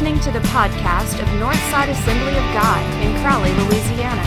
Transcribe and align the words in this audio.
listening 0.00 0.20
to 0.20 0.30
the 0.30 0.46
podcast 0.50 1.20
of 1.20 1.26
Northside 1.40 1.88
Assembly 1.88 2.30
of 2.30 2.54
God 2.54 3.02
in 3.02 3.20
Crowley, 3.20 3.50
Louisiana. 3.50 4.22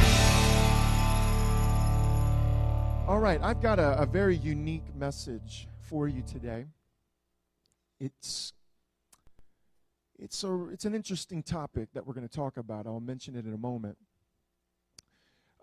All 3.07 3.19
right, 3.19 3.39
I've 3.41 3.61
got 3.61 3.79
a, 3.79 3.97
a 3.97 4.05
very 4.05 4.35
unique 4.35 4.93
message 4.93 5.69
for 5.79 6.09
you 6.09 6.23
today. 6.23 6.65
It's 8.01 8.51
it's 10.19 10.43
a 10.43 10.67
it's 10.73 10.83
an 10.83 10.93
interesting 10.93 11.41
topic 11.41 11.87
that 11.93 12.05
we're 12.05 12.15
going 12.15 12.27
to 12.27 12.35
talk 12.35 12.57
about. 12.57 12.85
I'll 12.85 12.99
mention 12.99 13.37
it 13.37 13.45
in 13.45 13.53
a 13.53 13.57
moment. 13.57 13.97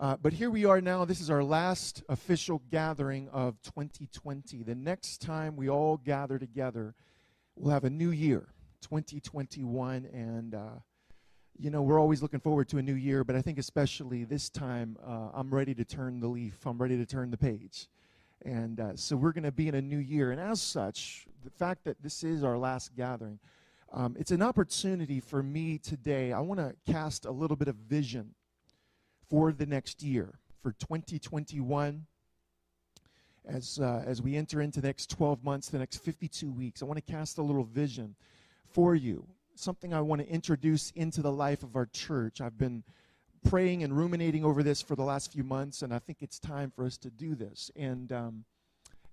Uh, 0.00 0.16
but 0.16 0.32
here 0.32 0.48
we 0.48 0.64
are 0.64 0.80
now. 0.80 1.04
This 1.04 1.20
is 1.20 1.28
our 1.28 1.44
last 1.44 2.02
official 2.08 2.62
gathering 2.70 3.28
of 3.28 3.60
2020. 3.60 4.62
The 4.62 4.74
next 4.74 5.20
time 5.20 5.54
we 5.54 5.68
all 5.68 5.98
gather 5.98 6.38
together, 6.38 6.94
we'll 7.56 7.74
have 7.74 7.84
a 7.84 7.90
new 7.90 8.10
year, 8.10 8.54
2021. 8.82 10.06
And, 10.12 10.54
uh, 10.54 10.80
you 11.58 11.70
know, 11.70 11.82
we're 11.82 12.00
always 12.00 12.22
looking 12.22 12.40
forward 12.40 12.68
to 12.70 12.78
a 12.78 12.82
new 12.82 12.94
year, 12.94 13.24
but 13.24 13.36
I 13.36 13.42
think 13.42 13.58
especially 13.58 14.24
this 14.24 14.48
time, 14.48 14.96
uh, 15.04 15.30
I'm 15.34 15.52
ready 15.52 15.74
to 15.74 15.84
turn 15.84 16.20
the 16.20 16.28
leaf. 16.28 16.66
I'm 16.66 16.78
ready 16.78 16.96
to 16.96 17.06
turn 17.06 17.30
the 17.30 17.36
page. 17.36 17.88
And 18.44 18.80
uh, 18.80 18.96
so 18.96 19.16
we're 19.16 19.32
going 19.32 19.44
to 19.44 19.52
be 19.52 19.68
in 19.68 19.74
a 19.74 19.82
new 19.82 19.98
year. 19.98 20.30
And 20.30 20.40
as 20.40 20.60
such, 20.60 21.26
the 21.44 21.50
fact 21.50 21.84
that 21.84 22.02
this 22.02 22.22
is 22.22 22.44
our 22.44 22.56
last 22.56 22.94
gathering, 22.94 23.40
um, 23.92 24.16
it's 24.18 24.30
an 24.30 24.42
opportunity 24.42 25.18
for 25.20 25.42
me 25.42 25.78
today. 25.78 26.32
I 26.32 26.40
want 26.40 26.60
to 26.60 26.74
cast 26.90 27.24
a 27.24 27.30
little 27.30 27.56
bit 27.56 27.68
of 27.68 27.76
vision 27.76 28.34
for 29.28 29.52
the 29.52 29.66
next 29.66 30.02
year, 30.02 30.38
for 30.62 30.72
2021. 30.72 32.06
As, 33.46 33.78
uh, 33.78 34.04
as 34.06 34.20
we 34.20 34.36
enter 34.36 34.60
into 34.60 34.82
the 34.82 34.88
next 34.88 35.08
12 35.10 35.42
months, 35.42 35.70
the 35.70 35.78
next 35.78 36.04
52 36.04 36.50
weeks, 36.50 36.82
I 36.82 36.84
want 36.84 37.04
to 37.04 37.12
cast 37.12 37.38
a 37.38 37.42
little 37.42 37.64
vision 37.64 38.14
for 38.72 38.94
you, 38.94 39.26
something 39.54 39.92
I 39.92 40.00
want 40.00 40.22
to 40.22 40.28
introduce 40.28 40.90
into 40.92 41.22
the 41.22 41.32
life 41.32 41.62
of 41.62 41.76
our 41.76 41.86
church. 41.86 42.40
I've 42.40 42.58
been 42.58 42.84
praying 43.48 43.82
and 43.82 43.96
ruminating 43.96 44.44
over 44.44 44.62
this 44.62 44.82
for 44.82 44.96
the 44.96 45.04
last 45.04 45.32
few 45.32 45.44
months, 45.44 45.82
and 45.82 45.92
I 45.92 45.98
think 45.98 46.18
it's 46.22 46.38
time 46.38 46.70
for 46.74 46.84
us 46.84 46.96
to 46.98 47.10
do 47.10 47.34
this. 47.34 47.70
And, 47.76 48.12
um, 48.12 48.44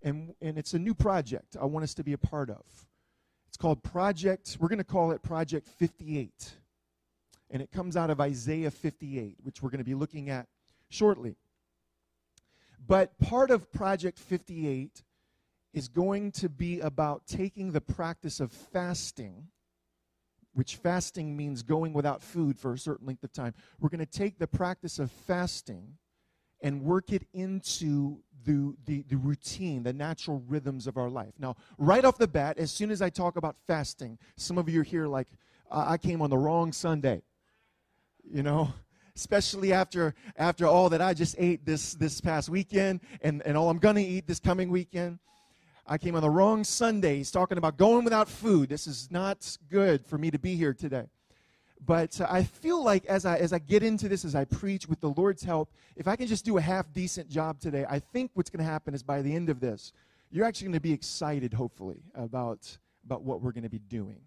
and, 0.01 0.33
and 0.41 0.57
it's 0.57 0.73
a 0.73 0.79
new 0.79 0.93
project 0.93 1.57
I 1.59 1.65
want 1.65 1.83
us 1.83 1.93
to 1.95 2.03
be 2.03 2.13
a 2.13 2.17
part 2.17 2.49
of. 2.49 2.63
It's 3.47 3.57
called 3.57 3.83
Project, 3.83 4.57
we're 4.59 4.67
going 4.67 4.79
to 4.79 4.83
call 4.83 5.11
it 5.11 5.21
Project 5.23 5.67
58 5.67 6.55
and 7.49 7.61
it 7.61 7.71
comes 7.71 7.95
out 7.95 8.09
of 8.09 8.19
Isaiah 8.19 8.71
58, 8.71 9.37
which 9.43 9.61
we're 9.61 9.69
going 9.69 9.79
to 9.79 9.85
be 9.85 9.95
looking 9.95 10.29
at 10.29 10.47
shortly. 10.89 11.35
But 12.85 13.17
part 13.19 13.51
of 13.51 13.71
Project 13.71 14.19
58 14.19 15.03
is 15.73 15.87
going 15.87 16.31
to 16.33 16.49
be 16.49 16.79
about 16.79 17.27
taking 17.27 17.71
the 17.71 17.81
practice 17.81 18.39
of 18.39 18.51
fasting, 18.51 19.47
which 20.55 20.77
fasting 20.77 21.37
means 21.37 21.61
going 21.63 21.93
without 21.93 22.21
food 22.21 22.57
for 22.57 22.73
a 22.73 22.77
certain 22.77 23.07
length 23.07 23.23
of 23.23 23.31
time. 23.31 23.53
We're 23.79 23.89
going 23.89 23.99
to 23.99 24.05
take 24.05 24.39
the 24.39 24.47
practice 24.47 24.99
of 24.99 25.11
fasting 25.11 25.97
and 26.61 26.81
work 26.81 27.11
it 27.11 27.27
into 27.33 28.17
the, 28.43 28.75
the, 28.85 29.03
the, 29.07 29.17
routine, 29.17 29.83
the 29.83 29.93
natural 29.93 30.43
rhythms 30.47 30.87
of 30.87 30.97
our 30.97 31.09
life. 31.09 31.33
Now, 31.37 31.55
right 31.77 32.03
off 32.03 32.17
the 32.17 32.27
bat, 32.27 32.57
as 32.57 32.71
soon 32.71 32.89
as 32.91 33.01
I 33.01 33.09
talk 33.09 33.37
about 33.37 33.55
fasting, 33.67 34.17
some 34.35 34.57
of 34.57 34.67
you 34.67 34.81
are 34.81 34.83
here 34.83 35.07
like, 35.07 35.27
I 35.69 35.97
came 35.97 36.21
on 36.21 36.29
the 36.29 36.37
wrong 36.37 36.71
Sunday 36.71 37.21
you 38.31 38.43
know 38.43 38.73
especially 39.15 39.71
after 39.71 40.13
after 40.37 40.65
all 40.65 40.89
that 40.89 41.01
i 41.01 41.13
just 41.13 41.35
ate 41.37 41.65
this 41.65 41.93
this 41.93 42.19
past 42.19 42.49
weekend 42.49 42.99
and 43.21 43.41
and 43.45 43.57
all 43.57 43.69
i'm 43.69 43.77
gonna 43.77 43.99
eat 43.99 44.27
this 44.27 44.39
coming 44.39 44.69
weekend 44.69 45.19
i 45.87 45.97
came 45.97 46.15
on 46.15 46.21
the 46.21 46.29
wrong 46.29 46.63
sunday 46.63 47.17
he's 47.17 47.31
talking 47.31 47.57
about 47.57 47.77
going 47.77 48.03
without 48.03 48.27
food 48.27 48.69
this 48.69 48.87
is 48.87 49.09
not 49.11 49.57
good 49.69 50.05
for 50.05 50.17
me 50.17 50.31
to 50.31 50.39
be 50.39 50.55
here 50.55 50.73
today 50.73 51.05
but 51.85 52.19
uh, 52.21 52.27
i 52.29 52.43
feel 52.43 52.83
like 52.83 53.05
as 53.05 53.25
i 53.25 53.37
as 53.37 53.53
i 53.53 53.59
get 53.59 53.83
into 53.83 54.07
this 54.07 54.25
as 54.25 54.35
i 54.35 54.45
preach 54.45 54.87
with 54.87 54.99
the 55.01 55.09
lord's 55.09 55.43
help 55.43 55.71
if 55.95 56.07
i 56.07 56.15
can 56.15 56.27
just 56.27 56.45
do 56.45 56.57
a 56.57 56.61
half 56.61 56.91
decent 56.93 57.29
job 57.29 57.59
today 57.59 57.85
i 57.89 57.99
think 57.99 58.31
what's 58.33 58.49
going 58.49 58.63
to 58.63 58.69
happen 58.69 58.93
is 58.93 59.03
by 59.03 59.21
the 59.21 59.33
end 59.33 59.49
of 59.49 59.59
this 59.59 59.93
you're 60.31 60.45
actually 60.45 60.65
going 60.65 60.73
to 60.73 60.79
be 60.79 60.93
excited 60.93 61.53
hopefully 61.53 62.01
about 62.15 62.77
about 63.05 63.21
what 63.21 63.41
we're 63.41 63.51
going 63.51 63.63
to 63.63 63.69
be 63.69 63.79
doing 63.79 64.21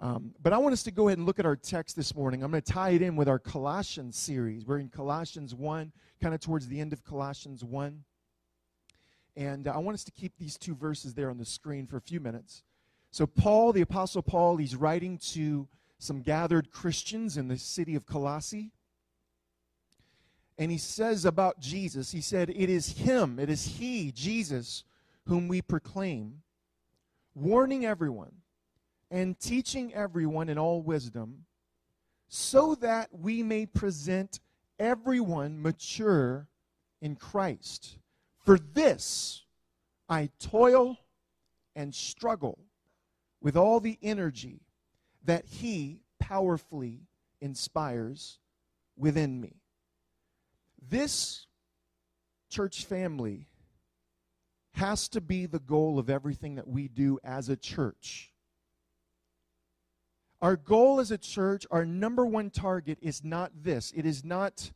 um, 0.00 0.32
but 0.42 0.52
I 0.52 0.58
want 0.58 0.72
us 0.72 0.84
to 0.84 0.90
go 0.90 1.08
ahead 1.08 1.18
and 1.18 1.26
look 1.26 1.40
at 1.40 1.46
our 1.46 1.56
text 1.56 1.96
this 1.96 2.14
morning. 2.14 2.42
I'm 2.42 2.50
going 2.50 2.62
to 2.62 2.72
tie 2.72 2.90
it 2.90 3.02
in 3.02 3.16
with 3.16 3.28
our 3.28 3.38
Colossians 3.38 4.16
series. 4.16 4.64
We're 4.64 4.78
in 4.78 4.88
Colossians 4.88 5.54
1, 5.54 5.92
kind 6.22 6.34
of 6.34 6.40
towards 6.40 6.68
the 6.68 6.80
end 6.80 6.92
of 6.92 7.04
Colossians 7.04 7.64
1. 7.64 8.04
And 9.38 9.68
uh, 9.68 9.72
I 9.72 9.78
want 9.78 9.94
us 9.94 10.02
to 10.02 10.10
keep 10.10 10.32
these 10.36 10.58
two 10.58 10.74
verses 10.74 11.14
there 11.14 11.30
on 11.30 11.38
the 11.38 11.44
screen 11.44 11.86
for 11.86 11.96
a 11.96 12.00
few 12.00 12.18
minutes. 12.18 12.64
So, 13.12 13.24
Paul, 13.24 13.72
the 13.72 13.82
Apostle 13.82 14.20
Paul, 14.20 14.56
he's 14.56 14.74
writing 14.74 15.16
to 15.32 15.68
some 16.00 16.22
gathered 16.22 16.72
Christians 16.72 17.36
in 17.36 17.46
the 17.46 17.56
city 17.56 17.94
of 17.94 18.04
Colossae. 18.04 18.72
And 20.58 20.72
he 20.72 20.76
says 20.76 21.24
about 21.24 21.60
Jesus, 21.60 22.10
he 22.10 22.20
said, 22.20 22.50
It 22.50 22.68
is 22.68 22.98
him, 22.98 23.38
it 23.38 23.48
is 23.48 23.64
he, 23.78 24.10
Jesus, 24.10 24.82
whom 25.26 25.46
we 25.46 25.62
proclaim, 25.62 26.42
warning 27.32 27.86
everyone 27.86 28.32
and 29.08 29.38
teaching 29.38 29.94
everyone 29.94 30.48
in 30.48 30.58
all 30.58 30.82
wisdom, 30.82 31.44
so 32.26 32.74
that 32.74 33.08
we 33.12 33.44
may 33.44 33.66
present 33.66 34.40
everyone 34.80 35.62
mature 35.62 36.48
in 37.00 37.14
Christ. 37.14 37.97
For 38.48 38.58
this 38.58 39.44
I 40.08 40.30
toil 40.40 40.96
and 41.76 41.94
struggle 41.94 42.58
with 43.42 43.58
all 43.58 43.78
the 43.78 43.98
energy 44.00 44.62
that 45.22 45.44
He 45.44 46.00
powerfully 46.18 47.02
inspires 47.42 48.38
within 48.96 49.38
me. 49.38 49.60
This 50.80 51.46
church 52.48 52.86
family 52.86 53.48
has 54.72 55.10
to 55.10 55.20
be 55.20 55.44
the 55.44 55.60
goal 55.60 55.98
of 55.98 56.08
everything 56.08 56.54
that 56.54 56.68
we 56.68 56.88
do 56.88 57.18
as 57.22 57.50
a 57.50 57.56
church. 57.56 58.32
Our 60.40 60.56
goal 60.56 61.00
as 61.00 61.10
a 61.10 61.18
church, 61.18 61.66
our 61.70 61.84
number 61.84 62.24
one 62.24 62.48
target 62.48 62.96
is 63.02 63.22
not 63.22 63.52
this. 63.62 63.92
It 63.94 64.06
is 64.06 64.24
not 64.24 64.70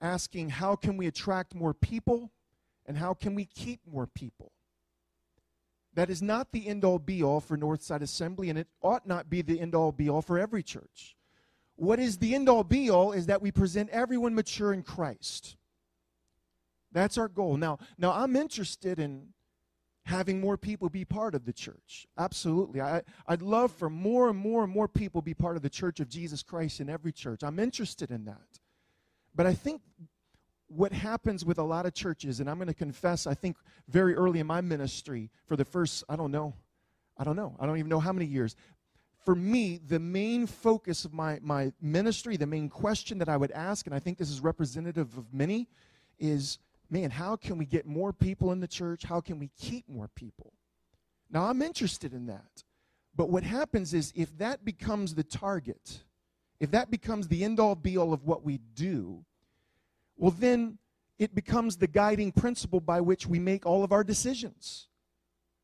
asking 0.00 0.50
how 0.50 0.76
can 0.76 0.96
we 0.96 1.08
attract 1.08 1.52
more 1.52 1.74
people 1.74 2.30
and 2.86 2.96
how 2.96 3.14
can 3.14 3.34
we 3.34 3.44
keep 3.44 3.80
more 3.90 4.06
people. 4.06 4.52
That 5.94 6.10
is 6.10 6.20
not 6.20 6.52
the 6.52 6.66
end 6.66 6.84
all 6.84 6.98
be 6.98 7.22
all 7.22 7.40
for 7.40 7.56
Northside 7.56 8.02
Assembly, 8.02 8.50
and 8.50 8.58
it 8.58 8.68
ought 8.82 9.06
not 9.06 9.30
be 9.30 9.42
the 9.42 9.60
end 9.60 9.74
all 9.74 9.92
be 9.92 10.10
all 10.10 10.22
for 10.22 10.38
every 10.38 10.62
church. 10.62 11.16
What 11.76 11.98
is 11.98 12.18
the 12.18 12.34
end 12.34 12.48
all 12.48 12.64
be 12.64 12.90
all 12.90 13.12
is 13.12 13.26
that 13.26 13.42
we 13.42 13.50
present 13.50 13.90
everyone 13.90 14.34
mature 14.34 14.72
in 14.72 14.82
Christ. 14.82 15.56
That's 16.92 17.18
our 17.18 17.28
goal. 17.28 17.56
Now, 17.56 17.78
now 17.98 18.12
I'm 18.12 18.36
interested 18.36 18.98
in 18.98 19.28
having 20.04 20.40
more 20.40 20.56
people 20.56 20.88
be 20.88 21.04
part 21.04 21.34
of 21.34 21.44
the 21.44 21.52
church. 21.52 22.06
Absolutely. 22.16 22.80
I, 22.80 23.02
I'd 23.26 23.42
love 23.42 23.72
for 23.72 23.90
more 23.90 24.28
and 24.28 24.38
more 24.38 24.64
and 24.64 24.72
more 24.72 24.88
people 24.88 25.20
be 25.20 25.34
part 25.34 25.56
of 25.56 25.62
the 25.62 25.68
church 25.68 25.98
of 25.98 26.08
Jesus 26.08 26.42
Christ 26.42 26.80
in 26.80 26.88
every 26.88 27.12
church. 27.12 27.42
I'm 27.42 27.58
interested 27.58 28.10
in 28.10 28.24
that. 28.26 28.60
But 29.34 29.46
I 29.46 29.54
think 29.54 29.82
what 30.68 30.92
happens 30.92 31.44
with 31.44 31.58
a 31.58 31.62
lot 31.62 31.86
of 31.86 31.94
churches, 31.94 32.40
and 32.40 32.50
I'm 32.50 32.56
going 32.56 32.68
to 32.68 32.74
confess, 32.74 33.26
I 33.26 33.34
think 33.34 33.56
very 33.88 34.14
early 34.14 34.40
in 34.40 34.46
my 34.46 34.60
ministry, 34.60 35.30
for 35.46 35.56
the 35.56 35.64
first, 35.64 36.04
I 36.08 36.16
don't 36.16 36.32
know, 36.32 36.54
I 37.16 37.24
don't 37.24 37.36
know, 37.36 37.56
I 37.60 37.66
don't 37.66 37.78
even 37.78 37.88
know 37.88 38.00
how 38.00 38.12
many 38.12 38.26
years. 38.26 38.56
For 39.24 39.34
me, 39.34 39.80
the 39.86 39.98
main 39.98 40.46
focus 40.46 41.04
of 41.04 41.12
my, 41.12 41.38
my 41.42 41.72
ministry, 41.80 42.36
the 42.36 42.46
main 42.46 42.68
question 42.68 43.18
that 43.18 43.28
I 43.28 43.36
would 43.36 43.52
ask, 43.52 43.86
and 43.86 43.94
I 43.94 43.98
think 43.98 44.18
this 44.18 44.30
is 44.30 44.40
representative 44.40 45.16
of 45.16 45.32
many, 45.32 45.68
is 46.18 46.58
man, 46.90 47.10
how 47.10 47.36
can 47.36 47.58
we 47.58 47.66
get 47.66 47.86
more 47.86 48.12
people 48.12 48.52
in 48.52 48.60
the 48.60 48.68
church? 48.68 49.02
How 49.04 49.20
can 49.20 49.38
we 49.38 49.50
keep 49.58 49.88
more 49.88 50.08
people? 50.08 50.52
Now, 51.30 51.44
I'm 51.44 51.62
interested 51.62 52.12
in 52.12 52.26
that. 52.26 52.62
But 53.16 53.30
what 53.30 53.42
happens 53.42 53.94
is 53.94 54.12
if 54.14 54.36
that 54.38 54.64
becomes 54.64 55.14
the 55.14 55.24
target, 55.24 56.02
if 56.60 56.70
that 56.70 56.90
becomes 56.90 57.28
the 57.28 57.44
end 57.44 57.58
all 57.58 57.74
be 57.74 57.96
all 57.96 58.12
of 58.12 58.24
what 58.24 58.44
we 58.44 58.58
do, 58.74 59.24
well, 60.16 60.34
then 60.38 60.78
it 61.18 61.34
becomes 61.34 61.76
the 61.76 61.86
guiding 61.86 62.32
principle 62.32 62.80
by 62.80 63.00
which 63.00 63.26
we 63.26 63.38
make 63.38 63.64
all 63.64 63.84
of 63.84 63.92
our 63.92 64.04
decisions. 64.04 64.88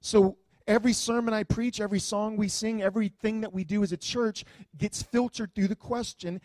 So 0.01 0.37
every 0.67 0.93
sermon 0.93 1.35
I 1.35 1.43
preach, 1.45 1.81
every 1.81 1.99
song 1.99 2.37
we 2.37 2.49
sing, 2.49 2.83
everything 2.83 3.41
that 3.43 3.53
we 3.53 3.65
do 3.65 3.83
as 3.83 3.93
a 3.93 3.97
church 3.97 4.45
gets 4.77 5.03
filtered 5.03 5.55
through 5.55 5.69
the 5.69 5.77
question 5.77 6.41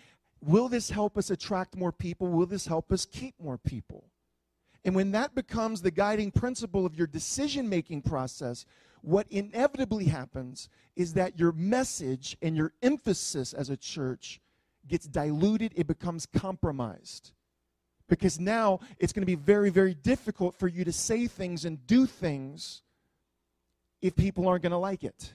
will 0.45 0.69
this 0.69 0.91
help 0.91 1.17
us 1.17 1.31
attract 1.31 1.75
more 1.75 1.91
people? 1.91 2.27
Will 2.27 2.45
this 2.45 2.67
help 2.67 2.91
us 2.91 3.05
keep 3.05 3.33
more 3.39 3.57
people? 3.57 4.05
And 4.85 4.95
when 4.95 5.11
that 5.11 5.33
becomes 5.33 5.81
the 5.81 5.91
guiding 5.91 6.31
principle 6.31 6.85
of 6.85 6.95
your 6.95 7.07
decision 7.07 7.67
making 7.67 8.03
process, 8.03 8.63
what 9.01 9.25
inevitably 9.31 10.05
happens 10.05 10.69
is 10.95 11.13
that 11.13 11.39
your 11.39 11.51
message 11.53 12.37
and 12.41 12.55
your 12.55 12.73
emphasis 12.81 13.53
as 13.53 13.69
a 13.69 13.77
church 13.77 14.39
gets 14.87 15.07
diluted, 15.07 15.73
it 15.75 15.87
becomes 15.87 16.25
compromised. 16.25 17.31
Because 18.09 18.39
now 18.39 18.79
it's 18.99 19.11
going 19.13 19.21
to 19.21 19.27
be 19.27 19.35
very, 19.35 19.69
very 19.69 19.93
difficult 19.93 20.55
for 20.57 20.67
you 20.67 20.85
to 20.85 20.93
say 20.93 21.27
things 21.27 21.65
and 21.65 21.85
do 21.87 22.05
things 22.05 22.81
if 24.01 24.15
people 24.15 24.47
aren't 24.47 24.63
going 24.63 24.71
to 24.71 24.77
like 24.77 25.03
it. 25.03 25.33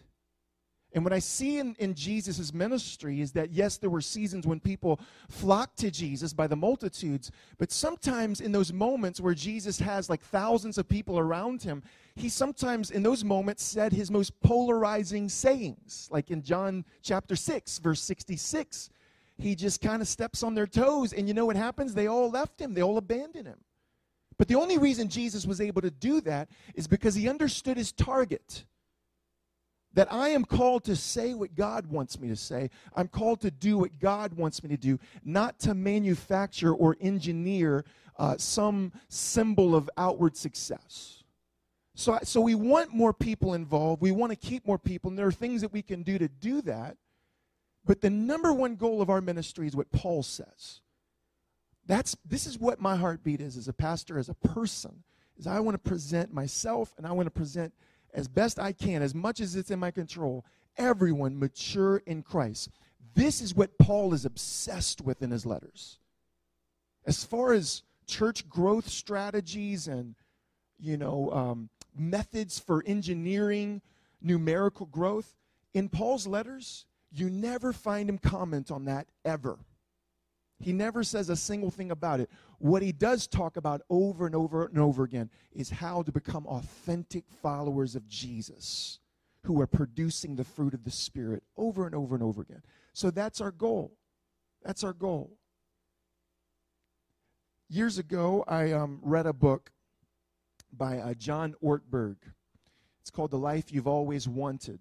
And 0.95 1.05
what 1.05 1.13
I 1.13 1.21
see 1.21 1.59
in, 1.59 1.75
in 1.79 1.95
Jesus' 1.95 2.53
ministry 2.53 3.21
is 3.23 3.33
that, 3.33 3.51
yes, 3.51 3.79
there 3.79 3.89
were 3.89 4.03
seasons 4.03 4.47
when 4.47 4.61
people 4.61 5.01
flocked 5.31 5.79
to 5.79 5.91
Jesus 5.91 6.35
by 6.35 6.47
the 6.47 6.57
multitudes, 6.57 7.31
but 7.57 7.73
sometimes 7.73 8.41
in 8.41 8.53
those 8.53 8.73
moments 8.73 9.21
where 9.21 9.35
Jesus 9.35 9.79
has 9.79 10.11
like 10.11 10.21
thousands 10.21 10.77
of 10.77 10.89
people 10.89 11.19
around 11.19 11.63
him, 11.63 11.83
he 12.15 12.29
sometimes 12.29 12.91
in 12.91 13.03
those 13.03 13.25
moments 13.25 13.65
said 13.65 13.93
his 13.93 14.11
most 14.11 14.39
polarizing 14.43 15.31
sayings. 15.31 16.09
Like 16.11 16.31
in 16.31 16.43
John 16.43 16.85
chapter 17.03 17.37
6, 17.37 17.79
verse 17.79 18.03
66, 18.03 18.91
he 19.43 19.55
just 19.55 19.81
kind 19.81 20.01
of 20.01 20.09
steps 20.09 20.43
on 20.43 20.55
their 20.55 20.67
toes, 20.67 21.13
and 21.13 21.29
you 21.29 21.35
know 21.35 21.47
what 21.47 21.57
happens? 21.57 21.95
They 21.95 22.07
all 22.07 22.31
left 22.31 22.61
him, 22.61 22.75
they 22.75 22.83
all 22.83 22.97
abandoned 22.97 23.47
him. 23.47 23.59
But 24.39 24.49
the 24.49 24.55
only 24.55 24.79
reason 24.79 25.09
Jesus 25.09 25.47
was 25.47 25.61
able 25.61 25.83
to 25.83 25.91
do 25.91 26.21
that 26.23 26.49
is 26.75 26.87
because 26.87 27.15
he 27.15 27.29
understood 27.29 27.77
his 27.77 27.93
target 27.93 28.65
that 29.95 30.11
I 30.13 30.31
am 30.31 30.45
called 30.45 30.85
to 30.85 30.97
say 30.97 31.35
what 31.35 31.55
God 31.55 31.87
wants 31.87 32.19
me 32.19 32.29
to 32.29 32.37
say. 32.37 32.71
I'm 32.97 33.09
called 33.09 33.41
to 33.43 33.51
do 33.51 33.79
what 33.79 33.99
God 33.99 34.33
wants 34.33 34.63
me 34.63 34.71
to 34.71 34.77
do, 34.77 34.99
not 35.25 35.59
to 35.61 35.75
manufacture 35.75 36.73
or 36.73 36.97
engineer 37.01 37.85
uh, 38.19 38.37
some 38.39 38.93
symbol 39.09 39.75
of 39.75 39.91
outward 39.97 40.37
success. 40.37 41.23
So, 41.95 42.19
so 42.23 42.41
we 42.41 42.55
want 42.55 42.95
more 42.95 43.13
people 43.13 43.53
involved. 43.55 44.01
We 44.01 44.13
want 44.13 44.31
to 44.31 44.37
keep 44.37 44.67
more 44.67 44.79
people, 44.79 45.11
and 45.11 45.19
there 45.19 45.27
are 45.27 45.33
things 45.33 45.61
that 45.61 45.73
we 45.73 45.83
can 45.83 46.03
do 46.03 46.19
to 46.19 46.29
do 46.29 46.63
that. 46.63 46.97
But 47.85 48.01
the 48.01 48.11
number 48.11 48.53
one 48.53 48.77
goal 48.77 49.03
of 49.03 49.11
our 49.11 49.21
ministry 49.21 49.67
is 49.67 49.75
what 49.75 49.91
Paul 49.91 50.23
says. 50.23 50.81
That's 51.87 52.17
this 52.25 52.47
is 52.47 52.59
what 52.59 52.81
my 52.81 52.97
heartbeat 52.97 53.41
is 53.41 53.57
as 53.57 53.67
a 53.67 53.73
pastor, 53.73 54.19
as 54.19 54.29
a 54.29 54.35
person, 54.35 55.03
is 55.37 55.47
I 55.47 55.61
want 55.61 55.75
to 55.75 55.91
present 55.91 56.33
myself 56.33 56.95
and 56.97 57.07
I 57.07 57.13
want 57.13 57.27
to 57.27 57.31
present 57.31 57.73
as 58.15 58.29
best 58.29 58.59
I 58.59 58.73
can, 58.73 59.03
as 59.03 59.15
much 59.15 59.41
as 59.41 59.57
it's 59.57 59.71
in 59.71 59.79
my 59.79 59.91
control, 59.91 60.45
everyone 60.77 61.39
mature 61.39 62.03
in 62.07 62.23
Christ. 62.23 62.71
This 63.15 63.41
is 63.41 63.55
what 63.55 63.79
Paul 63.79 64.15
is 64.15 64.25
obsessed 64.25 65.01
with 65.01 65.23
in 65.23 65.31
his 65.31 65.45
letters. 65.45 65.99
As 67.07 67.25
far 67.25 67.53
as 67.53 67.83
church 68.07 68.49
growth 68.49 68.89
strategies 68.89 69.89
and, 69.89 70.15
you 70.79 70.97
know, 70.97 71.31
um, 71.33 71.69
methods 71.97 72.59
for 72.59 72.83
engineering 72.87 73.83
numerical 74.21 74.87
growth, 74.87 75.35
in 75.75 75.89
Paul's 75.89 76.27
letters, 76.27 76.87
you 77.13 77.29
never 77.31 77.73
find 77.73 78.09
him 78.09 78.19
comment 78.19 78.71
on 78.71 78.87
that 78.87 79.07
ever. 79.25 79.59
He 80.59 80.73
never 80.73 81.03
says 81.03 81.29
a 81.29 81.37
single 81.37 81.71
thing 81.71 81.91
about 81.91 82.21
it. 82.21 82.31
What 82.59 82.83
he 82.83 82.93
does 82.93 83.27
talk 83.27 83.57
about 83.57 83.83
over 83.91 84.27
and 84.27 84.35
over 84.35 84.67
and 84.67 84.79
over 84.79 85.03
again 85.03 85.29
is 85.53 85.71
how 85.71 86.03
to 86.03 86.13
become 86.13 86.47
authentic 86.47 87.25
followers 87.43 87.97
of 87.97 88.07
Jesus 88.09 89.01
who 89.45 89.61
are 89.61 89.67
producing 89.67 90.37
the 90.37 90.45
fruit 90.45 90.73
of 90.73 90.85
the 90.85 90.91
Spirit 90.91 91.43
over 91.57 91.85
and 91.85 91.95
over 91.95 92.15
and 92.15 92.23
over 92.23 92.43
again. 92.43 92.63
So 92.93 93.11
that's 93.11 93.41
our 93.41 93.51
goal. 93.51 93.97
That's 94.63 94.85
our 94.85 94.93
goal. 94.93 95.37
Years 97.69 97.99
ago, 97.99 98.45
I 98.47 98.73
um, 98.73 99.01
read 99.03 99.27
a 99.27 99.33
book 99.33 99.73
by 100.73 100.99
uh, 100.99 101.15
John 101.15 101.55
Ortberg. 101.63 102.17
It's 103.01 103.11
called 103.11 103.33
The 103.33 103.39
Life 103.39 103.73
You've 103.73 103.89
Always 103.89 104.29
Wanted. 104.29 104.79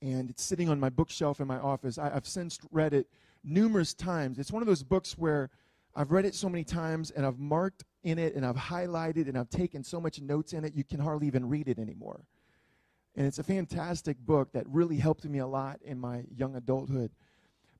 And 0.00 0.30
it's 0.30 0.42
sitting 0.42 0.68
on 0.68 0.78
my 0.78 0.90
bookshelf 0.90 1.40
in 1.40 1.46
my 1.46 1.58
office. 1.58 1.98
I, 1.98 2.14
I've 2.14 2.26
since 2.26 2.58
read 2.70 2.94
it 2.94 3.08
numerous 3.42 3.94
times. 3.94 4.38
It's 4.38 4.52
one 4.52 4.62
of 4.62 4.68
those 4.68 4.82
books 4.82 5.18
where 5.18 5.50
I've 5.94 6.12
read 6.12 6.24
it 6.24 6.34
so 6.34 6.48
many 6.48 6.64
times 6.64 7.10
and 7.10 7.26
I've 7.26 7.38
marked 7.38 7.84
in 8.04 8.18
it 8.18 8.34
and 8.34 8.46
I've 8.46 8.56
highlighted 8.56 9.28
and 9.28 9.36
I've 9.36 9.50
taken 9.50 9.82
so 9.82 10.00
much 10.00 10.20
notes 10.20 10.52
in 10.52 10.64
it, 10.64 10.74
you 10.74 10.84
can 10.84 11.00
hardly 11.00 11.26
even 11.26 11.48
read 11.48 11.68
it 11.68 11.78
anymore. 11.78 12.20
And 13.16 13.26
it's 13.26 13.40
a 13.40 13.42
fantastic 13.42 14.16
book 14.18 14.52
that 14.52 14.64
really 14.68 14.96
helped 14.96 15.24
me 15.24 15.38
a 15.38 15.46
lot 15.46 15.80
in 15.82 15.98
my 15.98 16.22
young 16.36 16.54
adulthood. 16.54 17.10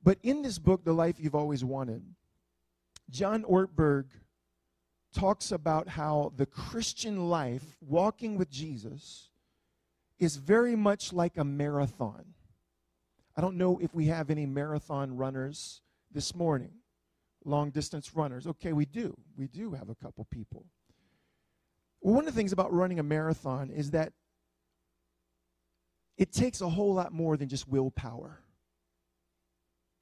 But 0.03 0.19
in 0.23 0.43
this 0.43 0.59
book, 0.59 0.85
The 0.85 0.93
Life 0.93 1.17
You've 1.19 1.37
Always 1.37 1.65
Wanted, 1.65 2.03
John 3.11 3.45
Ortberg 3.45 4.07
talks 5.15 5.53
about 5.53 5.89
how 5.89 6.33
the 6.37 6.47
Christian 6.47 7.29
life, 7.29 7.77
walking 7.81 8.37
with 8.37 8.51
Jesus, 8.51 9.31
is 10.19 10.37
very 10.37 10.77
much 10.77 11.13
like 11.13 11.37
a 11.37 11.45
marathon. 11.45 12.35
I 13.37 13.41
don't 13.41 13.57
know 13.57 13.79
if 13.79 13.95
we 13.95 14.07
have 14.07 14.31
any 14.31 14.47
marathon 14.47 15.17
runners 15.17 15.81
this 16.11 16.35
morning, 16.35 16.73
long 17.45 17.71
distance 17.71 18.15
runners. 18.15 18.47
Okay, 18.47 18.73
we 18.73 18.85
do. 18.85 19.17
We 19.37 19.47
do 19.47 19.73
have 19.73 19.89
a 19.89 19.95
couple 19.95 20.27
people. 20.31 20.67
Well, 22.01 22.15
one 22.15 22.27
of 22.27 22.35
the 22.35 22.39
things 22.39 22.53
about 22.53 22.73
running 22.73 22.99
a 22.99 23.03
marathon 23.03 23.71
is 23.71 23.93
that 23.93 24.13
it 26.17 26.33
takes 26.33 26.61
a 26.61 26.69
whole 26.69 26.95
lot 26.95 27.13
more 27.13 27.37
than 27.37 27.49
just 27.49 27.69
willpower. 27.69 28.41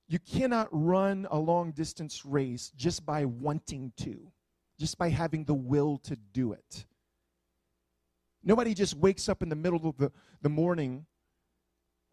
You 0.09 0.19
cannot 0.19 0.69
run 0.71 1.27
a 1.31 1.39
long 1.39 1.73
distance 1.73 2.25
race 2.25 2.73
just 2.77 3.05
by 3.05 3.25
wanting 3.25 3.93
to, 3.99 4.33
just 4.79 4.97
by 4.99 5.11
having 5.11 5.45
the 5.45 5.55
will 5.55 5.99
to 6.05 6.17
do 6.33 6.53
it. 6.53 6.87
Nobody 8.47 8.75
just 8.75 8.97
wakes 8.97 9.29
up 9.29 9.43
in 9.43 9.49
the 9.49 9.57
middle 9.57 9.87
of 9.87 9.99
the, 9.99 10.13
the 10.41 10.49
morning 10.49 11.05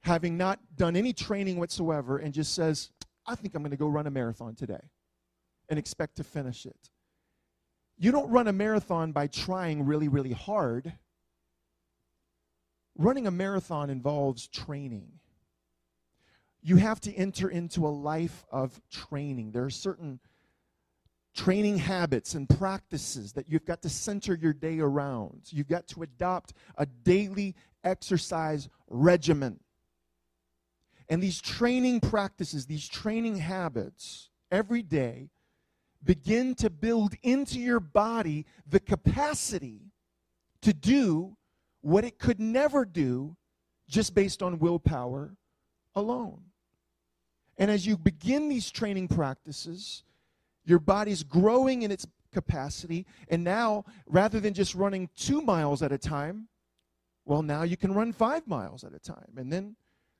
having 0.01 0.35
not 0.35 0.59
done 0.75 0.97
any 0.97 1.13
training 1.13 1.57
whatsoever, 1.57 2.17
and 2.17 2.33
just 2.33 2.53
says, 2.53 2.91
I 3.25 3.35
think 3.35 3.55
I'm 3.55 3.61
going 3.61 3.71
to 3.71 3.77
go 3.77 3.87
run 3.87 4.07
a 4.07 4.11
marathon 4.11 4.55
today 4.55 4.89
and 5.69 5.79
expect 5.79 6.17
to 6.17 6.25
finish 6.25 6.65
it. 6.65 6.89
You 7.97 8.11
don't 8.11 8.29
run 8.29 8.49
a 8.49 8.51
marathon 8.51 9.13
by 9.13 9.27
trying 9.27 9.85
really, 9.85 10.09
really 10.09 10.33
hard. 10.33 10.91
Running 12.97 13.27
a 13.27 13.31
marathon 13.31 13.89
involves 13.89 14.47
training. 14.47 15.07
You 16.61 16.77
have 16.77 16.99
to 17.01 17.13
enter 17.13 17.47
into 17.47 17.87
a 17.87 17.89
life 17.89 18.43
of 18.51 18.81
training. 18.91 19.51
There 19.51 19.63
are 19.63 19.69
certain 19.69 20.19
training 21.33 21.77
habits 21.77 22.35
and 22.35 22.47
practices 22.47 23.33
that 23.33 23.49
you've 23.49 23.65
got 23.65 23.81
to 23.81 23.89
center 23.89 24.35
your 24.35 24.53
day 24.53 24.79
around. 24.79 25.41
You've 25.49 25.67
got 25.67 25.87
to 25.89 26.03
adopt 26.03 26.53
a 26.77 26.85
daily 26.85 27.55
exercise 27.83 28.69
regimen. 28.87 29.59
And 31.09 31.21
these 31.21 31.41
training 31.41 32.01
practices, 32.01 32.65
these 32.65 32.87
training 32.87 33.37
habits, 33.37 34.29
every 34.51 34.81
day 34.81 35.29
begin 36.03 36.55
to 36.55 36.69
build 36.69 37.15
into 37.23 37.59
your 37.59 37.79
body 37.79 38.45
the 38.67 38.79
capacity 38.79 39.91
to 40.61 40.73
do 40.73 41.35
what 41.81 42.03
it 42.03 42.19
could 42.19 42.39
never 42.39 42.85
do 42.85 43.35
just 43.87 44.15
based 44.15 44.41
on 44.41 44.59
willpower 44.59 45.35
alone. 45.95 46.41
And 47.57 47.69
as 47.69 47.85
you 47.85 47.97
begin 47.97 48.49
these 48.49 48.71
training 48.71 49.07
practices, 49.07 50.03
your 50.65 50.79
body's 50.79 51.23
growing 51.23 51.83
in 51.83 51.91
its 51.91 52.05
capacity. 52.33 53.05
And 53.29 53.43
now, 53.43 53.85
rather 54.07 54.39
than 54.39 54.53
just 54.53 54.75
running 54.75 55.09
two 55.15 55.41
miles 55.41 55.81
at 55.81 55.91
a 55.91 55.97
time, 55.97 56.47
well, 57.25 57.41
now 57.41 57.63
you 57.63 57.77
can 57.77 57.93
run 57.93 58.11
five 58.11 58.47
miles 58.47 58.83
at 58.83 58.93
a 58.93 58.99
time. 58.99 59.33
And 59.37 59.51
then 59.51 59.75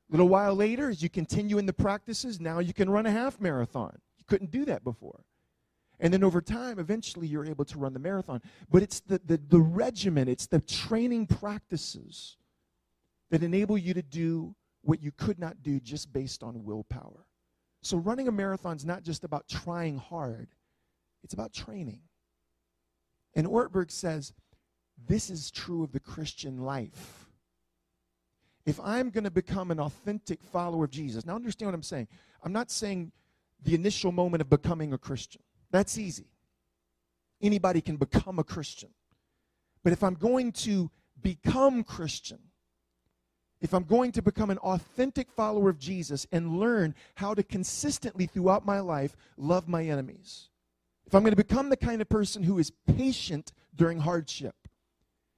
a 0.10 0.14
little 0.14 0.30
while 0.30 0.56
later, 0.56 0.90
as 0.90 1.02
you 1.02 1.10
continue 1.10 1.58
in 1.58 1.66
the 1.66 1.74
practices, 1.74 2.40
now 2.40 2.60
you 2.60 2.74
can 2.74 2.90
run 2.90 3.06
a 3.06 3.12
half 3.12 3.42
marathon. 3.42 3.98
You 4.18 4.26
couldn't 4.28 4.52
do 4.52 4.66
that 4.66 4.84
before. 4.84 5.26
And 6.00 6.14
then 6.14 6.24
over 6.24 6.42
time, 6.42 6.80
eventually 6.80 7.28
you're 7.28 7.46
able 7.46 7.66
to 7.66 7.78
run 7.78 7.94
the 7.94 8.00
marathon. 8.00 8.42
But 8.70 8.84
it's 8.84 9.00
the, 9.02 9.22
the, 9.26 9.38
the 9.38 9.60
regimen, 9.60 10.28
it's 10.28 10.48
the 10.48 10.60
training 10.60 11.28
practices 11.28 12.38
that 13.32 13.44
enable 13.44 13.78
you 13.78 13.94
to 13.94 14.02
do 14.02 14.56
what 14.82 15.02
you 15.02 15.12
could 15.12 15.40
not 15.40 15.64
do 15.64 15.80
just 15.80 16.12
based 16.12 16.44
on 16.44 16.64
willpower. 16.64 17.26
So 17.84 17.98
running 17.98 18.28
a 18.28 18.32
marathon 18.32 18.76
is 18.76 18.86
not 18.86 19.04
just 19.04 19.24
about 19.24 19.48
trying 19.48 19.98
hard, 19.98 20.48
it's 21.24 21.36
about 21.36 21.54
training. 21.54 22.00
And 23.36 23.46
Ortberg 23.48 23.92
says 23.92 24.34
this 25.08 25.30
is 25.30 25.52
true 25.52 25.84
of 25.84 25.92
the 25.92 26.00
Christian 26.00 26.64
life 26.64 27.24
if 28.66 28.80
I'm 28.80 29.10
going 29.10 29.26
to 29.26 29.32
become 29.32 29.72
an 29.72 29.80
authentic 29.80 30.42
follower 30.42 30.86
of 30.86 30.92
Jesus, 30.92 31.26
now 31.26 31.36
understand 31.36 31.68
what 31.68 31.76
I'm 31.76 31.84
saying. 31.84 32.08
I'm 32.44 32.54
not 32.54 32.72
saying 32.72 33.12
the 33.62 33.76
initial 33.76 34.12
moment 34.12 34.42
of 34.42 34.50
becoming 34.50 34.94
a 34.94 34.98
Christian. 34.98 35.42
That's 35.72 35.98
easy. 35.98 36.28
Anybody 37.42 37.82
can 37.82 37.98
become 37.98 38.40
a 38.40 38.44
Christian. 38.44 38.90
But 39.84 39.92
if 39.92 40.04
I'm 40.04 40.14
going 40.14 40.54
to 40.54 40.90
become 41.22 41.84
Christian, 41.84 42.40
if 43.64 43.74
I'm 43.74 43.86
going 43.86 44.12
to 44.12 44.22
become 44.22 44.50
an 44.50 44.58
authentic 44.60 45.32
follower 45.32 45.70
of 45.70 45.80
Jesus 45.80 46.28
and 46.34 46.60
learn 46.60 46.94
how 47.16 47.34
to 47.34 47.42
consistently 47.42 48.26
throughout 48.26 48.66
my 48.66 48.82
life 48.82 49.16
love 49.38 49.70
my 49.70 49.86
enemies, 49.86 50.50
if 51.08 51.16
I'm 51.16 51.22
going 51.22 51.32
to 51.32 51.38
become 51.38 51.70
the 51.70 51.78
kind 51.78 52.02
of 52.02 52.10
person 52.10 52.44
who 52.44 52.60
is 52.60 52.72
patient 52.98 53.54
during 53.74 54.00
hardship, 54.00 54.56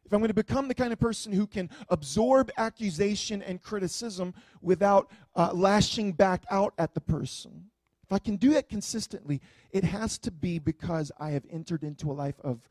if 0.06 0.12
I'm 0.12 0.20
going 0.20 0.30
to 0.30 0.34
become 0.34 0.68
the 0.68 0.74
kind 0.74 0.92
of 0.92 1.00
person 1.00 1.34
who 1.34 1.46
can 1.46 1.70
absorb 1.90 2.52
accusation 2.58 3.44
and 3.44 3.62
criticism 3.62 4.34
without 4.60 5.12
uh, 5.36 5.52
lashing 5.54 6.12
back 6.12 6.46
out 6.50 6.74
at 6.80 6.96
the 6.96 7.02
person, 7.02 7.66
if 8.04 8.12
I 8.12 8.18
can 8.18 8.38
do 8.38 8.54
that 8.54 8.70
consistently, 8.70 9.40
it 9.72 9.84
has 9.84 10.18
to 10.20 10.32
be 10.32 10.58
because 10.58 11.12
I 11.20 11.30
have 11.32 11.46
entered 11.52 11.84
into 11.84 12.12
a 12.12 12.14
life 12.14 12.40
of 12.44 12.68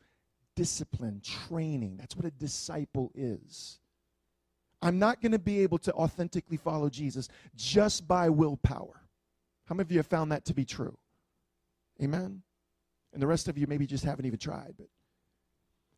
discipline, 0.55 1.21
training. 1.23 1.95
That's 1.95 2.15
what 2.15 2.25
a 2.25 2.31
disciple 2.31 3.11
is. 3.15 3.79
I'm 4.85 4.99
not 4.99 5.19
going 5.19 5.31
to 5.31 5.39
be 5.39 5.61
able 5.61 5.79
to 5.79 5.93
authentically 5.93 6.57
follow 6.57 6.89
Jesus 6.89 7.27
just 7.55 8.07
by 8.07 8.29
willpower. 8.29 9.01
How 9.65 9.73
many 9.73 9.81
of 9.81 9.91
you 9.91 9.97
have 9.97 10.05
found 10.05 10.31
that 10.31 10.45
to 10.45 10.53
be 10.53 10.63
true? 10.63 10.95
Amen? 12.03 12.43
And 13.11 13.19
the 13.19 13.25
rest 13.25 13.47
of 13.47 13.57
you 13.57 13.65
maybe 13.65 13.87
just 13.87 14.03
haven't 14.03 14.27
even 14.27 14.37
tried. 14.37 14.75
But, 14.77 14.87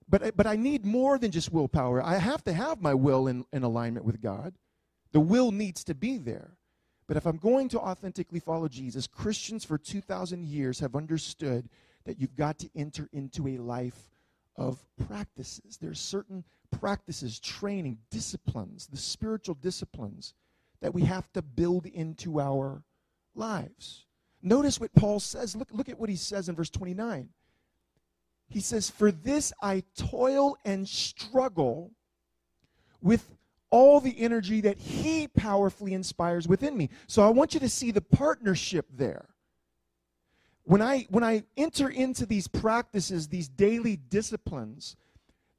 but, 0.08 0.38
but 0.38 0.48
I 0.48 0.56
need 0.56 0.86
more 0.86 1.18
than 1.18 1.32
just 1.32 1.52
willpower. 1.52 2.02
I 2.02 2.16
have 2.16 2.46
to 2.46 2.54
have 2.54 2.82
my 2.82 2.94
will 2.94 3.28
in, 3.28 3.44
in 3.52 3.64
alignment 3.64 4.06
with 4.06 4.22
God. 4.22 4.54
The 5.12 5.20
will 5.20 5.52
needs 5.52 5.84
to 5.84 5.94
be 5.94 6.18
there. 6.18 6.56
But 7.10 7.18
if 7.18 7.26
I'm 7.26 7.38
going 7.38 7.68
to 7.70 7.80
authentically 7.82 8.40
follow 8.40 8.70
Jesus, 8.70 9.06
Christians 9.06 9.66
for 9.66 9.78
2,000 9.78 10.46
years 10.46 10.80
have 10.80 10.96
understood 10.96 11.68
that 12.06 12.22
you've 12.22 12.38
got 12.38 12.58
to 12.60 12.70
enter 12.74 13.10
into 13.12 13.50
a 13.50 13.58
life 13.58 14.12
of 14.56 14.80
practices. 15.08 15.78
There's 15.82 16.00
certain 16.00 16.46
practices, 16.72 17.40
training, 17.40 17.98
disciplines, 18.12 18.88
the 18.88 18.98
spiritual 18.98 19.56
disciplines 19.56 20.34
that 20.82 20.94
we 20.94 21.04
have 21.04 21.32
to 21.34 21.42
build 21.42 21.86
into 21.86 22.40
our 22.40 22.84
lives. 23.36 24.06
Notice 24.42 24.80
what 24.80 24.94
Paul 24.94 25.20
says. 25.20 25.56
Look, 25.56 25.70
look 25.72 25.90
at 25.90 26.00
what 26.00 26.10
he 26.10 26.16
says 26.16 26.50
in 26.50 26.56
verse 26.56 26.70
29. 26.70 27.30
He 28.50 28.60
says, 28.60 28.90
For 28.90 29.12
this 29.12 29.52
I 29.62 29.84
toil 29.96 30.58
and 30.64 30.88
struggle 30.88 31.92
with 33.02 33.30
all 33.70 34.00
the 34.00 34.20
energy 34.20 34.62
that 34.62 34.78
he 34.78 35.28
powerfully 35.28 35.94
inspires 35.94 36.48
within 36.48 36.78
me. 36.78 36.90
So 37.08 37.22
I 37.22 37.30
want 37.30 37.54
you 37.54 37.60
to 37.60 37.70
see 37.70 37.92
the 37.92 38.02
partnership 38.02 38.86
there. 38.94 39.28
When 40.64 40.82
I 40.82 41.08
when 41.10 41.24
I 41.24 41.44
enter 41.56 41.90
into 41.90 42.26
these 42.26 42.48
practices, 42.48 43.28
these 43.28 43.48
daily 43.48 43.96
disciplines, 43.96 44.96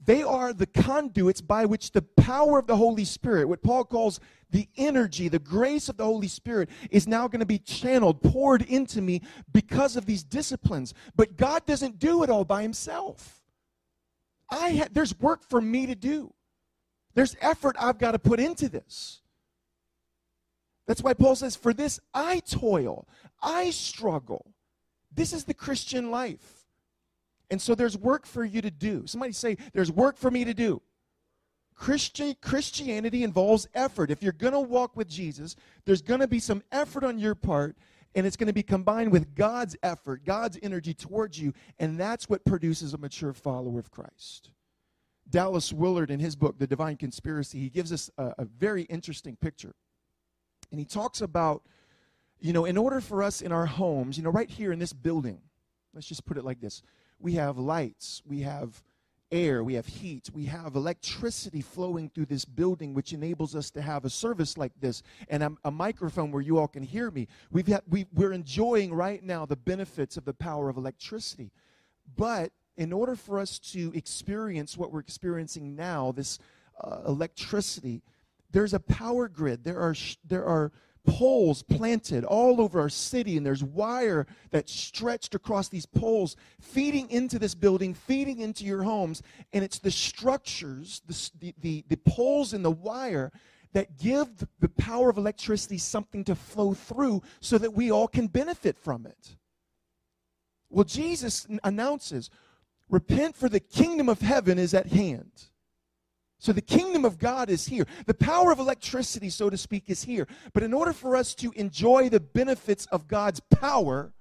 they 0.05 0.23
are 0.23 0.53
the 0.53 0.67
conduits 0.67 1.41
by 1.41 1.65
which 1.65 1.91
the 1.93 2.03
power 2.03 2.59
of 2.59 2.67
the 2.67 2.77
Holy 2.77 3.05
Spirit, 3.05 3.49
what 3.49 3.63
Paul 3.63 3.85
calls 3.85 4.21
the 4.51 4.69
energy, 4.77 5.29
the 5.29 5.39
grace 5.39 5.89
of 5.89 5.97
the 5.97 6.05
Holy 6.05 6.29
Spirit, 6.29 6.71
is 6.91 7.07
now 7.07 7.29
going 7.29 7.41
to 7.41 7.47
be 7.47 7.59
channeled, 7.59 8.23
poured 8.23 8.63
into 8.63 9.03
me 9.03 9.23
because 9.53 9.97
of 9.97 10.07
these 10.07 10.23
disciplines. 10.23 10.95
But 11.17 11.37
God 11.37 11.67
doesn't 11.67 11.99
do 11.99 12.23
it 12.23 12.31
all 12.31 12.45
by 12.45 12.63
himself. 12.63 13.43
I 14.51 14.77
ha- 14.77 14.89
there's 14.91 15.19
work 15.19 15.43
for 15.43 15.61
me 15.61 15.87
to 15.87 15.95
do. 15.95 16.33
There's 17.15 17.37
effort 17.41 17.77
I've 17.79 17.99
got 17.99 18.13
to 18.13 18.19
put 18.19 18.41
into 18.41 18.69
this. 18.69 19.21
That's 20.87 21.03
why 21.03 21.13
Paul 21.13 21.35
says, 21.35 21.57
For 21.57 21.75
this 21.75 22.01
I 22.15 22.41
toil, 22.41 23.07
I 23.43 23.71
struggle. 23.71 24.55
This 25.13 25.33
is 25.33 25.45
the 25.45 25.55
Christian 25.55 26.11
life. 26.11 26.58
And 27.51 27.61
so 27.61 27.75
there's 27.75 27.97
work 27.97 28.27
for 28.27 28.45
you 28.45 28.61
to 28.61 28.71
do. 28.71 29.07
Somebody 29.07 29.33
say, 29.33 29.57
There's 29.73 29.91
work 29.91 30.17
for 30.17 30.31
me 30.31 30.45
to 30.45 30.55
do. 30.55 30.83
Christian, 31.75 32.35
Christianity 32.43 33.23
involves 33.23 33.69
effort. 33.73 34.11
If 34.11 34.23
you're 34.23 34.33
going 34.33 34.53
to 34.53 34.61
walk 34.61 34.97
with 34.97 35.09
Jesus, 35.09 35.55
there's 35.85 36.03
going 36.03 36.21
to 36.21 36.27
be 36.27 36.41
some 36.41 36.63
effort 36.73 37.05
on 37.05 37.19
your 37.19 37.37
part, 37.37 37.77
and 38.17 38.27
it's 38.27 38.37
going 38.37 38.49
to 38.49 38.53
be 38.53 38.65
combined 38.65 39.13
with 39.13 39.35
God's 39.37 39.77
effort, 39.85 40.25
God's 40.25 40.59
energy 40.61 40.93
towards 40.93 41.41
you, 41.41 41.55
and 41.79 41.99
that's 41.99 42.29
what 42.29 42.45
produces 42.45 42.95
a 42.95 42.99
mature 42.99 43.33
follower 43.33 43.79
of 43.79 43.93
Christ. 43.93 44.51
Dallas 45.31 45.73
Willard, 45.73 46.11
in 46.11 46.19
his 46.19 46.35
book, 46.35 46.59
The 46.59 46.67
Divine 46.67 46.97
Conspiracy, 46.97 47.61
he 47.61 47.71
gives 47.71 47.93
us 47.93 48.11
a, 48.19 48.35
a 48.39 48.45
very 48.45 48.83
interesting 48.85 49.37
picture. 49.37 49.75
And 50.71 50.81
he 50.81 50.85
talks 50.85 51.21
about, 51.21 51.63
you 52.41 52.53
know, 52.53 52.65
in 52.65 52.77
order 52.77 53.01
for 53.01 53.23
us 53.23 53.41
in 53.41 53.53
our 53.53 53.67
homes, 53.67 54.17
you 54.17 54.25
know, 54.25 54.31
right 54.31 54.51
here 54.51 54.73
in 54.73 54.79
this 54.79 54.93
building, 54.93 55.41
let's 55.95 56.07
just 56.07 56.27
put 56.27 56.39
it 56.39 56.45
like 56.45 56.61
this 56.61 56.83
we 57.21 57.35
have 57.35 57.59
lights, 57.59 58.23
we 58.27 58.41
have 58.41 58.83
air, 59.31 59.63
we 59.63 59.75
have 59.75 59.87
heat, 59.87 60.31
we 60.33 60.47
have 60.47 60.75
electricity 60.75 61.61
flowing 61.61 62.09
through 62.09 62.27
this 62.27 62.45
building, 62.45 62.95
which 62.95 63.13
enables 63.13 63.55
us 63.55 63.71
to 63.71 63.83
have 63.83 64.05
a 64.05 64.11
service 64.11 64.57
like 64.57 64.73
this 64.81 65.03
and 65.29 65.43
a, 65.43 65.53
a 65.65 65.71
microphone 65.71 66.31
where 66.31 66.43
you 66.43 66.59
all 66.59 66.69
can 66.69 66.83
hear 66.83 67.11
me. 67.11 67.29
We've 67.51 67.67
had, 67.67 67.83
we, 67.89 68.07
we're 68.15 68.33
enjoying 68.33 68.95
right 68.95 69.23
now 69.23 69.45
the 69.45 69.57
benefits 69.57 70.17
of 70.17 70.25
the 70.25 70.33
power 70.33 70.69
of 70.69 70.77
electricity. 70.77 71.51
But 72.17 72.53
in 72.77 72.93
order 72.93 73.17
for 73.17 73.39
us 73.39 73.59
to 73.59 73.93
experience 73.95 74.79
what 74.79 74.93
we're 74.93 75.01
experiencing 75.01 75.77
now, 75.77 76.13
this 76.13 76.39
uh, 76.81 77.01
electricity, 77.07 78.03
there's 78.51 78.73
a 78.73 78.81
power 78.81 79.29
grid. 79.29 79.65
There 79.65 79.81
are, 79.81 79.95
sh- 79.95 80.17
there 80.25 80.47
are 80.47 80.73
poles 81.07 81.63
planted 81.63 82.25
all 82.25 82.61
over 82.61 82.81
our 82.81 82.89
city, 82.89 83.37
and 83.37 83.45
there's 83.45 83.63
wire 83.63 84.27
that's 84.51 84.73
stretched 84.73 85.35
across 85.35 85.69
these 85.69 85.87
poles, 85.87 86.37
feeding 86.61 87.11
into 87.11 87.39
this 87.39 87.55
building, 87.55 87.95
feeding 87.95 88.41
into 88.41 88.65
your 88.65 88.83
homes. 88.83 89.23
And 89.53 89.65
it's 89.65 89.79
the 89.79 89.91
structures, 89.91 91.03
the, 91.07 91.55
the, 91.61 91.85
the 91.89 91.97
poles 91.97 92.53
and 92.53 92.65
the 92.65 92.71
wire 92.71 93.33
that 93.73 93.99
give 93.99 94.29
the 94.61 94.69
power 94.69 95.11
of 95.11 95.19
electricity 95.19 95.79
something 95.79 96.25
to 96.25 96.35
flow 96.35 96.75
through 96.75 97.23
so 97.41 97.59
that 97.59 97.75
we 97.75 97.91
all 97.91 98.09
can 98.09 98.27
benefit 98.27 98.79
from 98.79 99.07
it. 99.07 99.37
Well, 100.71 100.85
Jesus 100.85 101.47
announces, 101.65 102.31
Repent, 102.89 103.37
for 103.37 103.49
the 103.49 103.61
kingdom 103.61 104.09
of 104.09 104.21
heaven 104.21 104.59
is 104.59 104.73
at 104.73 104.87
hand. 104.87 105.31
So 106.39 106.53
the 106.53 106.61
kingdom 106.61 107.05
of 107.05 107.19
God 107.19 107.51
is 107.51 107.67
here. 107.67 107.85
The 108.07 108.15
power 108.15 108.53
of 108.53 108.61
electricity, 108.61 109.29
so 109.29 109.51
to 109.51 109.57
speak, 109.57 109.85
is 109.91 110.05
here. 110.05 110.29
But 110.53 110.63
in 110.63 110.73
order 110.73 110.93
for 110.93 111.17
us 111.17 111.35
to 111.37 111.51
enjoy 111.57 112.09
the 112.09 112.21
benefits 112.21 112.87
of 112.87 113.09
God's 113.09 113.41
power, 113.41 114.13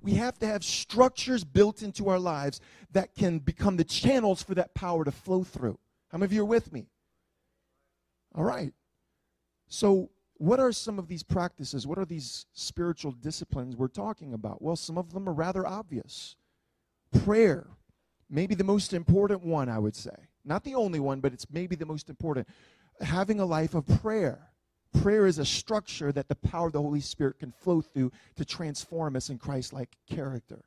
we 0.00 0.14
have 0.14 0.38
to 0.38 0.46
have 0.46 0.62
structures 0.62 1.42
built 1.42 1.82
into 1.82 2.08
our 2.08 2.18
lives 2.20 2.60
that 2.92 3.14
can 3.16 3.40
become 3.40 3.76
the 3.76 3.84
channels 3.84 4.42
for 4.42 4.54
that 4.54 4.74
power 4.74 5.04
to 5.04 5.10
flow 5.10 5.42
through. 5.42 5.78
How 6.12 6.18
many 6.18 6.26
of 6.26 6.32
you 6.32 6.42
are 6.42 6.46
with 6.46 6.72
me? 6.72 6.86
All 8.34 8.44
right. 8.44 8.72
So, 9.66 10.10
what 10.34 10.60
are 10.60 10.70
some 10.70 11.00
of 11.00 11.08
these 11.08 11.24
practices? 11.24 11.86
What 11.86 11.98
are 11.98 12.04
these 12.04 12.46
spiritual 12.52 13.10
disciplines 13.10 13.74
we're 13.74 13.88
talking 13.88 14.32
about? 14.32 14.62
Well, 14.62 14.76
some 14.76 14.96
of 14.96 15.12
them 15.12 15.28
are 15.28 15.32
rather 15.32 15.66
obvious. 15.66 16.36
Prayer, 17.24 17.66
maybe 18.30 18.54
the 18.54 18.62
most 18.62 18.92
important 18.92 19.42
one, 19.42 19.68
I 19.68 19.80
would 19.80 19.96
say. 19.96 20.14
Not 20.48 20.64
the 20.64 20.74
only 20.74 20.98
one, 20.98 21.20
but 21.20 21.34
it's 21.34 21.46
maybe 21.50 21.76
the 21.76 21.84
most 21.84 22.08
important. 22.08 22.48
Having 23.02 23.38
a 23.40 23.44
life 23.44 23.74
of 23.74 23.86
prayer. 24.00 24.50
Prayer 25.02 25.26
is 25.26 25.38
a 25.38 25.44
structure 25.44 26.10
that 26.12 26.28
the 26.28 26.34
power 26.34 26.68
of 26.68 26.72
the 26.72 26.80
Holy 26.80 27.00
Spirit 27.00 27.38
can 27.38 27.52
flow 27.52 27.82
through 27.82 28.10
to 28.36 28.44
transform 28.46 29.14
us 29.14 29.28
in 29.28 29.36
Christ 29.36 29.74
like 29.74 29.94
character. 30.10 30.64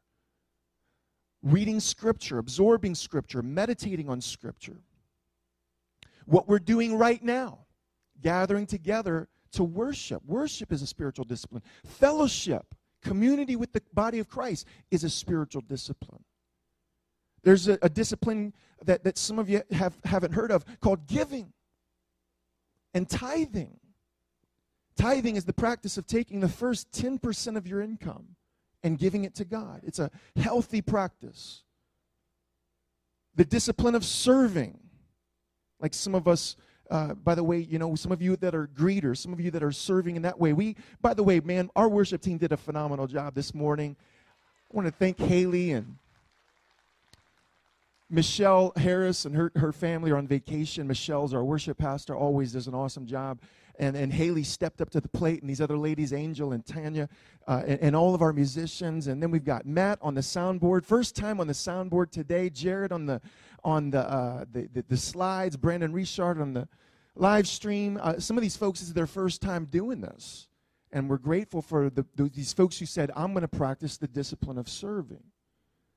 Reading 1.41 1.79
Scripture, 1.79 2.38
absorbing 2.38 2.93
Scripture, 2.93 3.41
meditating 3.41 4.07
on 4.07 4.21
Scripture. 4.21 4.77
What 6.25 6.47
we're 6.47 6.59
doing 6.59 6.95
right 7.00 7.21
now, 7.23 7.65
gathering 8.21 8.67
together 8.67 9.27
to 9.53 9.63
worship. 9.63 10.21
Worship 10.27 10.71
is 10.71 10.83
a 10.83 10.88
spiritual 10.88 11.25
discipline. 11.25 11.63
Fellowship, 11.83 12.75
community 13.01 13.55
with 13.55 13.73
the 13.73 13.81
body 13.91 14.19
of 14.19 14.29
Christ, 14.29 14.67
is 14.91 15.03
a 15.03 15.09
spiritual 15.09 15.63
discipline. 15.63 16.23
There's 17.43 17.67
a, 17.67 17.77
a 17.81 17.89
discipline 17.89 18.53
that, 18.86 19.03
that 19.03 19.17
some 19.17 19.39
of 19.39 19.50
you 19.50 19.63
have, 19.71 19.98
haven't 20.03 20.33
heard 20.33 20.51
of 20.51 20.65
called 20.79 21.07
giving 21.07 21.53
and 22.93 23.10
tithing. 23.10 23.79
Tithing 24.95 25.36
is 25.36 25.45
the 25.45 25.53
practice 25.53 25.98
of 25.98 26.05
taking 26.05 26.39
the 26.39 26.50
first 26.50 26.91
10% 26.91 27.57
of 27.57 27.67
your 27.67 27.81
income 27.81 28.36
and 28.83 28.98
giving 28.98 29.24
it 29.24 29.36
to 29.36 29.45
God. 29.45 29.81
It's 29.83 30.00
a 30.00 30.12
healthy 30.36 30.81
practice. 30.81 31.63
The 33.36 33.45
discipline 33.45 33.95
of 33.95 34.03
serving. 34.03 34.79
Like 35.79 35.93
some 35.93 36.13
of 36.13 36.27
us, 36.27 36.55
uh, 36.91 37.15
by 37.15 37.33
the 37.33 37.43
way, 37.43 37.57
you 37.57 37.79
know, 37.79 37.95
some 37.95 38.12
of 38.12 38.21
you 38.21 38.36
that 38.38 38.53
are 38.53 38.67
greeters, 38.67 39.17
some 39.17 39.33
of 39.33 39.39
you 39.39 39.50
that 39.51 39.63
are 39.63 39.71
serving 39.71 40.15
in 40.15 40.21
that 40.24 40.39
way. 40.39 40.53
We, 40.53 40.75
by 41.01 41.13
the 41.13 41.24
way, 41.24 41.39
man, 41.39 41.69
our 41.75 41.89
worship 41.89 42.21
team 42.21 42.38
did 42.38 42.51
a 42.51 42.57
phenomenal 42.57 43.07
job 43.07 43.33
this 43.33 43.55
morning. 43.55 43.95
I 44.71 44.75
want 44.75 44.88
to 44.88 44.91
thank 44.91 45.17
Haley 45.19 45.71
and 45.71 45.98
Michelle 48.11 48.73
Harris 48.75 49.23
and 49.23 49.33
her, 49.35 49.53
her 49.55 49.71
family 49.71 50.11
are 50.11 50.17
on 50.17 50.27
vacation. 50.27 50.85
Michelle's 50.85 51.33
our 51.33 51.45
worship 51.45 51.77
pastor, 51.77 52.13
always 52.13 52.51
does 52.51 52.67
an 52.67 52.75
awesome 52.75 53.05
job. 53.05 53.39
And, 53.79 53.95
and 53.95 54.11
Haley 54.11 54.43
stepped 54.43 54.81
up 54.81 54.89
to 54.91 54.99
the 54.99 55.07
plate, 55.07 55.41
and 55.41 55.49
these 55.49 55.61
other 55.61 55.77
ladies, 55.77 56.11
Angel 56.11 56.51
and 56.51 56.63
Tanya, 56.65 57.07
uh, 57.47 57.63
and, 57.65 57.79
and, 57.79 57.95
all 57.95 58.13
of 58.13 58.21
our 58.21 58.33
musicians. 58.33 59.07
And 59.07 59.23
then 59.23 59.31
we've 59.31 59.45
got 59.45 59.65
Matt 59.65 59.97
on 60.01 60.13
the 60.13 60.21
soundboard. 60.21 60.85
First 60.85 61.15
time 61.15 61.39
on 61.39 61.47
the 61.47 61.53
soundboard 61.53 62.11
today. 62.11 62.49
Jared 62.49 62.91
on 62.91 63.05
the, 63.05 63.21
on 63.63 63.91
the, 63.91 64.01
uh, 64.01 64.45
the, 64.51 64.67
the, 64.73 64.85
the, 64.89 64.97
slides. 64.97 65.55
Brandon 65.55 65.93
Richard 65.93 66.41
on 66.41 66.53
the 66.53 66.67
live 67.15 67.47
stream. 67.47 67.97
Uh, 68.01 68.19
some 68.19 68.37
of 68.37 68.43
these 68.43 68.57
folks, 68.57 68.81
is 68.81 68.93
their 68.93 69.07
first 69.07 69.41
time 69.41 69.65
doing 69.65 70.01
this. 70.01 70.49
And 70.91 71.09
we're 71.09 71.17
grateful 71.17 71.61
for 71.61 71.89
the 71.89 72.05
these 72.17 72.51
folks 72.51 72.77
who 72.77 72.85
said, 72.85 73.09
I'm 73.15 73.31
going 73.31 73.43
to 73.43 73.47
practice 73.47 73.95
the 73.97 74.09
discipline 74.09 74.57
of 74.57 74.67
serving. 74.67 75.23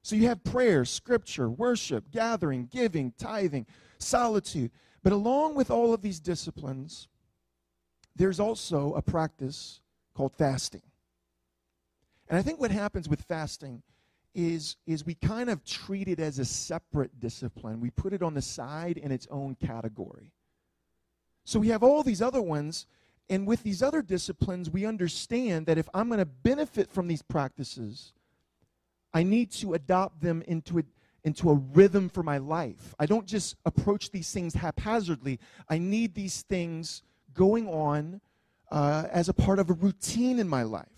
So 0.05 0.17
you 0.17 0.29
have 0.29 0.45
prayer, 0.45 0.85
scripture, 0.85 1.49
worship, 1.49 2.11
gathering, 2.11 2.69
giving, 2.71 3.15
tithing, 3.17 3.65
solitude. 3.99 4.71
But 5.03 5.15
along 5.15 5.55
with 5.55 5.71
all 5.71 5.95
of 5.95 6.03
these 6.03 6.21
disciplines, 6.21 7.09
there's 8.15 8.39
also 8.39 8.93
a 8.93 9.01
practice 9.01 9.81
called 10.15 10.35
fasting. 10.35 10.83
And 12.29 12.39
I 12.39 12.43
think 12.43 12.61
what 12.61 12.71
happens 12.71 13.09
with 13.09 13.23
fasting 13.23 13.83
is, 14.35 14.77
is 14.87 15.07
we 15.07 15.15
kind 15.15 15.49
of 15.49 15.65
treat 15.65 16.07
it 16.07 16.21
as 16.21 16.39
a 16.39 16.45
separate 16.45 17.19
discipline. 17.19 17.81
We 17.81 17.89
put 17.89 18.13
it 18.13 18.23
on 18.23 18.35
the 18.35 18.43
side 18.43 18.99
in 18.99 19.11
its 19.11 19.27
own 19.31 19.55
category. 19.55 20.33
So 21.47 21.59
we 21.59 21.69
have 21.69 21.83
all 21.83 22.03
these 22.03 22.21
other 22.21 22.43
ones, 22.43 22.87
and 23.31 23.47
with 23.47 23.63
these 23.63 23.83
other 23.83 24.03
disciplines, 24.03 24.69
we 24.69 24.85
understand 24.85 25.65
that 25.65 25.79
if 25.79 25.89
I'm 25.95 26.09
going 26.09 26.19
to 26.19 26.27
benefit 26.27 26.91
from 26.91 27.09
these 27.09 27.23
practices, 27.23 28.13
I 29.14 29.23
need 29.23 29.52
to 29.52 29.75
adopt 29.75 30.21
them 30.21 30.42
into 30.47 30.80
a, 30.80 30.83
into 31.23 31.50
a 31.50 31.54
rhythm 31.54 32.09
for 32.09 32.25
my 32.25 32.38
life. 32.38 32.94
I 32.99 33.06
don't 33.06 33.26
just 33.26 33.56
approach 33.64 34.11
these 34.11 34.30
things 34.30 34.54
haphazardly. 34.54 35.38
I 35.68 35.78
need 35.78 36.14
these 36.14 36.42
things 36.42 37.02
going 37.33 37.68
on 37.68 38.21
uh, 38.71 39.04
as 39.12 39.28
a 39.28 39.33
part 39.33 39.61
of 39.61 39.71
a 39.71 39.75
routine 39.75 40.40
in 40.40 40.49
my 40.49 40.64
life. 40.64 40.88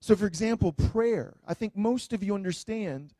So, 0.00 0.14
for 0.14 0.26
example, 0.26 0.72
prayer. 0.72 1.34
I 1.46 1.54
think 1.54 1.76
most 1.76 2.12
of 2.12 2.22
you 2.22 2.34
understand 2.34 3.14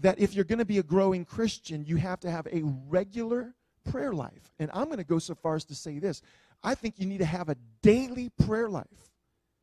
that 0.00 0.18
if 0.18 0.34
you're 0.34 0.44
going 0.44 0.58
to 0.60 0.64
be 0.64 0.78
a 0.78 0.82
growing 0.82 1.24
Christian, 1.24 1.84
you 1.84 1.96
have 1.96 2.20
to 2.20 2.30
have 2.30 2.46
a 2.48 2.62
regular 2.88 3.54
prayer 3.90 4.12
life. 4.12 4.52
And 4.58 4.70
I'm 4.74 4.86
going 4.86 4.98
to 4.98 5.04
go 5.04 5.18
so 5.18 5.34
far 5.34 5.56
as 5.56 5.64
to 5.66 5.74
say 5.74 5.98
this 5.98 6.22
I 6.62 6.74
think 6.74 6.96
you 6.98 7.06
need 7.06 7.18
to 7.18 7.24
have 7.24 7.48
a 7.48 7.56
daily 7.82 8.30
prayer 8.30 8.68
life 8.68 9.12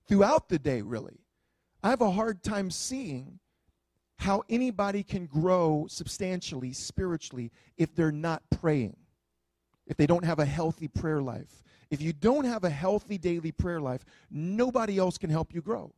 throughout 0.08 0.48
the 0.48 0.60
day, 0.60 0.82
really. 0.82 1.20
I 1.84 1.89
have 1.89 2.01
a 2.01 2.12
hard 2.12 2.41
time 2.41 2.72
seeing 2.72 3.39
how 4.18 4.44
anybody 4.50 5.04
can 5.04 5.26
grow 5.26 5.86
substantially 5.90 6.74
spiritually 6.74 7.52
if 7.78 7.94
they're 7.96 8.12
not 8.12 8.44
praying, 8.50 8.96
if 9.88 9.98
they 9.98 10.08
don't 10.08 10.26
have 10.26 10.40
a 10.40 10.46
healthy 10.46 10.88
prayer 10.88 11.22
life. 11.22 11.64
If 11.92 12.02
you 12.02 12.14
don't 12.14 12.46
have 12.46 12.64
a 12.64 12.70
healthy 12.70 13.18
daily 13.18 13.52
prayer 13.52 13.80
life, 13.80 14.06
nobody 14.32 14.98
else 14.98 15.18
can 15.18 15.30
help 15.30 15.54
you 15.54 15.62
grow. 15.62 15.94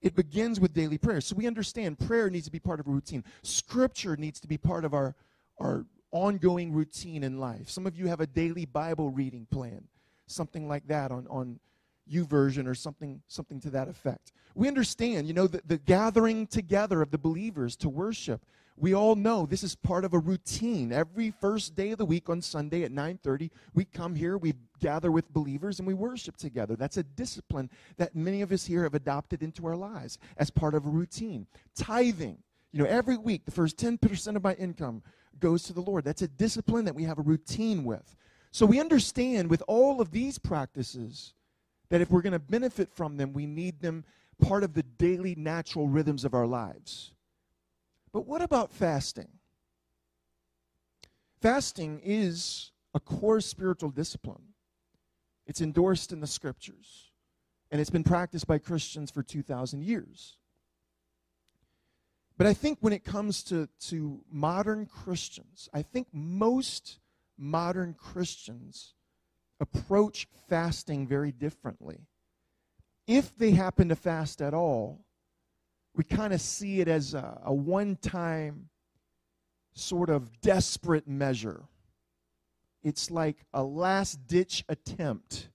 It 0.00 0.14
begins 0.14 0.60
with 0.60 0.74
daily 0.74 0.98
prayer. 0.98 1.20
So 1.20 1.34
we 1.34 1.46
understand 1.46 1.98
prayer 1.98 2.28
needs 2.28 2.44
to 2.44 2.52
be 2.52 2.60
part 2.60 2.78
of 2.78 2.86
a 2.86 2.90
routine. 2.90 3.24
Scripture 3.42 4.16
needs 4.16 4.38
to 4.40 4.46
be 4.46 4.58
part 4.58 4.84
of 4.84 4.92
our, 4.92 5.14
our 5.58 5.86
ongoing 6.10 6.72
routine 6.72 7.24
in 7.24 7.40
life. 7.40 7.70
Some 7.70 7.86
of 7.86 7.96
you 7.96 8.06
have 8.06 8.20
a 8.20 8.26
daily 8.26 8.66
Bible 8.66 9.10
reading 9.10 9.46
plan, 9.50 9.88
something 10.26 10.68
like 10.68 10.86
that 10.88 11.10
on, 11.10 11.26
on 11.28 11.58
YouVersion 12.10 12.66
or 12.66 12.74
something, 12.74 13.22
something 13.26 13.60
to 13.60 13.70
that 13.70 13.88
effect. 13.88 14.32
We 14.54 14.68
understand, 14.68 15.26
you 15.26 15.34
know, 15.34 15.46
the, 15.46 15.62
the 15.66 15.78
gathering 15.78 16.46
together 16.46 17.02
of 17.02 17.10
the 17.10 17.18
believers 17.18 17.76
to 17.76 17.88
worship. 17.88 18.44
We 18.76 18.92
all 18.92 19.14
know 19.14 19.46
this 19.46 19.62
is 19.62 19.76
part 19.76 20.04
of 20.04 20.14
a 20.14 20.18
routine. 20.18 20.92
Every 20.92 21.30
first 21.30 21.76
day 21.76 21.92
of 21.92 21.98
the 21.98 22.04
week 22.04 22.28
on 22.28 22.42
Sunday 22.42 22.82
at 22.82 22.90
9:30, 22.90 23.50
we 23.72 23.84
come 23.84 24.16
here, 24.16 24.36
we 24.36 24.54
gather 24.80 25.12
with 25.12 25.32
believers 25.32 25.78
and 25.78 25.86
we 25.86 25.94
worship 25.94 26.36
together. 26.36 26.74
That's 26.74 26.96
a 26.96 27.04
discipline 27.04 27.70
that 27.98 28.16
many 28.16 28.42
of 28.42 28.50
us 28.50 28.66
here 28.66 28.82
have 28.82 28.94
adopted 28.94 29.42
into 29.42 29.66
our 29.66 29.76
lives 29.76 30.18
as 30.38 30.50
part 30.50 30.74
of 30.74 30.86
a 30.86 30.90
routine. 30.90 31.46
Tithing, 31.76 32.38
you 32.72 32.80
know, 32.80 32.88
every 32.88 33.16
week 33.16 33.44
the 33.44 33.52
first 33.52 33.76
10% 33.76 34.34
of 34.34 34.42
my 34.42 34.54
income 34.54 35.02
goes 35.38 35.62
to 35.64 35.72
the 35.72 35.80
Lord. 35.80 36.04
That's 36.04 36.22
a 36.22 36.28
discipline 36.28 36.84
that 36.84 36.94
we 36.94 37.04
have 37.04 37.18
a 37.18 37.22
routine 37.22 37.84
with. 37.84 38.16
So 38.50 38.66
we 38.66 38.80
understand 38.80 39.50
with 39.50 39.62
all 39.68 40.00
of 40.00 40.10
these 40.10 40.38
practices 40.38 41.34
that 41.88 42.00
if 42.00 42.10
we're 42.10 42.22
going 42.22 42.32
to 42.32 42.38
benefit 42.38 42.92
from 42.92 43.16
them, 43.16 43.32
we 43.32 43.46
need 43.46 43.80
them 43.80 44.04
part 44.40 44.64
of 44.64 44.74
the 44.74 44.82
daily 44.82 45.34
natural 45.34 45.88
rhythms 45.88 46.24
of 46.24 46.34
our 46.34 46.46
lives. 46.46 47.12
But 48.12 48.26
what 48.26 48.42
about 48.42 48.70
fasting? 48.70 49.28
Fasting 51.40 52.00
is 52.04 52.70
a 52.94 53.00
core 53.00 53.40
spiritual 53.40 53.90
discipline. 53.90 54.54
It's 55.46 55.60
endorsed 55.60 56.12
in 56.12 56.20
the 56.20 56.26
scriptures, 56.26 57.10
and 57.70 57.80
it's 57.80 57.90
been 57.90 58.04
practiced 58.04 58.46
by 58.46 58.58
Christians 58.58 59.10
for 59.10 59.22
2,000 59.22 59.82
years. 59.82 60.38
But 62.36 62.46
I 62.46 62.54
think 62.54 62.78
when 62.80 62.92
it 62.92 63.04
comes 63.04 63.42
to, 63.44 63.68
to 63.88 64.20
modern 64.30 64.86
Christians, 64.86 65.68
I 65.72 65.82
think 65.82 66.08
most 66.12 66.98
modern 67.36 67.94
Christians 67.94 68.94
approach 69.60 70.28
fasting 70.48 71.06
very 71.06 71.32
differently. 71.32 72.06
If 73.06 73.36
they 73.36 73.50
happen 73.50 73.88
to 73.90 73.96
fast 73.96 74.40
at 74.40 74.54
all, 74.54 75.04
we 75.94 76.04
kind 76.04 76.32
of 76.32 76.40
see 76.40 76.80
it 76.80 76.88
as 76.88 77.14
a, 77.14 77.40
a 77.44 77.52
one 77.52 77.96
time 77.96 78.68
sort 79.74 80.10
of 80.10 80.40
desperate 80.40 81.06
measure. 81.06 81.64
It's 82.82 83.10
like 83.10 83.36
a 83.52 83.62
last 83.62 84.26
ditch 84.26 84.64
attempt. 84.68 85.48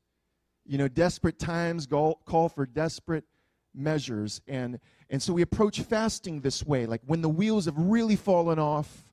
You 0.65 0.77
know, 0.77 0.87
desperate 0.87 1.39
times 1.39 1.87
call, 1.87 2.21
call 2.25 2.49
for 2.49 2.65
desperate 2.65 3.25
measures. 3.73 4.41
And, 4.47 4.79
and 5.09 5.21
so 5.21 5.33
we 5.33 5.41
approach 5.41 5.81
fasting 5.81 6.41
this 6.41 6.65
way 6.65 6.85
like 6.85 7.01
when 7.05 7.21
the 7.21 7.29
wheels 7.29 7.65
have 7.65 7.77
really 7.77 8.15
fallen 8.15 8.59
off, 8.59 9.05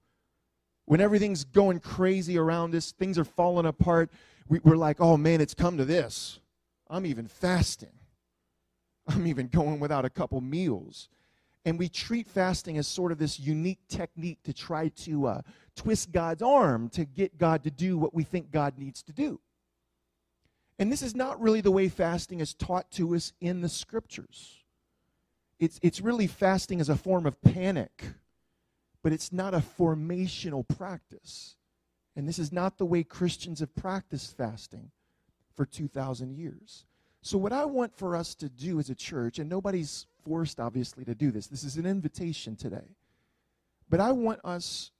when 0.84 1.00
everything's 1.00 1.44
going 1.44 1.80
crazy 1.80 2.38
around 2.38 2.74
us, 2.74 2.92
things 2.92 3.18
are 3.18 3.24
falling 3.24 3.66
apart, 3.66 4.10
we, 4.48 4.60
we're 4.60 4.76
like, 4.76 5.00
oh 5.00 5.16
man, 5.16 5.40
it's 5.40 5.54
come 5.54 5.76
to 5.78 5.84
this. 5.84 6.40
I'm 6.88 7.06
even 7.06 7.26
fasting. 7.26 7.92
I'm 9.08 9.26
even 9.26 9.48
going 9.48 9.80
without 9.80 10.04
a 10.04 10.10
couple 10.10 10.40
meals. 10.40 11.08
And 11.64 11.78
we 11.78 11.88
treat 11.88 12.28
fasting 12.28 12.78
as 12.78 12.86
sort 12.86 13.10
of 13.10 13.18
this 13.18 13.40
unique 13.40 13.80
technique 13.88 14.38
to 14.44 14.52
try 14.52 14.88
to 14.88 15.26
uh, 15.26 15.40
twist 15.74 16.12
God's 16.12 16.42
arm 16.42 16.88
to 16.90 17.04
get 17.04 17.38
God 17.38 17.64
to 17.64 17.70
do 17.70 17.98
what 17.98 18.14
we 18.14 18.22
think 18.22 18.52
God 18.52 18.78
needs 18.78 19.02
to 19.04 19.12
do. 19.12 19.40
And 20.78 20.92
this 20.92 21.02
is 21.02 21.14
not 21.14 21.40
really 21.40 21.60
the 21.60 21.72
way 21.72 21.88
fasting 21.88 22.40
is 22.40 22.54
taught 22.54 22.90
to 22.92 23.14
us 23.14 23.32
in 23.40 23.62
the 23.62 23.68
scriptures. 23.68 24.62
It's, 25.58 25.80
it's 25.82 26.00
really 26.00 26.26
fasting 26.26 26.80
as 26.80 26.88
a 26.88 26.96
form 26.96 27.26
of 27.26 27.40
panic, 27.40 28.04
but 29.02 29.12
it's 29.12 29.32
not 29.32 29.54
a 29.54 29.64
formational 29.78 30.66
practice. 30.68 31.55
And 32.16 32.26
this 32.26 32.38
is 32.38 32.50
not 32.50 32.78
the 32.78 32.86
way 32.86 33.04
Christians 33.04 33.60
have 33.60 33.74
practiced 33.76 34.36
fasting 34.36 34.90
for 35.54 35.66
2,000 35.66 36.34
years. 36.34 36.86
So, 37.22 37.36
what 37.38 37.52
I 37.52 37.64
want 37.64 37.94
for 37.94 38.16
us 38.16 38.34
to 38.36 38.48
do 38.48 38.78
as 38.78 38.88
a 38.88 38.94
church, 38.94 39.38
and 39.38 39.50
nobody's 39.50 40.06
forced, 40.24 40.58
obviously, 40.58 41.04
to 41.04 41.14
do 41.14 41.30
this. 41.30 41.46
This 41.46 41.64
is 41.64 41.76
an 41.76 41.86
invitation 41.86 42.56
today. 42.56 42.96
But 43.88 44.00
I 44.00 44.12
want 44.12 44.40
us 44.44 44.90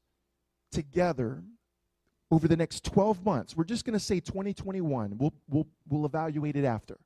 together 0.71 1.43
over 2.31 2.49
the 2.49 2.57
next 2.57 2.85
12 2.85 3.25
months. 3.25 3.57
We're 3.57 3.65
just 3.65 3.85
going 3.85 3.95
to 3.95 4.05
say 4.05 4.21
2021. 4.21 5.17
We'll, 5.19 5.33
we'll, 5.49 5.67
we'll 5.89 6.07
evaluate 6.07 6.57
it 6.57 6.65
after. 6.65 6.99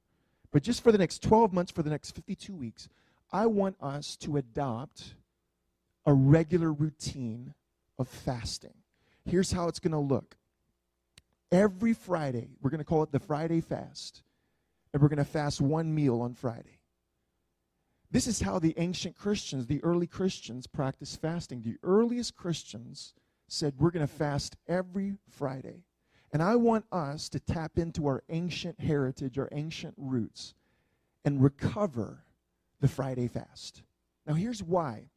But 0.52 0.62
just 0.62 0.82
for 0.82 0.90
the 0.90 0.98
next 0.98 1.22
12 1.22 1.52
months, 1.52 1.70
for 1.70 1.82
the 1.82 1.90
next 1.90 2.14
52 2.14 2.54
weeks, 2.54 2.88
I 3.32 3.46
want 3.46 3.76
us 3.80 4.16
to 4.16 4.38
adopt 4.38 5.14
a 6.06 6.12
regular 6.12 6.72
routine 6.72 7.54
of 7.98 8.08
fasting. 8.08 8.74
Here's 9.24 9.52
how 9.52 9.68
it's 9.68 9.78
going 9.78 9.92
to 9.92 9.98
look. 9.98 10.36
Every 11.52 11.94
Friday, 11.94 12.50
we're 12.60 12.70
going 12.70 12.78
to 12.78 12.84
call 12.84 13.02
it 13.02 13.12
the 13.12 13.18
Friday 13.18 13.60
fast, 13.60 14.22
and 14.92 15.02
we're 15.02 15.08
going 15.08 15.18
to 15.18 15.24
fast 15.24 15.60
one 15.60 15.94
meal 15.94 16.20
on 16.20 16.34
Friday. 16.34 16.78
This 18.10 18.26
is 18.26 18.40
how 18.40 18.58
the 18.58 18.74
ancient 18.76 19.16
Christians, 19.16 19.66
the 19.66 19.82
early 19.84 20.06
Christians, 20.06 20.66
practiced 20.66 21.20
fasting. 21.20 21.62
The 21.62 21.76
earliest 21.82 22.36
Christians 22.36 23.14
said, 23.48 23.74
We're 23.78 23.90
going 23.90 24.06
to 24.06 24.12
fast 24.12 24.56
every 24.68 25.16
Friday. 25.28 25.84
And 26.32 26.42
I 26.42 26.56
want 26.56 26.84
us 26.92 27.28
to 27.30 27.40
tap 27.40 27.78
into 27.78 28.06
our 28.06 28.22
ancient 28.28 28.80
heritage, 28.80 29.38
our 29.38 29.48
ancient 29.52 29.94
roots, 29.96 30.54
and 31.24 31.42
recover 31.42 32.24
the 32.80 32.88
Friday 32.88 33.26
fast. 33.26 33.82
Now, 34.26 34.34
here's 34.34 34.62
why. 34.62 35.10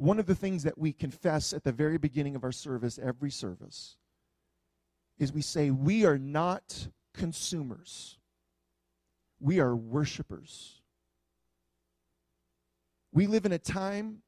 One 0.00 0.18
of 0.18 0.24
the 0.24 0.34
things 0.34 0.62
that 0.62 0.78
we 0.78 0.94
confess 0.94 1.52
at 1.52 1.62
the 1.62 1.72
very 1.72 1.98
beginning 1.98 2.34
of 2.34 2.42
our 2.42 2.52
service, 2.52 2.98
every 2.98 3.30
service, 3.30 3.98
is 5.18 5.30
we 5.30 5.42
say, 5.42 5.70
We 5.70 6.06
are 6.06 6.16
not 6.16 6.88
consumers, 7.12 8.16
we 9.40 9.60
are 9.60 9.76
worshipers. 9.76 10.80
We 13.12 13.26
live 13.26 13.44
in 13.44 13.52
a 13.52 13.58
time 13.58 14.22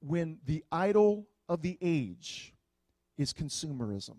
when 0.00 0.38
the 0.44 0.64
idol 0.72 1.28
of 1.48 1.62
the 1.62 1.78
age 1.80 2.52
is 3.16 3.32
consumerism. 3.32 4.16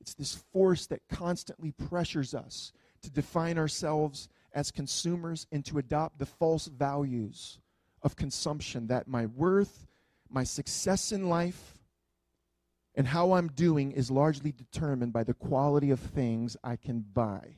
It's 0.00 0.14
this 0.14 0.44
force 0.52 0.86
that 0.86 1.00
constantly 1.10 1.72
pressures 1.72 2.34
us 2.34 2.72
to 3.02 3.10
define 3.10 3.58
ourselves 3.58 4.28
as 4.52 4.70
consumers 4.70 5.48
and 5.50 5.64
to 5.64 5.78
adopt 5.78 6.20
the 6.20 6.26
false 6.26 6.66
values 6.66 7.58
of 8.06 8.16
consumption 8.16 8.86
that 8.86 9.06
my 9.06 9.26
worth, 9.26 9.86
my 10.30 10.44
success 10.44 11.12
in 11.12 11.28
life, 11.28 11.78
and 12.94 13.06
how 13.06 13.32
I'm 13.32 13.48
doing 13.48 13.92
is 13.92 14.10
largely 14.10 14.52
determined 14.52 15.12
by 15.12 15.24
the 15.24 15.34
quality 15.34 15.90
of 15.90 16.00
things 16.00 16.56
I 16.64 16.76
can 16.76 17.04
buy. 17.12 17.56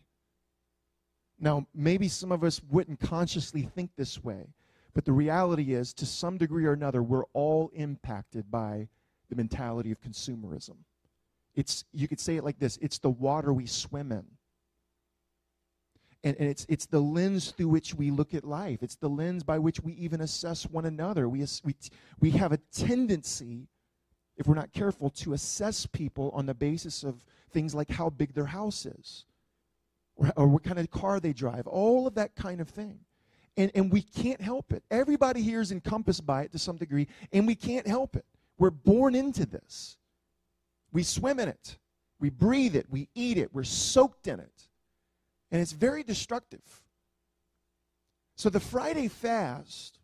Now, 1.38 1.68
maybe 1.72 2.08
some 2.08 2.32
of 2.32 2.42
us 2.42 2.61
wouldn't 2.68 2.98
consciously 2.98 3.62
think 3.62 3.90
this 3.96 4.24
way, 4.24 4.48
but 4.94 5.04
the 5.04 5.12
reality 5.12 5.74
is, 5.74 5.94
to 5.94 6.06
some 6.06 6.37
degree 6.37 6.64
or 6.64 6.72
another, 6.72 7.02
we're 7.02 7.26
all 7.32 7.70
impacted 7.74 8.50
by 8.50 8.88
the 9.30 9.37
mentality 9.37 9.92
of 9.92 10.00
consumerism. 10.00 10.78
It's, 11.54 11.84
you 11.92 12.08
could 12.08 12.18
say 12.18 12.37
it 12.37 12.44
like 12.44 12.58
this 12.58 12.78
it's 12.80 12.98
the 12.98 13.11
water 13.11 13.52
we 13.52 13.66
swim 13.66 14.11
in. 14.11 14.24
And, 16.24 16.37
and, 16.38 16.48
it's, 16.48 16.66
it's 16.68 16.87
the 16.87 16.98
lens 16.98 17.52
through 17.52 17.68
which 17.68 17.94
we 17.94 18.11
look 18.11 18.35
at 18.35 18.44
life. 18.44 18.83
It's 18.83 18.96
the 18.96 19.09
lens 19.09 19.44
by 19.44 19.59
which 19.59 19.81
we 19.81 19.92
even 19.92 20.20
assess 20.20 20.64
one 20.64 20.85
another. 20.85 21.28
We, 21.28 21.44
we, 21.64 21.74
we 22.18 22.31
have 22.33 22.50
a 22.52 22.59
tendency 22.72 23.68
if 24.38 24.46
we're 24.46 24.54
not 24.54 24.72
careful, 24.72 25.11
to 25.11 25.35
assess 25.35 25.85
people 25.85 26.31
on 26.33 26.46
the 26.46 26.54
basis 26.54 27.02
of 27.02 27.24
things 27.50 27.74
like 27.74 27.90
how 27.90 28.09
big 28.09 28.33
their 28.35 28.46
house 28.46 28.87
is 28.87 29.26
or, 30.14 30.33
or 30.37 30.46
what 30.46 30.62
kind 30.62 30.78
of 30.78 30.90
car 30.90 31.18
they 31.18 31.33
drive, 31.33 31.66
all 31.66 32.07
of 32.07 32.14
that 32.14 32.35
kind 32.37 32.61
of 32.61 32.68
thing. 32.68 33.00
And, 33.57 33.72
and 33.74 33.92
we 33.92 34.02
can't 34.02 34.40
help 34.40 34.72
it. 34.72 34.85
Everybody 34.90 35.42
here 35.42 35.61
is 35.61 35.72
encompassed 35.72 36.24
by 36.24 36.42
it 36.42 36.52
to 36.52 36.59
some 36.59 36.76
degree, 36.76 37.09
and 37.33 37.46
we 37.46 37.57
can't 37.57 37.87
help 37.87 38.14
it. 38.14 38.24
We're 38.59 38.70
born 38.70 39.16
into 39.16 39.44
this. 39.44 39.96
We 40.92 41.02
swim 41.02 41.40
in 41.40 41.48
it, 41.48 41.76
we 42.18 42.31
breathe 42.31 42.76
it, 42.76 42.87
we 42.88 43.09
eat 43.14 43.37
it, 43.37 43.52
we're 43.52 43.64
soaked 43.64 44.28
in 44.28 44.40
it. 44.40 44.67
And 45.50 45.61
it's 45.61 45.72
very 45.72 46.02
destructive. 46.02 46.62
So 48.37 48.50
the 48.50 48.61
Friday 48.61 49.08
fast 49.08 49.98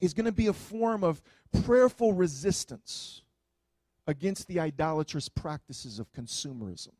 is 0.00 0.14
going 0.14 0.26
to 0.26 0.32
be 0.32 0.46
a 0.46 0.52
form 0.52 1.02
of 1.02 1.20
prayerful 1.64 2.12
resistance 2.12 3.22
against 4.06 4.46
the 4.46 4.60
idolatrous 4.60 5.28
practices 5.28 5.98
of 5.98 6.12
consumerism. 6.12 6.92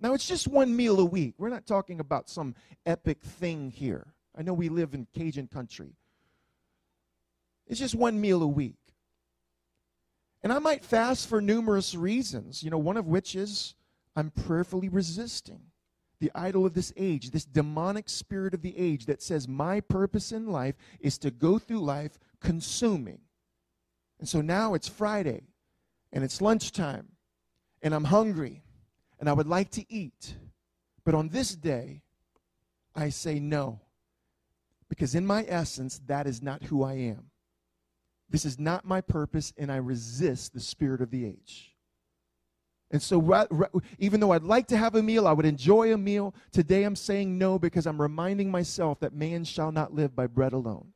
Now, 0.00 0.14
it's 0.14 0.26
just 0.26 0.48
one 0.48 0.74
meal 0.74 0.98
a 0.98 1.04
week. 1.04 1.34
We're 1.38 1.48
not 1.48 1.66
talking 1.66 2.00
about 2.00 2.28
some 2.28 2.56
epic 2.84 3.22
thing 3.22 3.70
here. 3.70 4.14
I 4.36 4.42
know 4.42 4.52
we 4.52 4.68
live 4.68 4.94
in 4.94 5.06
Cajun 5.14 5.46
country. 5.46 5.94
It's 7.68 7.78
just 7.78 7.94
one 7.94 8.20
meal 8.20 8.42
a 8.42 8.46
week. 8.46 8.78
And 10.42 10.52
I 10.52 10.58
might 10.58 10.84
fast 10.84 11.28
for 11.28 11.40
numerous 11.40 11.94
reasons, 11.94 12.64
you 12.64 12.70
know, 12.70 12.78
one 12.78 12.96
of 12.96 13.06
which 13.06 13.36
is 13.36 13.76
I'm 14.16 14.30
prayerfully 14.30 14.88
resisting 14.88 15.60
the 16.22 16.30
idol 16.36 16.64
of 16.64 16.72
this 16.72 16.92
age, 16.96 17.30
this 17.30 17.44
demonic 17.44 18.08
spirit 18.08 18.54
of 18.54 18.62
the 18.62 18.78
age 18.78 19.06
that 19.06 19.20
says 19.20 19.48
my 19.48 19.80
purpose 19.80 20.30
in 20.30 20.46
life 20.46 20.76
is 21.00 21.18
to 21.18 21.32
go 21.32 21.58
through 21.58 21.80
life 21.80 22.16
consuming. 22.40 23.18
And 24.20 24.28
so 24.28 24.40
now 24.40 24.74
it's 24.74 24.86
Friday 24.86 25.42
and 26.12 26.22
it's 26.22 26.40
lunchtime 26.40 27.08
and 27.82 27.92
I'm 27.92 28.04
hungry 28.04 28.62
and 29.18 29.28
I 29.28 29.32
would 29.32 29.48
like 29.48 29.70
to 29.72 29.92
eat. 29.92 30.36
But 31.04 31.16
on 31.16 31.28
this 31.28 31.56
day, 31.56 32.02
I 32.94 33.08
say 33.08 33.40
no. 33.40 33.80
Because 34.88 35.16
in 35.16 35.26
my 35.26 35.44
essence, 35.48 36.00
that 36.06 36.28
is 36.28 36.40
not 36.40 36.62
who 36.62 36.84
I 36.84 36.92
am. 36.92 37.30
This 38.30 38.44
is 38.44 38.60
not 38.60 38.84
my 38.84 39.00
purpose, 39.00 39.52
and 39.58 39.72
I 39.72 39.76
resist 39.76 40.54
the 40.54 40.60
spirit 40.60 41.00
of 41.00 41.10
the 41.10 41.26
age. 41.26 41.71
And 42.92 43.02
so, 43.02 43.48
even 43.98 44.20
though 44.20 44.32
I'd 44.32 44.42
like 44.42 44.66
to 44.66 44.76
have 44.76 44.94
a 44.94 45.02
meal, 45.02 45.26
I 45.26 45.32
would 45.32 45.46
enjoy 45.46 45.94
a 45.94 45.98
meal, 45.98 46.34
today 46.52 46.84
I'm 46.84 46.94
saying 46.94 47.38
no 47.38 47.58
because 47.58 47.86
I'm 47.86 48.00
reminding 48.00 48.50
myself 48.50 49.00
that 49.00 49.14
man 49.14 49.44
shall 49.44 49.72
not 49.72 49.94
live 49.94 50.14
by 50.14 50.26
bread 50.26 50.52
alone, 50.52 50.92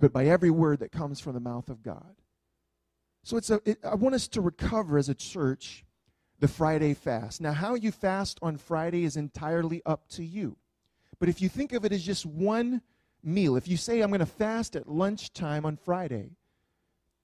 but 0.00 0.12
by 0.12 0.26
every 0.26 0.50
word 0.50 0.80
that 0.80 0.90
comes 0.90 1.20
from 1.20 1.34
the 1.34 1.40
mouth 1.40 1.68
of 1.68 1.84
God. 1.84 2.16
So, 3.22 3.36
it's 3.36 3.48
a, 3.48 3.60
it, 3.64 3.78
I 3.84 3.94
want 3.94 4.16
us 4.16 4.26
to 4.28 4.40
recover 4.40 4.98
as 4.98 5.08
a 5.08 5.14
church 5.14 5.84
the 6.40 6.48
Friday 6.48 6.94
fast. 6.94 7.40
Now, 7.40 7.52
how 7.52 7.74
you 7.74 7.92
fast 7.92 8.40
on 8.42 8.56
Friday 8.56 9.04
is 9.04 9.16
entirely 9.16 9.82
up 9.86 10.08
to 10.10 10.24
you. 10.24 10.56
But 11.20 11.28
if 11.28 11.40
you 11.40 11.48
think 11.48 11.72
of 11.72 11.84
it 11.84 11.92
as 11.92 12.02
just 12.02 12.26
one 12.26 12.82
meal, 13.22 13.54
if 13.54 13.68
you 13.68 13.76
say, 13.76 14.00
I'm 14.00 14.10
going 14.10 14.18
to 14.18 14.26
fast 14.26 14.74
at 14.74 14.88
lunchtime 14.88 15.64
on 15.64 15.76
Friday, 15.76 16.30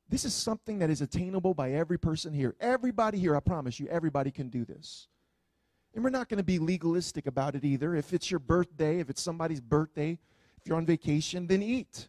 this 0.09 0.25
is 0.25 0.35
something 0.35 0.79
that 0.79 0.91
is 0.91 1.01
attainable 1.01 1.55
by 1.55 1.73
every 1.73 1.99
person 1.99 2.33
here. 2.33 2.55
Everybody 2.61 3.19
here, 3.19 3.37
I 3.37 3.41
promise 3.41 3.81
you, 3.81 3.89
everybody 3.89 4.31
can 4.31 4.49
do 4.49 4.65
this. 4.65 5.09
And 5.95 6.05
we're 6.05 6.11
not 6.11 6.29
going 6.29 6.39
to 6.39 6.45
be 6.45 6.59
legalistic 6.59 7.27
about 7.27 7.55
it 7.55 7.65
either. 7.65 7.95
If 7.95 8.13
it's 8.13 8.31
your 8.31 8.39
birthday, 8.39 9.01
if 9.01 9.11
it's 9.11 9.23
somebody's 9.23 9.61
birthday, 9.61 10.19
if 10.59 10.67
you're 10.67 10.77
on 10.77 10.87
vacation, 10.87 11.47
then 11.47 11.63
eat. 11.63 12.09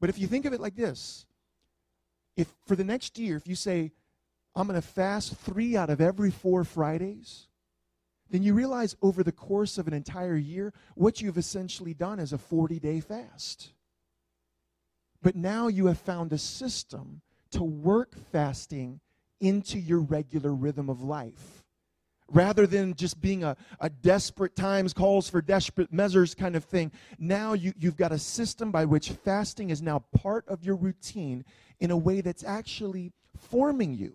But 0.00 0.10
if 0.10 0.18
you 0.18 0.26
think 0.26 0.44
of 0.44 0.52
it 0.52 0.60
like 0.60 0.76
this, 0.76 1.26
if 2.36 2.54
for 2.66 2.76
the 2.76 2.84
next 2.84 3.18
year, 3.18 3.36
if 3.36 3.48
you 3.48 3.56
say, 3.56 3.90
I'm 4.54 4.66
going 4.68 4.80
to 4.80 4.86
fast 4.86 5.34
three 5.36 5.76
out 5.76 5.90
of 5.90 6.00
every 6.00 6.30
four 6.30 6.62
Fridays, 6.62 7.48
then 8.30 8.42
you 8.42 8.54
realize 8.54 8.94
over 9.02 9.22
the 9.22 9.32
course 9.32 9.78
of 9.78 9.88
an 9.88 9.94
entire 9.94 10.36
year, 10.36 10.72
what 10.94 11.20
you've 11.20 11.38
essentially 11.38 11.94
done 11.94 12.20
is 12.20 12.32
a 12.32 12.38
40 12.38 12.78
day 12.78 13.00
fast. 13.00 13.70
But 15.22 15.36
now 15.36 15.68
you 15.68 15.86
have 15.86 15.98
found 15.98 16.32
a 16.32 16.38
system 16.38 17.22
to 17.50 17.62
work 17.62 18.14
fasting 18.32 19.00
into 19.40 19.78
your 19.78 20.00
regular 20.00 20.52
rhythm 20.52 20.88
of 20.88 21.02
life. 21.02 21.64
Rather 22.30 22.66
than 22.66 22.94
just 22.94 23.20
being 23.20 23.42
a, 23.42 23.56
a 23.80 23.88
desperate 23.88 24.54
times 24.54 24.92
calls 24.92 25.30
for 25.30 25.40
desperate 25.40 25.92
measures 25.92 26.34
kind 26.34 26.56
of 26.56 26.64
thing, 26.64 26.92
now 27.18 27.54
you, 27.54 27.72
you've 27.78 27.96
got 27.96 28.12
a 28.12 28.18
system 28.18 28.70
by 28.70 28.84
which 28.84 29.10
fasting 29.10 29.70
is 29.70 29.80
now 29.80 30.00
part 30.12 30.46
of 30.46 30.62
your 30.62 30.76
routine 30.76 31.42
in 31.80 31.90
a 31.90 31.96
way 31.96 32.20
that's 32.20 32.44
actually 32.44 33.12
forming 33.34 33.94
you. 33.94 34.14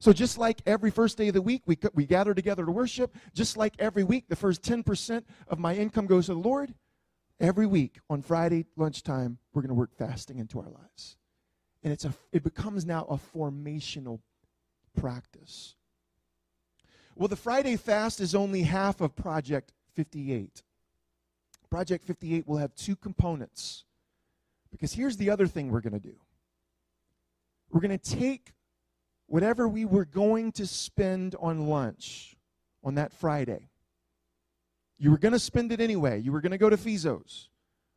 So, 0.00 0.14
just 0.14 0.38
like 0.38 0.62
every 0.64 0.90
first 0.90 1.18
day 1.18 1.28
of 1.28 1.34
the 1.34 1.42
week, 1.42 1.62
we, 1.66 1.76
we 1.92 2.06
gather 2.06 2.32
together 2.32 2.64
to 2.64 2.72
worship, 2.72 3.14
just 3.34 3.56
like 3.58 3.74
every 3.78 4.04
week, 4.04 4.28
the 4.28 4.36
first 4.36 4.62
10% 4.62 5.24
of 5.48 5.58
my 5.58 5.74
income 5.74 6.06
goes 6.06 6.26
to 6.26 6.34
the 6.34 6.40
Lord, 6.40 6.72
every 7.40 7.66
week 7.66 7.98
on 8.08 8.22
Friday 8.22 8.66
lunchtime, 8.76 9.38
we're 9.52 9.62
going 9.62 9.70
to 9.70 9.74
work 9.74 9.94
fasting 9.96 10.38
into 10.38 10.60
our 10.60 10.68
lives. 10.68 11.16
And 11.82 11.92
it's 11.92 12.04
a, 12.04 12.12
it 12.32 12.44
becomes 12.44 12.84
now 12.84 13.06
a 13.08 13.18
formational 13.36 14.20
practice. 14.98 15.74
Well, 17.16 17.28
the 17.28 17.36
Friday 17.36 17.76
fast 17.76 18.20
is 18.20 18.34
only 18.34 18.62
half 18.62 19.00
of 19.00 19.16
Project 19.16 19.72
58. 19.94 20.62
Project 21.70 22.04
58 22.04 22.46
will 22.46 22.58
have 22.58 22.74
two 22.74 22.96
components. 22.96 23.84
Because 24.70 24.92
here's 24.92 25.16
the 25.16 25.30
other 25.30 25.46
thing 25.46 25.70
we're 25.70 25.80
going 25.80 25.94
to 25.94 25.98
do 26.00 26.16
we're 27.70 27.80
going 27.80 27.96
to 27.96 28.16
take 28.16 28.52
whatever 29.26 29.68
we 29.68 29.84
were 29.84 30.04
going 30.04 30.50
to 30.50 30.66
spend 30.66 31.36
on 31.40 31.68
lunch 31.68 32.36
on 32.82 32.96
that 32.96 33.12
Friday. 33.12 33.69
You 35.00 35.10
were 35.10 35.18
going 35.18 35.32
to 35.32 35.38
spend 35.38 35.72
it 35.72 35.80
anyway. 35.80 36.20
You 36.20 36.30
were 36.30 36.42
going 36.42 36.52
to 36.52 36.58
go 36.58 36.68
to 36.68 36.76
Fizzo's, 36.76 37.48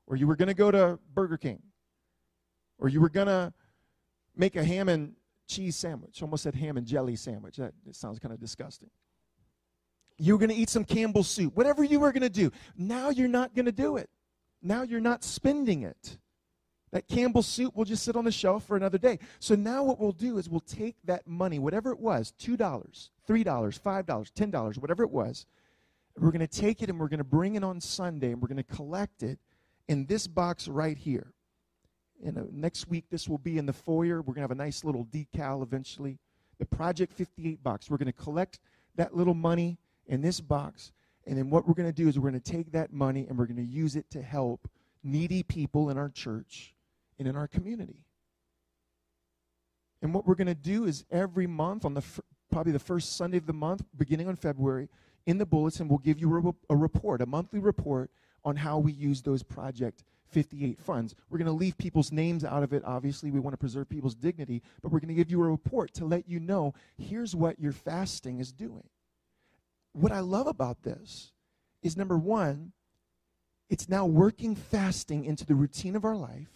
or 0.07 0.15
you 0.15 0.25
were 0.25 0.37
going 0.37 0.47
to 0.47 0.53
go 0.53 0.71
to 0.71 0.97
Burger 1.13 1.37
King, 1.37 1.61
or 2.79 2.87
you 2.87 3.01
were 3.01 3.09
going 3.09 3.27
to 3.27 3.53
make 4.37 4.55
a 4.55 4.63
ham 4.63 4.87
and 4.87 5.13
cheese 5.45 5.75
sandwich. 5.75 6.21
Almost 6.21 6.43
said 6.43 6.55
ham 6.55 6.77
and 6.77 6.87
jelly 6.87 7.17
sandwich. 7.17 7.57
That, 7.57 7.73
that 7.85 7.97
sounds 7.97 8.19
kind 8.19 8.33
of 8.33 8.39
disgusting. 8.39 8.89
You 10.17 10.33
were 10.33 10.39
going 10.39 10.51
to 10.51 10.55
eat 10.55 10.69
some 10.69 10.85
Campbell's 10.85 11.27
soup. 11.27 11.57
Whatever 11.57 11.83
you 11.83 11.99
were 11.99 12.13
going 12.13 12.21
to 12.21 12.29
do, 12.29 12.51
now 12.77 13.09
you're 13.09 13.27
not 13.27 13.53
going 13.53 13.65
to 13.65 13.73
do 13.73 13.97
it. 13.97 14.09
Now 14.61 14.83
you're 14.83 15.01
not 15.01 15.25
spending 15.25 15.83
it. 15.83 16.17
That 16.93 17.09
Campbell's 17.09 17.47
soup 17.47 17.75
will 17.75 17.85
just 17.85 18.03
sit 18.03 18.15
on 18.15 18.23
the 18.23 18.31
shelf 18.31 18.65
for 18.65 18.77
another 18.77 18.97
day. 18.97 19.19
So 19.39 19.55
now 19.55 19.83
what 19.83 19.99
we'll 19.99 20.13
do 20.13 20.37
is 20.37 20.47
we'll 20.47 20.61
take 20.61 20.95
that 21.03 21.27
money, 21.27 21.59
whatever 21.59 21.91
it 21.91 21.99
was 21.99 22.33
$2, 22.39 22.55
$3, 22.55 23.07
$5, 23.27 24.05
$10, 24.05 24.77
whatever 24.77 25.03
it 25.03 25.11
was 25.11 25.45
we're 26.17 26.31
going 26.31 26.45
to 26.45 26.47
take 26.47 26.81
it 26.81 26.89
and 26.89 26.99
we're 26.99 27.07
going 27.07 27.19
to 27.19 27.23
bring 27.23 27.55
it 27.55 27.63
on 27.63 27.81
Sunday 27.81 28.31
and 28.31 28.41
we're 28.41 28.47
going 28.47 28.63
to 28.63 28.75
collect 28.75 29.23
it 29.23 29.39
in 29.87 30.05
this 30.05 30.27
box 30.27 30.67
right 30.67 30.97
here. 30.97 31.33
And 32.25 32.37
uh, 32.37 32.41
next 32.51 32.87
week, 32.87 33.05
this 33.09 33.27
will 33.27 33.37
be 33.37 33.57
in 33.57 33.65
the 33.65 33.73
foyer. 33.73 34.21
We're 34.21 34.33
going 34.33 34.35
to 34.35 34.41
have 34.41 34.51
a 34.51 34.55
nice 34.55 34.83
little 34.83 35.05
decal 35.05 35.63
eventually. 35.63 36.19
The 36.59 36.65
Project 36.65 37.13
58 37.13 37.63
box. 37.63 37.89
We're 37.89 37.97
going 37.97 38.05
to 38.05 38.13
collect 38.13 38.59
that 38.95 39.15
little 39.15 39.33
money 39.33 39.77
in 40.07 40.21
this 40.21 40.39
box. 40.39 40.91
And 41.25 41.37
then 41.37 41.49
what 41.49 41.67
we're 41.67 41.73
going 41.73 41.89
to 41.89 41.93
do 41.93 42.07
is 42.07 42.19
we're 42.19 42.29
going 42.29 42.41
to 42.41 42.51
take 42.51 42.71
that 42.73 42.93
money 42.93 43.25
and 43.27 43.37
we're 43.37 43.45
going 43.45 43.57
to 43.57 43.63
use 43.63 43.95
it 43.95 44.09
to 44.11 44.21
help 44.21 44.69
needy 45.03 45.43
people 45.43 45.89
in 45.89 45.97
our 45.97 46.09
church 46.09 46.73
and 47.19 47.27
in 47.27 47.35
our 47.35 47.47
community. 47.47 48.05
And 50.01 50.13
what 50.13 50.27
we're 50.27 50.35
going 50.35 50.47
to 50.47 50.55
do 50.55 50.85
is 50.85 51.05
every 51.11 51.47
month, 51.47 51.85
on 51.85 51.93
the 51.93 52.03
probably 52.51 52.73
the 52.73 52.79
first 52.79 53.15
Sunday 53.15 53.37
of 53.37 53.47
the 53.47 53.53
month, 53.53 53.83
beginning 53.97 54.27
on 54.27 54.35
February, 54.35 54.89
in 55.25 55.37
the 55.37 55.45
bulletin, 55.45 55.87
we'll 55.87 55.99
give 55.99 56.19
you 56.19 56.55
a, 56.69 56.73
a 56.73 56.75
report, 56.75 57.21
a 57.21 57.25
monthly 57.25 57.59
report 57.59 58.11
on 58.43 58.57
how 58.57 58.77
we 58.77 58.91
use 58.91 59.21
those 59.21 59.43
Project 59.43 60.03
58 60.33 60.79
funds. 60.79 61.15
We're 61.29 61.37
going 61.37 61.45
to 61.45 61.51
leave 61.51 61.77
people's 61.77 62.11
names 62.11 62.43
out 62.43 62.63
of 62.63 62.73
it. 62.73 62.83
Obviously, 62.85 63.31
we 63.31 63.39
want 63.39 63.53
to 63.53 63.57
preserve 63.57 63.87
people's 63.87 64.15
dignity, 64.15 64.61
but 64.81 64.91
we're 64.91 64.99
going 64.99 65.09
to 65.09 65.13
give 65.13 65.31
you 65.31 65.41
a 65.43 65.49
report 65.49 65.93
to 65.93 66.05
let 66.05 66.27
you 66.27 66.39
know 66.39 66.73
here's 66.97 67.35
what 67.35 67.59
your 67.59 67.71
fasting 67.71 68.39
is 68.39 68.51
doing. 68.51 68.89
What 69.93 70.11
I 70.11 70.21
love 70.21 70.47
about 70.47 70.81
this 70.83 71.31
is 71.83 71.95
number 71.95 72.17
one, 72.17 72.71
it's 73.69 73.87
now 73.87 74.05
working 74.05 74.55
fasting 74.55 75.25
into 75.25 75.45
the 75.45 75.55
routine 75.55 75.95
of 75.95 76.03
our 76.03 76.15
life. 76.15 76.49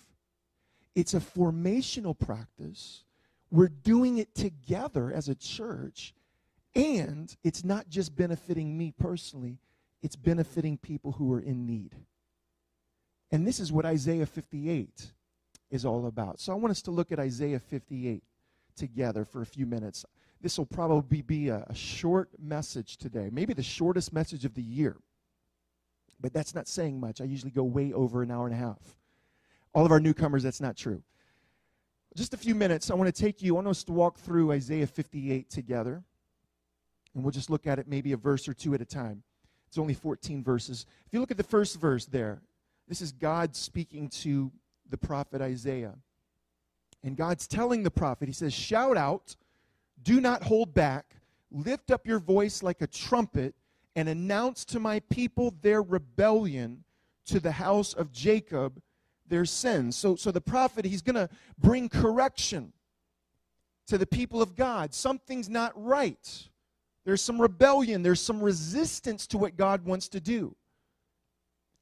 It's 0.95 1.13
a 1.13 1.19
formational 1.19 2.17
practice. 2.17 3.03
We're 3.51 3.69
doing 3.69 4.17
it 4.17 4.33
together 4.33 5.11
as 5.13 5.29
a 5.29 5.35
church. 5.35 6.15
And 6.77 7.35
it's 7.43 7.63
not 7.63 7.89
just 7.89 8.15
benefiting 8.15 8.77
me 8.77 8.91
personally, 8.91 9.57
it's 10.03 10.15
benefiting 10.15 10.77
people 10.77 11.11
who 11.13 11.33
are 11.33 11.39
in 11.39 11.65
need. 11.65 11.95
And 13.31 13.47
this 13.47 13.59
is 13.59 13.71
what 13.71 13.83
Isaiah 13.83 14.27
58 14.27 15.11
is 15.71 15.85
all 15.85 16.05
about. 16.05 16.39
So 16.39 16.53
I 16.53 16.55
want 16.55 16.71
us 16.71 16.83
to 16.83 16.91
look 16.91 17.11
at 17.11 17.19
Isaiah 17.19 17.59
58 17.59 18.23
together 18.75 19.25
for 19.25 19.41
a 19.41 19.45
few 19.45 19.65
minutes. 19.65 20.05
This 20.39 20.59
will 20.59 20.67
probably 20.67 21.23
be 21.23 21.49
a, 21.49 21.65
a 21.67 21.73
short 21.73 22.29
message 22.37 22.97
today, 22.97 23.29
maybe 23.31 23.53
the 23.53 23.63
shortest 23.63 24.13
message 24.13 24.45
of 24.45 24.53
the 24.53 24.61
year. 24.61 24.97
But 26.21 26.31
that's 26.31 26.53
not 26.53 26.67
saying 26.67 26.99
much. 26.99 27.21
I 27.21 27.23
usually 27.23 27.51
go 27.51 27.63
way 27.63 27.91
over 27.91 28.21
an 28.21 28.29
hour 28.29 28.45
and 28.45 28.53
a 28.53 28.57
half. 28.57 28.79
All 29.73 29.85
of 29.85 29.91
our 29.91 29.99
newcomers, 29.99 30.43
that's 30.43 30.61
not 30.61 30.77
true. 30.77 31.01
just 32.15 32.35
a 32.35 32.37
few 32.37 32.53
minutes, 32.53 32.91
I 32.91 32.93
want 32.93 33.13
to 33.13 33.21
take 33.21 33.41
you, 33.41 33.55
I 33.55 33.55
want 33.55 33.67
us 33.67 33.83
to 33.85 33.91
walk 33.93 34.19
through 34.19 34.51
Isaiah 34.51 34.87
58 34.87 35.49
together. 35.49 36.03
And 37.17 37.23
we'll 37.23 37.31
just 37.31 37.49
look 37.49 37.65
at 37.65 37.79
it 37.79 37.87
maybe 37.87 38.11
a 38.11 38.17
verse 38.17 38.47
or 38.47 38.53
two 38.53 38.75
at 38.75 38.81
a 38.81 38.85
time. 38.85 39.23
It's 39.67 39.79
only 39.79 39.95
14 39.95 40.43
verses. 40.43 40.85
If 41.07 41.13
you 41.13 41.19
look 41.19 41.31
at 41.31 41.37
the 41.37 41.43
first 41.43 41.81
verse 41.81 42.05
there, 42.05 42.43
this 42.87 43.01
is 43.01 43.11
God 43.11 43.55
speaking 43.55 44.07
to 44.09 44.51
the 44.87 44.97
prophet 44.97 45.41
Isaiah. 45.41 45.95
And 47.03 47.17
God's 47.17 47.47
telling 47.47 47.81
the 47.81 47.89
prophet, 47.89 48.27
He 48.27 48.35
says, 48.35 48.53
Shout 48.53 48.97
out, 48.97 49.35
do 50.03 50.21
not 50.21 50.43
hold 50.43 50.75
back, 50.75 51.15
lift 51.49 51.89
up 51.89 52.05
your 52.05 52.19
voice 52.19 52.61
like 52.61 52.83
a 52.83 52.87
trumpet, 52.87 53.55
and 53.95 54.07
announce 54.07 54.63
to 54.65 54.79
my 54.79 54.99
people 55.09 55.55
their 55.63 55.81
rebellion, 55.81 56.83
to 57.25 57.39
the 57.39 57.51
house 57.51 57.95
of 57.95 58.11
Jacob 58.11 58.79
their 59.27 59.43
sins. 59.43 59.95
So, 59.95 60.15
so 60.15 60.31
the 60.31 60.39
prophet, 60.39 60.85
he's 60.85 61.01
going 61.01 61.15
to 61.15 61.29
bring 61.57 61.89
correction 61.89 62.73
to 63.87 63.97
the 63.97 64.05
people 64.05 64.39
of 64.39 64.55
God. 64.55 64.93
Something's 64.93 65.49
not 65.49 65.73
right. 65.75 66.47
There's 67.07 67.21
some 67.21 67.39
rebellion, 67.41 68.03
there's 68.03 68.19
some 68.19 68.41
resistance 68.41 69.27
to 69.27 69.37
what 69.37 69.55
God 69.55 69.85
wants 69.85 70.09
to 70.09 70.19
do. 70.19 70.57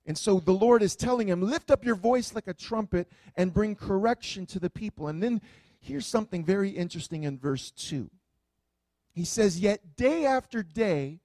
And 0.05 0.15
so 0.15 0.39
the 0.39 0.51
Lord 0.51 0.83
is 0.83 0.95
telling 0.95 1.27
him, 1.27 1.41
Lift 1.41 1.71
up 1.71 1.83
your 1.83 1.95
voice 1.95 2.35
like 2.35 2.47
a 2.47 2.53
trumpet 2.53 3.11
and 3.35 3.51
bring 3.51 3.75
correction 3.75 4.45
to 4.45 4.59
the 4.59 4.69
people. 4.69 5.07
And 5.07 5.23
then 5.23 5.41
here's 5.79 6.05
something 6.05 6.45
very 6.45 6.69
interesting 6.69 7.23
in 7.23 7.39
verse 7.39 7.71
2. 7.71 8.07
He 9.13 9.25
says, 9.25 9.59
Yet 9.59 9.95
day 9.95 10.27
after 10.27 10.61
day 10.61 11.21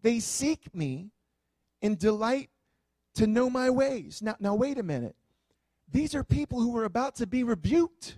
they 0.00 0.18
seek 0.18 0.74
me 0.74 1.10
and 1.82 1.98
delight 1.98 2.48
to 3.16 3.26
know 3.26 3.50
my 3.50 3.68
ways. 3.68 4.22
Now, 4.22 4.36
now 4.40 4.54
wait 4.54 4.78
a 4.78 4.82
minute. 4.82 5.14
These 5.92 6.14
are 6.14 6.24
people 6.24 6.62
who 6.62 6.74
are 6.78 6.84
about 6.84 7.16
to 7.16 7.26
be 7.26 7.44
rebuked 7.44 8.16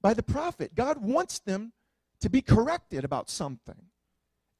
by 0.00 0.14
the 0.14 0.22
prophet. 0.22 0.76
God 0.76 0.98
wants 1.02 1.40
them 1.40 1.72
to 2.20 2.30
be 2.30 2.42
corrected 2.42 3.04
about 3.04 3.28
something. 3.28 3.89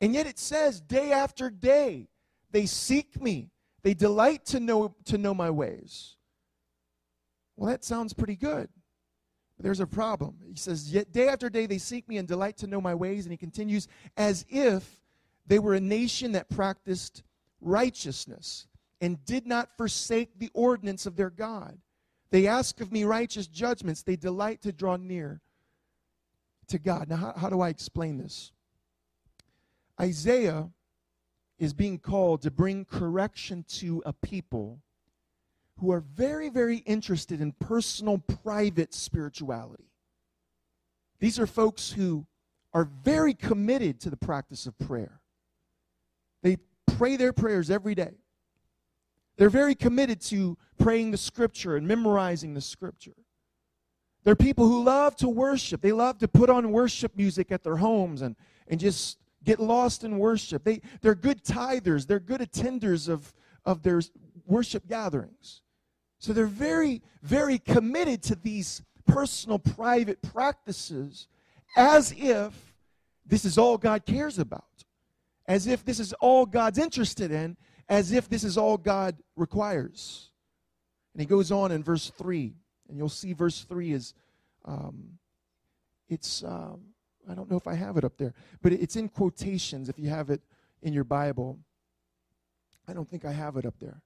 And 0.01 0.15
yet 0.15 0.27
it 0.27 0.39
says, 0.39 0.81
day 0.81 1.13
after 1.13 1.51
day, 1.51 2.09
they 2.51 2.67
seek 2.67 3.21
me. 3.21 3.51
They 3.83 3.95
delight 3.95 4.45
to 4.47 4.61
know, 4.61 4.95
to 5.07 5.19
know 5.19 5.35
my 5.35 5.51
ways. 5.51 6.17
Well, 7.57 7.71
that 7.71 7.85
sounds 7.85 8.13
pretty 8.13 8.37
good. 8.37 8.69
But 9.57 9.65
there's 9.65 9.81
a 9.81 9.87
problem. 9.87 10.37
He 10.49 10.57
says, 10.57 10.93
Yet 10.93 11.13
day 11.13 11.29
after 11.29 11.51
day 11.51 11.67
they 11.67 11.79
seek 11.79 12.09
me 12.09 12.17
and 12.17 12.27
delight 12.27 12.57
to 12.59 12.67
know 12.67 12.81
my 12.81 12.95
ways. 12.95 13.27
And 13.27 13.33
he 13.33 13.37
continues, 13.37 13.89
as 14.17 14.47
if 14.49 15.03
they 15.47 15.59
were 15.59 15.75
a 15.75 15.81
nation 15.81 16.33
that 16.33 16.49
practiced 16.49 17.23
righteousness 17.61 18.67
and 19.03 19.23
did 19.25 19.47
not 19.47 19.77
forsake 19.77 20.39
the 20.39 20.51
ordinance 20.55 21.07
of 21.07 21.17
their 21.17 21.31
God. 21.31 21.79
They 22.31 22.47
ask 22.47 22.81
of 22.81 22.93
me 22.93 23.05
righteous 23.05 23.47
judgments. 23.47 24.03
They 24.03 24.17
delight 24.17 24.63
to 24.63 24.73
draw 24.73 24.97
near 24.97 25.41
to 26.69 26.79
God. 26.79 27.09
Now, 27.09 27.17
how, 27.17 27.33
how 27.37 27.51
do 27.51 27.61
I 27.61 27.69
explain 27.69 28.19
this? 28.19 28.53
Isaiah 30.01 30.71
is 31.59 31.75
being 31.75 31.99
called 31.99 32.43
to 32.43 32.51
bring 32.51 32.87
correction 32.87 33.65
to 33.69 34.03
a 34.07 34.13
people 34.15 34.81
who 35.79 35.93
are 35.93 36.01
very, 36.01 36.49
very 36.49 36.79
interested 36.79 37.41
in 37.41 37.53
personal, 37.53 38.19
private 38.19 38.95
spirituality. 38.95 39.91
These 41.19 41.39
are 41.39 41.47
folks 41.47 41.93
who 41.93 42.27
are 42.73 42.89
very 43.05 43.35
committed 43.35 44.01
to 44.01 44.11
the 44.11 44.17
practice 44.17 44.67
of 44.67 44.79
prayer. 44.79 45.21
They 46.43 46.57
pray 46.97 47.17
their 47.17 47.35
prayers 47.35 47.71
every 47.71 47.95
day. 47.95 48.15
They're 49.37 49.51
very 49.51 49.75
committed 49.75 50.21
to 50.23 50.57
praying 50.79 51.11
the 51.11 51.19
scripture 51.19 51.77
and 51.77 51.87
memorizing 51.87 52.55
the 52.55 52.61
scripture. 52.61 53.17
They're 54.23 54.37
people 54.37 54.67
who 54.67 54.83
love 54.83 55.17
to 55.17 55.29
worship. 55.29 55.81
They 55.81 55.93
love 55.93 56.19
to 56.19 56.29
put 56.29 56.51
on 56.51 56.73
worship 56.73 57.17
music 57.17 57.51
at 57.51 57.63
their 57.63 57.77
homes 57.77 58.23
and, 58.23 58.37
and 58.69 58.79
just 58.79 59.19
get 59.45 59.61
lost 59.61 60.05
in 60.05 60.19
worship. 60.19 60.65
They, 60.65 60.81
they're 61.01 61.15
good 61.15 61.43
tithers, 61.45 62.07
they're 62.07 62.21
good 62.21 62.41
attenders 62.41 63.09
of, 63.09 63.33
of 63.65 63.83
their 63.83 64.01
worship 64.47 64.87
gatherings. 64.89 65.63
So 66.19 66.33
they're 66.33 66.47
very, 66.47 67.03
very 67.23 67.59
committed 67.59 68.23
to 68.25 68.35
these 68.35 68.83
personal, 69.07 69.59
private 69.59 70.21
practices 70.21 71.29
as 71.77 72.13
if 72.17 72.53
this 73.27 73.45
is 73.45 73.59
all 73.59 73.79
God 73.79 74.05
cares 74.05 74.39
about, 74.39 74.85
as 75.47 75.67
if 75.67 75.85
this 75.85 76.01
is 76.01 76.13
all 76.15 76.45
God's 76.47 76.79
interested 76.79 77.31
in, 77.31 77.57
as 77.89 78.13
if 78.13 78.29
this 78.29 78.45
is 78.45 78.59
all 78.59 78.77
God 78.77 79.17
requires. 79.37 80.31
And 81.15 81.21
he 81.21 81.27
goes 81.27 81.51
on 81.51 81.73
in 81.73 81.83
verse 81.83 82.11
3, 82.19 82.55
and 82.89 82.99
you'll 82.99 83.09
see 83.09 83.33
verse 83.33 83.63
3 83.63 83.93
is, 83.93 84.15
um, 84.65 85.19
it's, 86.09 86.45
um, 86.45 86.81
I 87.29 87.35
don't 87.35 87.51
know 87.51 87.57
if 87.57 87.67
I 87.67 87.75
have 87.75 87.97
it 87.97 88.05
up 88.05 88.17
there, 88.17 88.35
but 88.63 88.73
it's 88.73 88.97
in 88.97 89.09
quotations 89.09 89.89
if 89.89 89.99
you 89.99 90.09
have 90.09 90.31
it 90.31 90.41
in 90.83 90.93
your 90.93 91.05
Bible. 91.05 91.59
I 92.89 92.93
don't 92.93 93.09
think 93.09 93.25
I 93.25 93.33
have 93.33 93.57
it 93.57 93.67
up 93.67 93.79
there. 93.79 94.03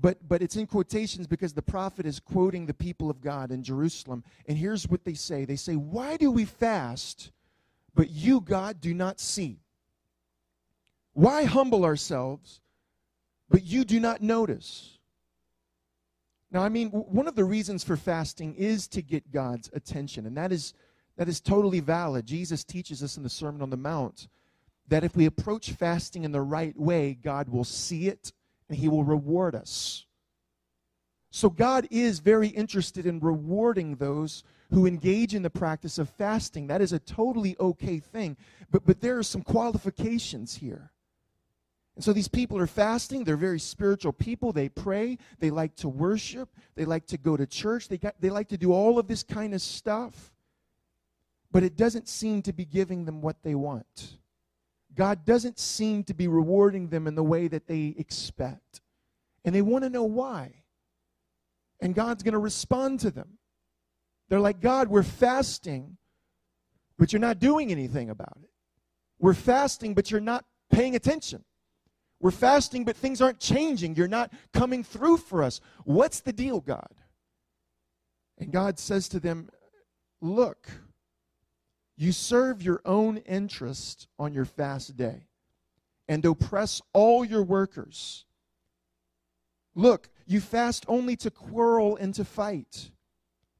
But, 0.00 0.28
but 0.28 0.42
it's 0.42 0.56
in 0.56 0.66
quotations 0.66 1.26
because 1.26 1.52
the 1.52 1.62
prophet 1.62 2.06
is 2.06 2.20
quoting 2.20 2.66
the 2.66 2.74
people 2.74 3.10
of 3.10 3.20
God 3.20 3.50
in 3.50 3.64
Jerusalem. 3.64 4.22
And 4.46 4.56
here's 4.56 4.88
what 4.88 5.04
they 5.04 5.14
say 5.14 5.44
They 5.44 5.56
say, 5.56 5.74
Why 5.74 6.16
do 6.16 6.30
we 6.30 6.44
fast, 6.44 7.32
but 7.94 8.10
you, 8.10 8.40
God, 8.40 8.80
do 8.80 8.94
not 8.94 9.18
see? 9.18 9.60
Why 11.14 11.44
humble 11.44 11.84
ourselves, 11.84 12.60
but 13.50 13.64
you 13.64 13.84
do 13.84 13.98
not 13.98 14.22
notice? 14.22 14.98
Now, 16.50 16.62
I 16.62 16.68
mean, 16.68 16.90
one 16.90 17.26
of 17.26 17.34
the 17.34 17.44
reasons 17.44 17.82
for 17.84 17.96
fasting 17.96 18.54
is 18.54 18.86
to 18.88 19.02
get 19.02 19.32
God's 19.32 19.68
attention, 19.74 20.26
and 20.26 20.36
that 20.36 20.52
is 20.52 20.74
that 21.18 21.28
is 21.28 21.40
totally 21.40 21.80
valid. 21.80 22.24
Jesus 22.24 22.64
teaches 22.64 23.02
us 23.02 23.16
in 23.16 23.24
the 23.24 23.28
Sermon 23.28 23.60
on 23.60 23.70
the 23.70 23.76
Mount 23.76 24.28
that 24.86 25.04
if 25.04 25.16
we 25.16 25.26
approach 25.26 25.72
fasting 25.72 26.24
in 26.24 26.32
the 26.32 26.40
right 26.40 26.78
way, 26.78 27.18
God 27.20 27.48
will 27.48 27.64
see 27.64 28.06
it 28.06 28.32
and 28.68 28.78
He 28.78 28.88
will 28.88 29.04
reward 29.04 29.54
us. 29.54 30.06
So, 31.30 31.50
God 31.50 31.88
is 31.90 32.20
very 32.20 32.48
interested 32.48 33.04
in 33.04 33.18
rewarding 33.18 33.96
those 33.96 34.44
who 34.70 34.86
engage 34.86 35.34
in 35.34 35.42
the 35.42 35.50
practice 35.50 35.98
of 35.98 36.08
fasting. 36.08 36.68
That 36.68 36.80
is 36.80 36.92
a 36.92 36.98
totally 37.00 37.56
okay 37.58 37.98
thing. 37.98 38.36
But, 38.70 38.86
but 38.86 39.00
there 39.00 39.18
are 39.18 39.22
some 39.22 39.42
qualifications 39.42 40.54
here. 40.54 40.92
And 41.96 42.04
so 42.04 42.12
these 42.12 42.28
people 42.28 42.58
are 42.58 42.66
fasting. 42.68 43.24
They're 43.24 43.36
very 43.36 43.58
spiritual 43.58 44.12
people. 44.12 44.52
They 44.52 44.68
pray. 44.68 45.18
They 45.40 45.50
like 45.50 45.74
to 45.76 45.88
worship. 45.88 46.48
They 46.76 46.84
like 46.84 47.06
to 47.08 47.18
go 47.18 47.36
to 47.36 47.44
church. 47.44 47.88
They, 47.88 47.98
got, 47.98 48.14
they 48.20 48.30
like 48.30 48.48
to 48.48 48.56
do 48.56 48.72
all 48.72 48.98
of 49.00 49.08
this 49.08 49.24
kind 49.24 49.52
of 49.52 49.60
stuff 49.60 50.32
but 51.58 51.64
it 51.64 51.76
doesn't 51.76 52.06
seem 52.06 52.40
to 52.40 52.52
be 52.52 52.64
giving 52.64 53.04
them 53.04 53.20
what 53.20 53.42
they 53.42 53.56
want. 53.56 54.18
God 54.94 55.24
doesn't 55.24 55.58
seem 55.58 56.04
to 56.04 56.14
be 56.14 56.28
rewarding 56.28 56.86
them 56.86 57.08
in 57.08 57.16
the 57.16 57.24
way 57.24 57.48
that 57.48 57.66
they 57.66 57.96
expect. 57.98 58.80
And 59.44 59.52
they 59.52 59.60
want 59.60 59.82
to 59.82 59.90
know 59.90 60.04
why. 60.04 60.62
And 61.80 61.96
God's 61.96 62.22
going 62.22 62.34
to 62.34 62.38
respond 62.38 63.00
to 63.00 63.10
them. 63.10 63.38
They're 64.28 64.38
like, 64.38 64.60
God, 64.60 64.86
we're 64.86 65.02
fasting, 65.02 65.96
but 66.96 67.12
you're 67.12 67.18
not 67.18 67.40
doing 67.40 67.72
anything 67.72 68.08
about 68.08 68.38
it. 68.40 68.50
We're 69.18 69.34
fasting, 69.34 69.94
but 69.94 70.12
you're 70.12 70.20
not 70.20 70.44
paying 70.70 70.94
attention. 70.94 71.44
We're 72.20 72.30
fasting, 72.30 72.84
but 72.84 72.96
things 72.96 73.20
aren't 73.20 73.40
changing. 73.40 73.96
You're 73.96 74.06
not 74.06 74.32
coming 74.52 74.84
through 74.84 75.16
for 75.16 75.42
us. 75.42 75.60
What's 75.82 76.20
the 76.20 76.32
deal, 76.32 76.60
God? 76.60 76.94
And 78.38 78.52
God 78.52 78.78
says 78.78 79.08
to 79.08 79.18
them, 79.18 79.48
Look, 80.20 80.68
you 81.98 82.12
serve 82.12 82.62
your 82.62 82.80
own 82.84 83.18
interest 83.18 84.06
on 84.20 84.32
your 84.32 84.44
fast 84.44 84.96
day 84.96 85.26
and 86.08 86.24
oppress 86.24 86.80
all 86.92 87.24
your 87.24 87.42
workers. 87.42 88.24
Look, 89.74 90.08
you 90.24 90.40
fast 90.40 90.84
only 90.86 91.16
to 91.16 91.30
quarrel 91.30 91.96
and 91.96 92.14
to 92.14 92.24
fight 92.24 92.92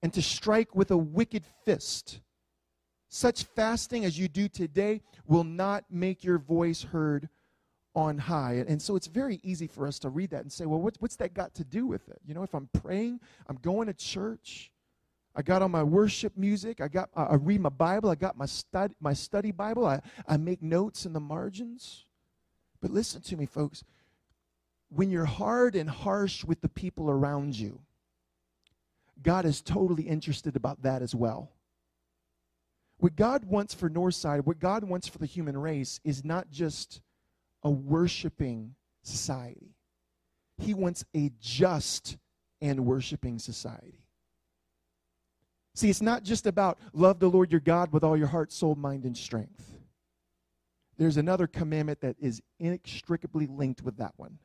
and 0.03 0.13
to 0.15 0.23
strike 0.23 0.77
with 0.77 0.93
a 0.93 0.97
wicked 0.97 1.45
fist. 1.65 2.21
Such 3.09 3.43
fasting 3.43 4.05
as 4.05 4.17
you 4.17 4.29
do 4.29 4.49
today 4.49 5.03
will 5.27 5.45
not 5.45 5.85
make 5.91 6.23
your 6.23 6.39
voice 6.39 6.83
heard 6.85 7.29
on 7.97 8.19
high. 8.19 8.65
And 8.69 8.81
so 8.81 8.95
it's 8.95 9.09
very 9.09 9.41
easy 9.43 9.67
for 9.67 9.85
us 9.87 9.99
to 10.01 10.11
read 10.11 10.31
that 10.31 10.43
and 10.43 10.53
say, 10.53 10.65
well, 10.65 10.79
what's 10.79 11.17
that 11.17 11.35
got 11.35 11.55
to 11.57 11.65
do 11.65 11.87
with 11.87 12.09
it? 12.09 12.21
You 12.25 12.35
know, 12.35 12.45
if 12.45 12.55
I'm 12.55 12.69
praying, 12.73 13.19
I'm 13.49 13.57
going 13.57 13.89
to 13.89 13.95
church, 13.95 14.71
I 15.39 15.43
got 15.43 15.63
on 15.63 15.71
my 15.71 15.85
worship 15.85 16.37
music. 16.37 16.81
I 16.81 16.89
got 16.89 17.11
I 17.15 17.37
read 17.37 17.61
my 17.61 17.69
Bible. 17.69 18.11
I 18.11 18.17
got 18.17 18.37
my 18.37 18.45
study 18.45 18.93
my 19.01 19.13
study 19.13 19.53
Bible. 19.53 19.87
I, 19.87 20.01
I 20.27 20.37
make 20.37 20.61
notes 20.61 21.07
in 21.07 21.13
the 21.13 21.21
margins. 21.21 22.07
But 22.83 22.91
listen 22.91 23.23
to 23.23 23.37
me, 23.37 23.47
folks. 23.47 23.85
When 24.89 25.11
you're 25.11 25.27
hard 25.27 25.77
and 25.77 25.89
harsh 25.89 26.45
with 26.45 26.61
the 26.61 26.69
people 26.69 27.09
around 27.09 27.57
you, 27.57 27.79
God 29.23 29.45
is 29.45 29.61
totally 29.61 30.03
interested 30.03 30.57
about 30.57 30.83
that 30.83 31.03
as 31.03 31.15
well. 31.15 31.53
What 32.97 33.15
God 33.15 33.45
wants 33.45 33.75
for 33.75 33.89
Northside, 33.89 34.45
what 34.45 34.59
God 34.59 34.83
wants 34.83 35.07
for 35.07 35.19
the 35.19 35.27
human 35.27 35.57
race 35.57 36.01
is 36.03 36.25
not 36.25 36.51
just 36.51 37.01
a 37.63 37.71
worshiping 37.71 38.75
society. 39.05 39.77
He 40.57 40.75
wants 40.75 41.05
a 41.15 41.31
just 41.39 42.17
and 42.61 42.85
worshiping 42.85 43.39
society. 43.39 44.08
See, 45.79 45.89
it's 45.89 46.03
not 46.03 46.25
just 46.25 46.49
about 46.49 46.77
love 46.93 47.21
the 47.21 47.31
Lord 47.31 47.53
your 47.53 47.61
God 47.61 47.93
with 47.93 48.03
all 48.03 48.17
your 48.17 48.27
heart, 48.27 48.51
soul, 48.51 48.75
mind, 48.75 49.05
and 49.05 49.17
strength. 49.17 49.79
There's 50.97 51.19
another 51.19 51.47
commandment 51.47 52.01
that 52.01 52.17
is 52.19 52.43
inextricably 52.59 53.47
linked 53.47 53.83
with 53.83 53.99
that 53.99 54.13
one. 54.17 54.41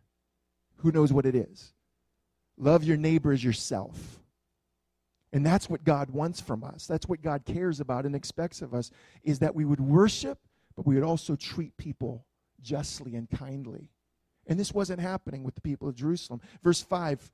Who 0.77 0.91
knows 0.91 1.11
what 1.11 1.25
it 1.25 1.33
is? 1.33 1.73
Love 2.55 2.83
your 2.83 2.97
neighbor 2.97 3.31
as 3.31 3.43
yourself. 3.43 4.19
And 5.31 5.43
that's 5.43 5.67
what 5.67 5.83
God 5.83 6.11
wants 6.11 6.39
from 6.39 6.63
us. 6.63 6.85
That's 6.85 7.07
what 7.07 7.23
God 7.23 7.45
cares 7.45 7.79
about 7.79 8.05
and 8.05 8.15
expects 8.15 8.61
of 8.61 8.75
us 8.75 8.91
is 9.23 9.39
that 9.39 9.55
we 9.55 9.65
would 9.65 9.81
worship, 9.81 10.37
but 10.75 10.85
we 10.85 10.93
would 10.93 11.03
also 11.03 11.35
treat 11.35 11.75
people 11.77 12.27
justly 12.61 13.15
and 13.15 13.27
kindly. 13.27 13.89
And 14.45 14.59
this 14.59 14.71
wasn't 14.71 14.99
happening 14.99 15.43
with 15.43 15.55
the 15.55 15.61
people 15.61 15.89
of 15.89 15.95
Jerusalem. 15.95 16.41
Verse 16.61 16.83
5 16.83 17.31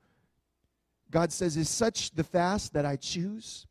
God 1.10 1.32
says, 1.32 1.58
Is 1.58 1.68
such 1.68 2.12
the 2.12 2.24
fast 2.24 2.72
that 2.72 2.86
I 2.86 2.96
choose? 2.96 3.66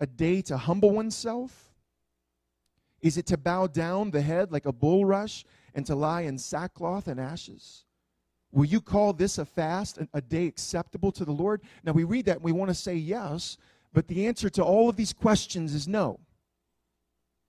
A 0.00 0.06
day 0.06 0.42
to 0.42 0.56
humble 0.56 0.90
oneself? 0.90 1.72
Is 3.00 3.16
it 3.16 3.26
to 3.26 3.36
bow 3.36 3.66
down 3.66 4.10
the 4.10 4.22
head 4.22 4.52
like 4.52 4.66
a 4.66 4.72
bulrush 4.72 5.44
and 5.74 5.86
to 5.86 5.94
lie 5.94 6.22
in 6.22 6.38
sackcloth 6.38 7.06
and 7.08 7.20
ashes? 7.20 7.84
Will 8.50 8.64
you 8.64 8.80
call 8.80 9.12
this 9.12 9.38
a 9.38 9.44
fast, 9.44 9.98
a 10.14 10.20
day 10.20 10.46
acceptable 10.46 11.12
to 11.12 11.24
the 11.24 11.32
Lord? 11.32 11.62
Now 11.84 11.92
we 11.92 12.04
read 12.04 12.26
that 12.26 12.36
and 12.36 12.44
we 12.44 12.52
want 12.52 12.70
to 12.70 12.74
say 12.74 12.94
yes, 12.94 13.58
but 13.92 14.08
the 14.08 14.26
answer 14.26 14.48
to 14.50 14.64
all 14.64 14.88
of 14.88 14.96
these 14.96 15.12
questions 15.12 15.74
is 15.74 15.86
no. 15.86 16.18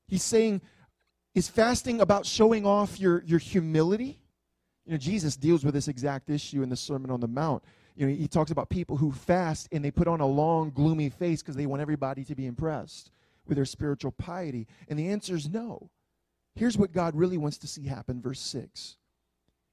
He's 0.07 0.23
saying, 0.23 0.61
is 1.35 1.47
fasting 1.47 2.01
about 2.01 2.25
showing 2.25 2.65
off 2.65 2.99
your, 2.99 3.23
your 3.23 3.39
humility? 3.39 4.19
You 4.85 4.93
know, 4.93 4.97
Jesus 4.97 5.37
deals 5.37 5.63
with 5.63 5.75
this 5.75 5.87
exact 5.87 6.29
issue 6.29 6.63
in 6.63 6.69
the 6.69 6.75
Sermon 6.75 7.11
on 7.11 7.19
the 7.19 7.27
Mount. 7.27 7.63
You 7.99 8.07
know, 8.07 8.15
he 8.15 8.29
talks 8.29 8.49
about 8.49 8.69
people 8.69 8.95
who 8.95 9.11
fast 9.11 9.67
and 9.73 9.83
they 9.83 9.91
put 9.91 10.07
on 10.07 10.21
a 10.21 10.25
long, 10.25 10.71
gloomy 10.71 11.09
face 11.09 11.41
because 11.41 11.57
they 11.57 11.65
want 11.65 11.81
everybody 11.81 12.23
to 12.23 12.33
be 12.33 12.45
impressed 12.45 13.11
with 13.45 13.57
their 13.57 13.65
spiritual 13.65 14.13
piety. 14.13 14.67
And 14.87 14.97
the 14.97 15.09
answer 15.09 15.35
is 15.35 15.49
no. 15.49 15.89
Here's 16.55 16.77
what 16.77 16.93
God 16.93 17.13
really 17.13 17.37
wants 17.37 17.57
to 17.57 17.67
see 17.67 17.87
happen, 17.87 18.21
verse 18.21 18.39
6. 18.39 18.95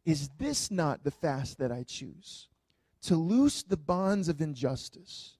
Is 0.04 0.28
this 0.38 0.72
not 0.72 1.04
the 1.04 1.12
fast 1.12 1.58
that 1.58 1.70
I 1.70 1.84
choose? 1.84 2.48
To 3.02 3.14
loose 3.14 3.62
the 3.62 3.76
bonds 3.76 4.28
of 4.28 4.40
injustice, 4.40 5.36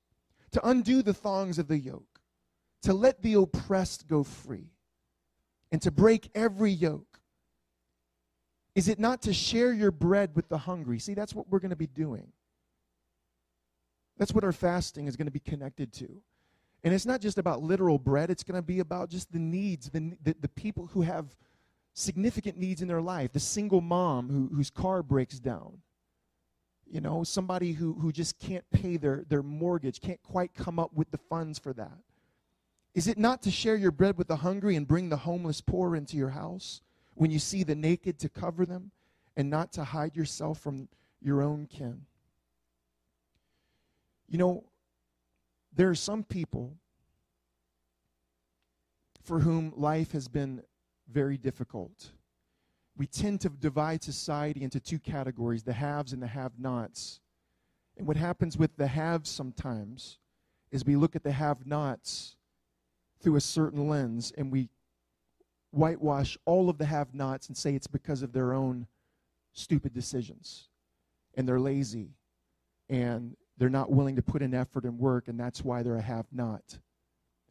to 0.53 0.65
undo 0.65 1.03
the 1.03 1.13
thongs 1.13 1.59
of 1.59 1.67
the 1.67 1.79
yoke, 1.79 2.21
to 2.83 2.93
let 2.93 3.21
the 3.21 3.35
oppressed 3.35 4.07
go 4.07 4.23
free, 4.23 4.71
and 5.73 5.83
to 5.83 5.91
break 5.91 6.31
every 6.37 6.71
yoke? 6.71 7.19
Is 8.77 8.87
it 8.87 9.01
not 9.01 9.23
to 9.23 9.33
share 9.33 9.73
your 9.73 9.91
bread 9.91 10.37
with 10.37 10.49
the 10.49 10.59
hungry? 10.59 11.01
See, 11.01 11.15
that's 11.15 11.35
what 11.35 11.49
we're 11.49 11.59
going 11.59 11.71
to 11.71 11.77
be 11.77 11.89
doing. 11.89 12.31
That's 14.19 14.33
what 14.33 14.45
our 14.45 14.53
fasting 14.53 15.07
is 15.07 15.17
going 15.17 15.27
to 15.27 15.33
be 15.33 15.41
connected 15.41 15.93
to. 15.95 16.09
And 16.85 16.95
it's 16.95 17.07
not 17.07 17.21
just 17.21 17.39
about 17.39 17.63
literal 17.63 17.99
bread, 17.99 18.31
it's 18.31 18.45
going 18.45 18.61
to 18.61 18.67
be 18.67 18.81
about 18.81 19.11
just 19.11 19.33
the 19.33 19.39
needs, 19.39 19.91
the, 19.91 20.17
the, 20.23 20.37
the 20.41 20.49
people 20.49 20.87
who 20.87 21.03
have 21.03 21.35
significant 21.95 22.59
needs 22.59 22.83
in 22.83 22.89
their 22.89 23.03
life, 23.03 23.33
the 23.33 23.41
single 23.41 23.81
mom 23.81 24.29
who, 24.29 24.55
whose 24.55 24.71
car 24.71 25.03
breaks 25.03 25.39
down. 25.39 25.79
You 26.89 27.01
know, 27.01 27.25
somebody 27.25 27.73
who, 27.73 27.95
who 27.95 28.13
just 28.13 28.39
can't 28.39 28.65
pay 28.71 28.97
their, 28.97 29.25
their 29.29 29.43
mortgage, 29.43 30.01
can't 30.01 30.23
quite 30.23 30.55
come 30.55 30.79
up 30.79 30.93
with 30.95 31.11
the 31.11 31.19
funds 31.19 31.59
for 31.59 31.73
that. 31.73 31.99
Is 32.95 33.09
it 33.09 33.19
not 33.19 33.43
to 33.43 33.51
share 33.51 33.77
your 33.77 33.91
bread 33.91 34.17
with 34.17 34.29
the 34.29 34.37
hungry 34.37 34.77
and 34.77 34.87
bring 34.87 35.09
the 35.09 35.17
homeless 35.17 35.61
poor 35.61 35.97
into 35.97 36.17
your 36.17 36.31
house? 36.31 36.81
When 37.15 37.31
you 37.31 37.39
see 37.39 37.65
the 37.65 37.75
naked, 37.75 38.19
to 38.21 38.29
cover 38.29 38.65
them, 38.65 38.93
and 39.37 39.51
not 39.51 39.73
to 39.73 39.85
hide 39.85 40.15
yourself 40.15 40.61
from 40.61 40.89
your 41.21 41.43
own 41.43 41.67
kin? 41.67 42.03
You 44.29 44.39
know, 44.39 44.65
there 45.75 45.89
are 45.89 45.95
some 45.95 46.25
people 46.25 46.77
for 49.23 49.41
whom 49.41 49.73
life 49.77 50.13
has 50.13 50.29
been 50.29 50.63
very 51.11 51.37
difficult. 51.37 52.13
We 52.97 53.07
tend 53.07 53.41
to 53.43 53.49
divide 53.49 54.03
society 54.03 54.63
into 54.63 54.81
two 54.81 54.99
categories 54.99 55.63
the 55.63 55.73
haves 55.73 56.13
and 56.13 56.23
the 56.23 56.27
have 56.27 56.59
nots. 56.59 57.21
And 57.97 58.07
what 58.07 58.17
happens 58.17 58.57
with 58.57 58.77
the 58.77 58.87
haves 58.87 59.31
sometimes 59.31 60.19
is 60.71 60.85
we 60.85 60.97
look 60.97 61.17
at 61.17 61.23
the 61.23 61.33
have 61.33 61.67
nots 61.67 62.37
through 63.21 63.37
a 63.37 63.41
certain 63.41 63.89
lens 63.89 64.33
and 64.37 64.51
we 64.51 64.69
whitewash 65.71 66.39
all 66.45 66.71
of 66.71 66.79
the 66.79 66.87
have 66.87 67.15
nots 67.15 67.49
and 67.49 67.57
say 67.57 67.75
it's 67.75 67.87
because 67.87 68.23
of 68.23 68.33
their 68.33 68.53
own 68.53 68.87
stupid 69.53 69.93
decisions. 69.93 70.69
And 71.35 71.49
they're 71.49 71.61
lazy. 71.61 72.15
And 72.89 73.37
they're 73.59 73.69
not 73.69 73.91
willing 73.91 74.17
to 74.17 74.23
put 74.23 74.43
in 74.43 74.55
effort 74.55 74.85
and 74.85 74.99
work, 74.99 75.29
and 75.29 75.39
that's 75.39 75.65
why 75.65 75.83
they're 75.83 75.97
a 75.97 76.03
have 76.03 76.27
not. 76.33 76.79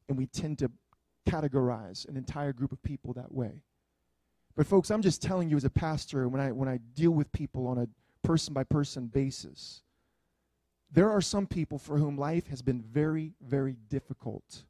And 0.08 0.18
we 0.18 0.28
tend 0.28 0.60
to 0.60 0.72
categorize 1.28 2.08
an 2.08 2.16
entire 2.16 2.54
group 2.54 2.72
of 2.72 2.82
people 2.84 3.14
that 3.14 3.32
way. 3.32 3.64
But 4.56 4.68
folks, 4.68 4.92
I'm 4.92 5.02
just 5.02 5.22
telling 5.22 5.50
you 5.50 5.58
as 5.58 5.66
a 5.66 5.70
pastor, 5.70 6.28
when 6.30 6.40
I 6.40 6.52
when 6.52 6.70
I 6.70 6.78
deal 6.94 7.12
with 7.12 7.32
people 7.32 7.68
on 7.68 7.78
a 7.78 7.88
person 8.26 8.54
by 8.54 8.64
person 8.64 9.08
basis, 9.08 9.82
there 10.92 11.10
are 11.10 11.22
some 11.22 11.48
people 11.48 11.80
for 11.80 11.98
whom 11.98 12.18
life 12.18 12.48
has 12.48 12.62
been 12.62 12.82
very, 12.82 13.34
very 13.42 13.76
difficult. 13.90 14.64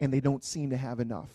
And 0.00 0.10
they 0.10 0.20
don't 0.20 0.42
seem 0.42 0.70
to 0.70 0.78
have 0.78 0.98
enough. 0.98 1.28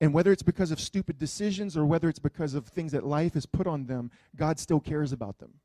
And 0.00 0.12
whether 0.12 0.32
it's 0.32 0.42
because 0.42 0.72
of 0.72 0.80
stupid 0.80 1.16
decisions 1.16 1.76
or 1.76 1.86
whether 1.86 2.08
it's 2.08 2.18
because 2.18 2.54
of 2.54 2.66
things 2.66 2.90
that 2.92 3.06
life 3.06 3.34
has 3.34 3.46
put 3.46 3.68
on 3.68 3.86
them, 3.86 4.10
God 4.34 4.58
still 4.58 4.80
cares 4.80 5.12
about 5.12 5.38
them 5.38 5.60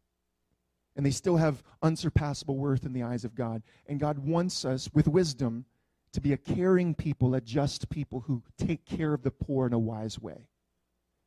and 0.95 1.05
they 1.05 1.11
still 1.11 1.37
have 1.37 1.63
unsurpassable 1.81 2.57
worth 2.57 2.85
in 2.85 2.93
the 2.93 3.03
eyes 3.03 3.23
of 3.23 3.35
God. 3.35 3.63
And 3.87 3.99
God 3.99 4.19
wants 4.19 4.65
us, 4.65 4.89
with 4.93 5.07
wisdom, 5.07 5.65
to 6.13 6.21
be 6.21 6.33
a 6.33 6.37
caring 6.37 6.93
people, 6.93 7.33
a 7.35 7.41
just 7.41 7.89
people 7.89 8.21
who 8.21 8.43
take 8.57 8.85
care 8.85 9.13
of 9.13 9.23
the 9.23 9.31
poor 9.31 9.65
in 9.67 9.73
a 9.73 9.79
wise 9.79 10.19
way. 10.19 10.47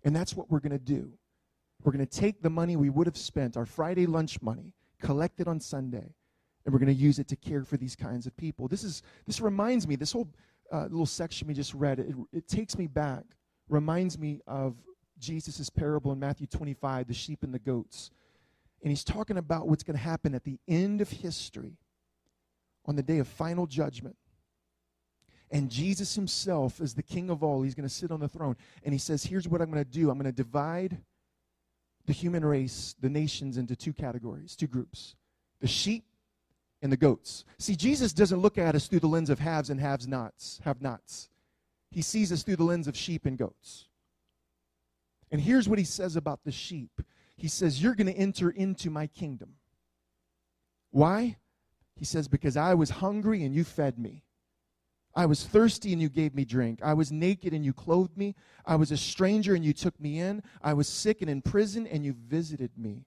And 0.04 0.14
that's 0.14 0.34
what 0.34 0.50
we're 0.50 0.60
going 0.60 0.72
to 0.72 0.78
do. 0.78 1.12
We're 1.82 1.92
going 1.92 2.06
to 2.06 2.20
take 2.20 2.42
the 2.42 2.50
money 2.50 2.76
we 2.76 2.90
would 2.90 3.06
have 3.06 3.16
spent, 3.16 3.56
our 3.56 3.66
Friday 3.66 4.06
lunch 4.06 4.40
money, 4.42 4.72
collect 5.00 5.40
it 5.40 5.48
on 5.48 5.60
Sunday, 5.60 6.14
and 6.64 6.72
we're 6.72 6.78
going 6.78 6.94
to 6.94 7.02
use 7.02 7.18
it 7.18 7.28
to 7.28 7.36
care 7.36 7.64
for 7.64 7.76
these 7.76 7.96
kinds 7.96 8.26
of 8.26 8.36
people. 8.36 8.68
This 8.68 8.84
is 8.84 9.02
this 9.26 9.40
reminds 9.40 9.86
me. 9.86 9.96
This 9.96 10.12
whole 10.12 10.28
uh, 10.72 10.84
little 10.84 11.06
section 11.06 11.48
we 11.48 11.54
just 11.54 11.74
read, 11.74 11.98
it, 11.98 12.14
it 12.32 12.48
takes 12.48 12.78
me 12.78 12.86
back, 12.86 13.24
reminds 13.68 14.18
me 14.18 14.40
of 14.46 14.76
Jesus' 15.18 15.68
parable 15.68 16.12
in 16.12 16.18
Matthew 16.18 16.46
25, 16.46 17.06
the 17.06 17.14
sheep 17.14 17.42
and 17.42 17.52
the 17.52 17.58
goats 17.58 18.10
and 18.84 18.90
he's 18.90 19.02
talking 19.02 19.38
about 19.38 19.66
what's 19.66 19.82
going 19.82 19.96
to 19.96 20.02
happen 20.02 20.34
at 20.34 20.44
the 20.44 20.58
end 20.68 21.00
of 21.00 21.08
history 21.08 21.78
on 22.84 22.96
the 22.96 23.02
day 23.02 23.18
of 23.18 23.26
final 23.26 23.66
judgment. 23.66 24.14
And 25.50 25.70
Jesus 25.70 26.14
himself, 26.14 26.82
is 26.82 26.92
the 26.92 27.02
king 27.02 27.30
of 27.30 27.42
all, 27.42 27.62
he's 27.62 27.74
going 27.74 27.88
to 27.88 27.94
sit 27.94 28.10
on 28.10 28.20
the 28.20 28.28
throne. 28.28 28.56
And 28.84 28.92
he 28.92 28.98
says, 28.98 29.24
Here's 29.24 29.48
what 29.48 29.62
I'm 29.62 29.70
going 29.70 29.82
to 29.82 29.90
do 29.90 30.10
I'm 30.10 30.18
going 30.18 30.30
to 30.30 30.36
divide 30.36 30.98
the 32.04 32.12
human 32.12 32.44
race, 32.44 32.94
the 33.00 33.08
nations, 33.08 33.56
into 33.56 33.74
two 33.74 33.94
categories, 33.94 34.54
two 34.54 34.66
groups 34.66 35.16
the 35.60 35.66
sheep 35.66 36.04
and 36.82 36.92
the 36.92 36.96
goats. 36.98 37.46
See, 37.56 37.76
Jesus 37.76 38.12
doesn't 38.12 38.40
look 38.40 38.58
at 38.58 38.74
us 38.74 38.86
through 38.86 39.00
the 39.00 39.06
lens 39.06 39.30
of 39.30 39.38
haves 39.38 39.70
and 39.70 39.80
haves 39.80 40.06
nots, 40.06 40.60
have 40.62 40.82
nots. 40.82 41.30
He 41.90 42.02
sees 42.02 42.30
us 42.32 42.42
through 42.42 42.56
the 42.56 42.64
lens 42.64 42.86
of 42.86 42.94
sheep 42.94 43.24
and 43.24 43.38
goats. 43.38 43.86
And 45.30 45.40
here's 45.40 45.70
what 45.70 45.78
he 45.78 45.84
says 45.86 46.16
about 46.16 46.40
the 46.44 46.52
sheep 46.52 46.90
he 47.36 47.48
says, 47.48 47.82
You're 47.82 47.94
going 47.94 48.12
to 48.12 48.18
enter 48.18 48.50
into 48.50 48.90
my 48.90 49.06
kingdom. 49.06 49.54
Why? 50.90 51.36
He 51.96 52.04
says, 52.04 52.28
Because 52.28 52.56
I 52.56 52.74
was 52.74 52.90
hungry 52.90 53.44
and 53.44 53.54
you 53.54 53.64
fed 53.64 53.98
me. 53.98 54.24
I 55.16 55.26
was 55.26 55.44
thirsty 55.44 55.92
and 55.92 56.02
you 56.02 56.08
gave 56.08 56.34
me 56.34 56.44
drink. 56.44 56.80
I 56.82 56.94
was 56.94 57.12
naked 57.12 57.52
and 57.52 57.64
you 57.64 57.72
clothed 57.72 58.16
me. 58.16 58.34
I 58.66 58.76
was 58.76 58.90
a 58.90 58.96
stranger 58.96 59.54
and 59.54 59.64
you 59.64 59.72
took 59.72 59.98
me 60.00 60.18
in. 60.18 60.42
I 60.60 60.74
was 60.74 60.88
sick 60.88 61.20
and 61.20 61.30
in 61.30 61.40
prison 61.40 61.86
and 61.86 62.04
you 62.04 62.14
visited 62.14 62.72
me. 62.76 63.04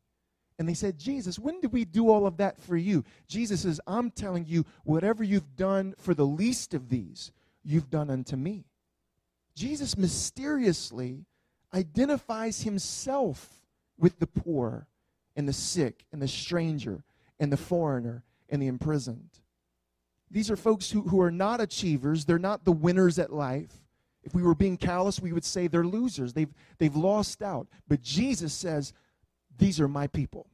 And 0.58 0.68
they 0.68 0.74
said, 0.74 0.98
Jesus, 0.98 1.38
when 1.38 1.60
did 1.60 1.74
we 1.74 1.86
do 1.86 2.10
all 2.10 2.26
of 2.26 2.38
that 2.38 2.60
for 2.60 2.78
you? 2.78 3.04
Jesus 3.28 3.62
says, 3.62 3.80
I'm 3.86 4.10
telling 4.10 4.46
you, 4.46 4.66
whatever 4.86 5.24
you've 5.24 5.56
done 5.56 5.94
for 6.00 6.14
the 6.14 6.26
least 6.26 6.74
of 6.74 6.90
these, 6.90 7.32
you've 7.64 7.90
done 7.90 8.10
unto 8.10 8.36
me. 8.36 8.66
Jesus 9.54 9.98
mysteriously 9.98 11.26
identifies 11.74 12.62
himself 12.62 13.57
with 13.98 14.20
the 14.20 14.28
poor 14.28 14.88
and 15.36 15.48
the 15.48 15.54
sick 15.54 16.06
and 16.12 16.22
the 16.22 16.28
stranger 16.28 17.04
and 17.40 17.52
the 17.52 17.58
foreigner 17.58 18.24
and 18.50 18.62
the 18.62 18.68
imprisoned. 18.68 19.30
These 20.30 20.52
are 20.52 20.58
folks 20.58 20.92
who, 20.92 21.04
who 21.04 21.22
are 21.22 21.32
not 21.32 21.62
achievers. 21.62 22.26
They're 22.26 22.40
not 22.40 22.66
the 22.66 22.72
winners 22.72 23.18
at 23.18 23.32
life. 23.32 23.72
If 24.24 24.36
we 24.36 24.44
were 24.44 24.56
being 24.56 24.78
callous, 24.78 25.22
we 25.22 25.32
would 25.32 25.46
say 25.46 25.68
they're 25.68 25.86
losers. 25.86 26.34
They've, 26.34 26.54
they've 26.80 26.96
lost 26.96 27.42
out. 27.42 27.68
But 27.88 28.02
Jesus 28.02 28.54
says, 28.54 28.94
These 29.58 29.80
are 29.80 29.88
my 29.88 30.08
people. 30.08 30.48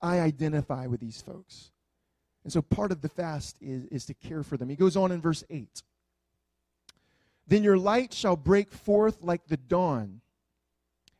I 0.00 0.20
identify 0.20 0.86
with 0.86 1.00
these 1.00 1.20
folks. 1.20 1.72
And 2.44 2.52
so 2.52 2.62
part 2.62 2.92
of 2.92 3.00
the 3.00 3.08
fast 3.08 3.56
is, 3.60 3.84
is 3.86 4.06
to 4.06 4.14
care 4.14 4.42
for 4.42 4.56
them. 4.56 4.68
He 4.68 4.76
goes 4.76 4.96
on 4.96 5.12
in 5.12 5.20
verse 5.20 5.44
8 5.50 5.82
Then 7.46 7.62
your 7.62 7.78
light 7.78 8.12
shall 8.12 8.36
break 8.36 8.72
forth 8.72 9.22
like 9.22 9.46
the 9.46 9.56
dawn 9.56 10.21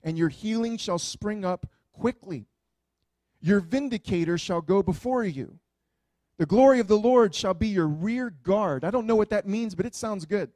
and 0.03 0.19
your 0.19 0.29
healing 0.29 0.77
shall 0.77 0.99
spring 0.99 1.45
up 1.45 1.67
quickly. 1.93 2.47
Your 3.41 3.61
vindicator 3.61 4.39
shall 4.39 4.61
go 4.61 4.83
before 4.83 5.25
you. 5.25 5.59
The 6.39 6.47
glory 6.47 6.81
of 6.81 6.89
the 6.89 6.99
Lord 6.99 7.35
shall 7.35 7.55
be 7.55 7.69
your 7.69 7.87
rear 7.87 8.31
guard. 8.31 8.85
I 8.85 8.91
don't 8.91 9.07
know 9.07 9.17
what 9.17 9.31
that 9.31 9.47
means, 9.47 9.75
but 9.75 9.87
it 9.87 9.95
sounds 9.95 10.25
good. 10.25 10.51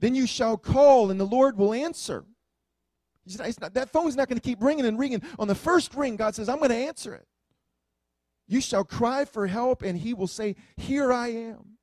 Then 0.00 0.14
you 0.14 0.26
shall 0.26 0.56
call, 0.56 1.10
and 1.10 1.18
the 1.18 1.24
Lord 1.24 1.56
will 1.56 1.72
answer. 1.72 2.24
Not, 3.38 3.74
that 3.74 3.90
phone's 3.90 4.14
not 4.14 4.28
going 4.28 4.38
to 4.38 4.44
keep 4.44 4.62
ringing 4.62 4.84
and 4.84 4.98
ringing. 4.98 5.22
On 5.38 5.48
the 5.48 5.54
first 5.54 5.94
ring, 5.94 6.16
God 6.16 6.34
says, 6.34 6.48
I'm 6.48 6.58
going 6.58 6.70
to 6.70 6.76
answer 6.76 7.14
it. 7.14 7.26
You 8.46 8.60
shall 8.60 8.84
cry 8.84 9.24
for 9.24 9.46
help, 9.46 9.82
and 9.82 9.98
He 9.98 10.14
will 10.14 10.28
say, 10.28 10.54
Here 10.76 11.12
I 11.12 11.28
am. 11.28 11.75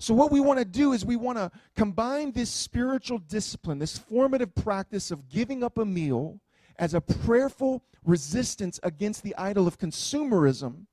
So, 0.00 0.14
what 0.14 0.32
we 0.32 0.40
want 0.40 0.58
to 0.58 0.64
do 0.64 0.94
is 0.94 1.04
we 1.04 1.16
want 1.16 1.36
to 1.36 1.50
combine 1.76 2.32
this 2.32 2.48
spiritual 2.48 3.18
discipline, 3.18 3.78
this 3.78 3.98
formative 3.98 4.54
practice 4.54 5.10
of 5.10 5.28
giving 5.28 5.62
up 5.62 5.76
a 5.76 5.84
meal 5.84 6.40
as 6.78 6.94
a 6.94 7.02
prayerful 7.02 7.84
resistance 8.02 8.80
against 8.82 9.22
the 9.22 9.36
idol 9.36 9.68
of 9.68 9.78
consumerism. 9.78 10.86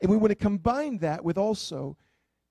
And 0.00 0.10
we 0.10 0.16
want 0.16 0.30
to 0.30 0.34
combine 0.34 0.98
that 0.98 1.24
with 1.24 1.38
also 1.38 1.96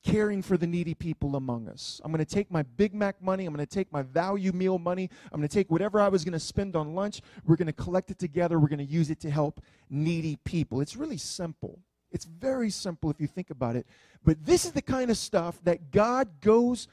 caring 0.01 0.41
for 0.41 0.55
the 0.55 0.65
needy 0.65 0.93
people 0.93 1.35
among 1.35 1.67
us. 1.67 1.99
I'm 2.05 2.13
going 2.13 2.25
to 2.25 2.33
take 2.33 2.49
my 2.49 2.63
Big 2.63 2.93
Mac 2.93 3.21
money, 3.21 3.45
I'm 3.45 3.53
going 3.53 3.67
to 3.67 3.69
take 3.69 3.91
my 3.91 4.03
value 4.03 4.53
meal 4.53 4.79
money, 4.79 5.09
I'm 5.33 5.41
going 5.41 5.49
to 5.49 5.53
take 5.53 5.69
whatever 5.69 5.99
I 5.99 6.07
was 6.07 6.23
going 6.23 6.31
to 6.31 6.39
spend 6.39 6.77
on 6.77 6.95
lunch, 6.95 7.19
we're 7.43 7.57
going 7.57 7.67
to 7.67 7.73
collect 7.73 8.09
it 8.09 8.19
together, 8.19 8.57
we're 8.57 8.69
going 8.69 8.79
to 8.79 8.85
use 8.85 9.09
it 9.09 9.19
to 9.19 9.29
help 9.29 9.59
needy 9.89 10.37
people. 10.45 10.79
It's 10.79 10.95
really 10.95 11.17
simple. 11.17 11.81
It's 12.11 12.25
very 12.25 12.69
simple 12.69 13.09
if 13.09 13.19
you 13.19 13.27
think 13.27 13.49
about 13.49 13.75
it. 13.75 13.85
But 14.23 14.45
this 14.45 14.65
is 14.65 14.71
the 14.71 14.81
kind 14.81 15.11
of 15.11 15.17
stuff 15.17 15.59
that 15.63 15.91
God 15.91 16.41
goes 16.41 16.87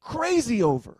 crazy 0.00 0.62
over. 0.62 0.96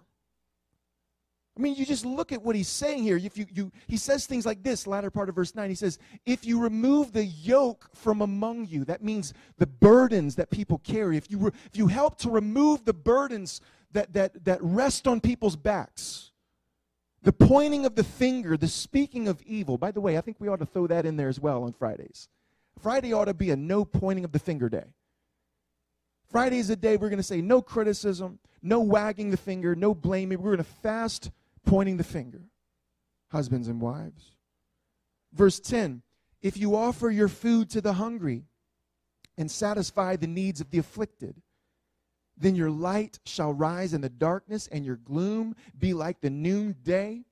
I 1.57 1.61
mean, 1.61 1.77
you 1.77 1.87
just 1.87 2.05
look 2.05 2.33
at 2.33 2.43
what 2.43 2.57
he's 2.57 2.69
saying 2.69 3.05
here. 3.05 3.17
If 3.17 3.39
you, 3.39 3.47
you, 3.53 3.73
he 3.87 3.97
says 3.97 4.27
things 4.27 4.45
like 4.45 4.65
this, 4.65 4.89
latter 4.89 5.11
part 5.11 5.29
of 5.29 5.37
verse 5.37 5.55
9. 5.55 5.69
He 5.69 5.77
says, 5.77 5.99
If 6.27 6.45
you 6.45 6.61
remove 6.61 7.13
the 7.13 7.25
yoke 7.25 7.89
from 7.95 8.23
among 8.23 8.67
you, 8.67 8.85
that 8.87 9.05
means 9.05 9.33
the 9.59 9.67
burdens 9.67 10.35
that 10.35 10.51
people 10.51 10.79
carry. 10.79 11.17
If 11.17 11.31
you, 11.31 11.39
re, 11.39 11.51
if 11.67 11.77
you 11.77 11.87
help 11.87 12.19
to 12.19 12.31
remove 12.31 12.85
the 12.85 12.93
burdens 12.93 13.61
that, 13.93 14.13
that, 14.15 14.45
that 14.45 14.59
rest 14.63 15.07
on 15.07 15.21
people's 15.21 15.55
backs, 15.55 16.33
the 17.23 17.33
pointing 17.33 17.87
of 17.87 17.95
the 17.95 18.05
finger, 18.05 18.57
the 18.57 18.69
speaking 18.69 19.29
of 19.29 19.41
evil. 19.43 19.79
By 19.79 19.93
the 19.93 20.01
way, 20.01 20.19
I 20.19 20.21
think 20.21 20.39
we 20.41 20.49
ought 20.49 20.59
to 20.59 20.67
throw 20.67 20.89
that 20.89 21.07
in 21.07 21.17
there 21.17 21.29
as 21.29 21.39
well 21.39 21.63
on 21.63 21.73
Fridays. 21.73 22.29
Friday 22.81 23.13
ought 23.13 23.27
to 23.27 23.35
be 23.35 23.51
a 23.51 23.57
no 23.57 23.85
pointing 23.85 24.25
of 24.25 24.33
the 24.33 24.39
finger 24.39 24.69
day. 24.69 24.95
Friday 26.31 26.59
is 26.59 26.71
a 26.71 26.77
day 26.77 26.97
we're 26.97 27.11
going 27.11 27.19
to 27.19 27.23
say 27.23 27.41
no 27.41 27.63
criticism, 27.63 28.39
no 28.63 28.81
wagging 28.81 29.31
the 29.31 29.37
finger, 29.37 29.75
no 29.75 29.95
blaming. 29.95 30.39
We're 30.39 30.57
going 30.57 30.59
to 30.59 30.73
fast 30.83 31.31
pointing 31.65 31.97
the 31.97 32.05
finger. 32.05 32.43
Husbands 33.31 33.69
and 33.69 33.81
wives. 33.81 34.33
Verse 35.33 35.61
10 35.61 36.03
If 36.43 36.57
you 36.57 36.77
offer 36.77 37.11
your 37.11 37.29
food 37.29 37.71
to 37.71 37.81
the 37.81 37.95
hungry 37.95 38.45
and 39.37 39.51
satisfy 39.51 40.17
the 40.17 40.27
needs 40.27 40.61
of 40.61 40.71
the 40.71 40.79
afflicted, 40.79 41.41
then 42.37 42.55
your 42.55 42.71
light 42.71 43.19
shall 43.25 43.53
rise 43.53 43.95
in 43.95 44.01
the 44.01 44.09
darkness 44.09 44.67
and 44.67 44.85
your 44.85 44.97
gloom 44.97 45.55
be 45.79 45.95
like 45.95 46.21
the 46.21 46.31
noonday. 46.31 47.25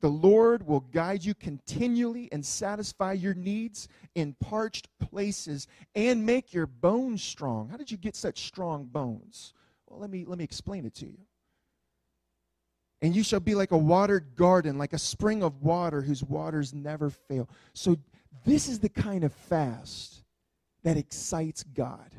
The 0.00 0.08
Lord 0.08 0.66
will 0.66 0.80
guide 0.80 1.24
you 1.24 1.34
continually 1.34 2.28
and 2.30 2.44
satisfy 2.44 3.12
your 3.12 3.34
needs 3.34 3.88
in 4.14 4.34
parched 4.34 4.88
places 4.98 5.66
and 5.94 6.26
make 6.26 6.52
your 6.52 6.66
bones 6.66 7.22
strong. 7.22 7.68
How 7.70 7.78
did 7.78 7.90
you 7.90 7.96
get 7.96 8.14
such 8.14 8.46
strong 8.46 8.84
bones? 8.84 9.54
Well, 9.86 9.98
let 9.98 10.10
me, 10.10 10.24
let 10.26 10.36
me 10.38 10.44
explain 10.44 10.84
it 10.84 10.94
to 10.96 11.06
you. 11.06 11.18
And 13.00 13.14
you 13.16 13.22
shall 13.22 13.40
be 13.40 13.54
like 13.54 13.72
a 13.72 13.78
watered 13.78 14.36
garden, 14.36 14.78
like 14.78 14.92
a 14.92 14.98
spring 14.98 15.42
of 15.42 15.62
water 15.62 16.02
whose 16.02 16.22
waters 16.22 16.74
never 16.74 17.10
fail. 17.10 17.48
So, 17.72 17.96
this 18.44 18.68
is 18.68 18.78
the 18.78 18.88
kind 18.88 19.24
of 19.24 19.32
fast 19.32 20.22
that 20.82 20.96
excites 20.96 21.62
God. 21.62 22.10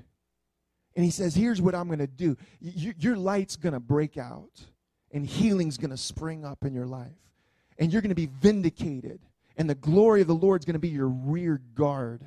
And 0.95 1.05
He 1.05 1.11
says, 1.11 1.33
Here's 1.33 1.61
what 1.61 1.73
I'm 1.73 1.87
going 1.87 1.99
to 1.99 2.07
do 2.07 2.37
your 2.59 3.15
light's 3.15 3.55
going 3.55 3.73
to 3.73 3.79
break 3.79 4.17
out, 4.17 4.65
and 5.11 5.25
healing's 5.25 5.77
going 5.77 5.91
to 5.91 5.97
spring 5.97 6.45
up 6.45 6.63
in 6.63 6.73
your 6.73 6.85
life 6.85 7.26
and 7.77 7.91
you're 7.91 8.01
going 8.01 8.09
to 8.09 8.15
be 8.15 8.29
vindicated. 8.39 9.19
And 9.57 9.69
the 9.69 9.75
glory 9.75 10.21
of 10.21 10.27
the 10.27 10.35
Lord 10.35 10.61
is 10.61 10.65
going 10.65 10.73
to 10.73 10.79
be 10.79 10.89
your 10.89 11.07
rear 11.07 11.61
guard. 11.73 12.21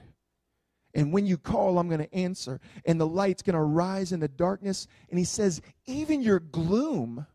And 0.94 1.12
when 1.12 1.26
you 1.26 1.38
call, 1.38 1.78
I'm 1.78 1.88
going 1.88 2.00
to 2.00 2.14
answer. 2.14 2.60
And 2.84 3.00
the 3.00 3.06
light's 3.06 3.42
going 3.42 3.54
to 3.54 3.62
rise 3.62 4.12
in 4.12 4.20
the 4.20 4.28
darkness. 4.28 4.88
And 5.08 5.18
he 5.18 5.24
says, 5.24 5.62
even 5.86 6.22
your 6.22 6.40
gloom 6.40 7.26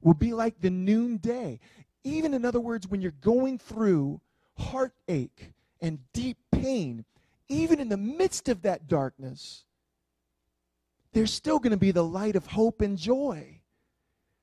will 0.00 0.14
be 0.14 0.32
like 0.32 0.60
the 0.60 0.70
noonday. 0.70 1.60
Even, 2.02 2.34
in 2.34 2.44
other 2.44 2.60
words, 2.60 2.88
when 2.88 3.00
you're 3.00 3.12
going 3.20 3.58
through 3.58 4.20
heartache 4.58 5.52
and 5.80 5.98
deep 6.12 6.38
pain, 6.50 7.04
even 7.48 7.78
in 7.78 7.88
the 7.88 7.96
midst 7.96 8.48
of 8.48 8.62
that 8.62 8.88
darkness, 8.88 9.64
there's 11.12 11.32
still 11.32 11.58
going 11.58 11.70
to 11.70 11.76
be 11.76 11.92
the 11.92 12.04
light 12.04 12.36
of 12.36 12.46
hope 12.46 12.80
and 12.80 12.98
joy. 12.98 13.60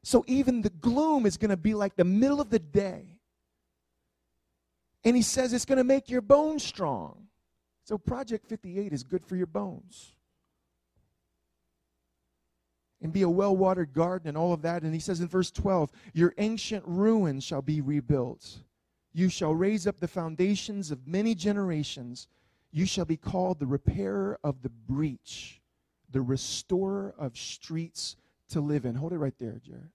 So 0.03 0.23
even 0.27 0.61
the 0.61 0.69
gloom 0.69 1.25
is 1.25 1.37
going 1.37 1.51
to 1.51 1.57
be 1.57 1.73
like 1.73 1.95
the 1.95 2.03
middle 2.03 2.41
of 2.41 2.49
the 2.49 2.59
day. 2.59 3.12
And 5.03 5.15
he 5.15 5.21
says 5.21 5.53
it's 5.53 5.65
going 5.65 5.77
to 5.77 5.83
make 5.83 6.09
your 6.09 6.21
bones 6.21 6.63
strong. 6.63 7.27
So 7.83 7.97
Project 7.97 8.47
58 8.47 8.93
is 8.93 9.03
good 9.03 9.25
for 9.25 9.35
your 9.35 9.47
bones. 9.47 10.15
And 13.01 13.11
be 13.11 13.23
a 13.23 13.29
well 13.29 13.55
watered 13.55 13.93
garden 13.93 14.29
and 14.29 14.37
all 14.37 14.53
of 14.53 14.61
that. 14.61 14.83
And 14.83 14.93
he 14.93 14.99
says 15.01 15.19
in 15.19 15.27
verse 15.27 15.51
12, 15.51 15.91
Your 16.13 16.33
ancient 16.37 16.85
ruins 16.87 17.43
shall 17.43 17.61
be 17.61 17.81
rebuilt. 17.81 18.59
You 19.13 19.27
shall 19.27 19.53
raise 19.53 19.85
up 19.85 19.99
the 19.99 20.07
foundations 20.07 20.89
of 20.89 21.05
many 21.05 21.35
generations. 21.35 22.27
You 22.71 22.85
shall 22.85 23.05
be 23.05 23.17
called 23.17 23.59
the 23.59 23.67
repairer 23.67 24.39
of 24.43 24.61
the 24.61 24.69
breach, 24.69 25.61
the 26.09 26.21
restorer 26.21 27.13
of 27.17 27.37
streets 27.37 28.15
to 28.49 28.61
live 28.61 28.85
in. 28.85 28.95
Hold 28.95 29.13
it 29.13 29.17
right 29.17 29.37
there, 29.37 29.59
Jared. 29.63 29.91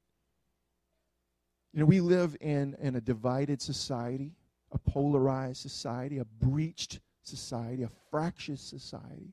You 1.73 1.81
know, 1.81 1.87
we 1.87 2.01
live 2.01 2.37
in, 2.41 2.77
in 2.81 2.95
a 2.97 3.01
divided 3.01 3.63
society 3.63 4.35
a 4.73 4.79
polarized 4.79 5.61
society, 5.61 6.19
a 6.19 6.25
breached 6.25 7.01
society, 7.23 7.83
a 7.83 7.91
fractious 8.11 8.61
society. 8.61 9.33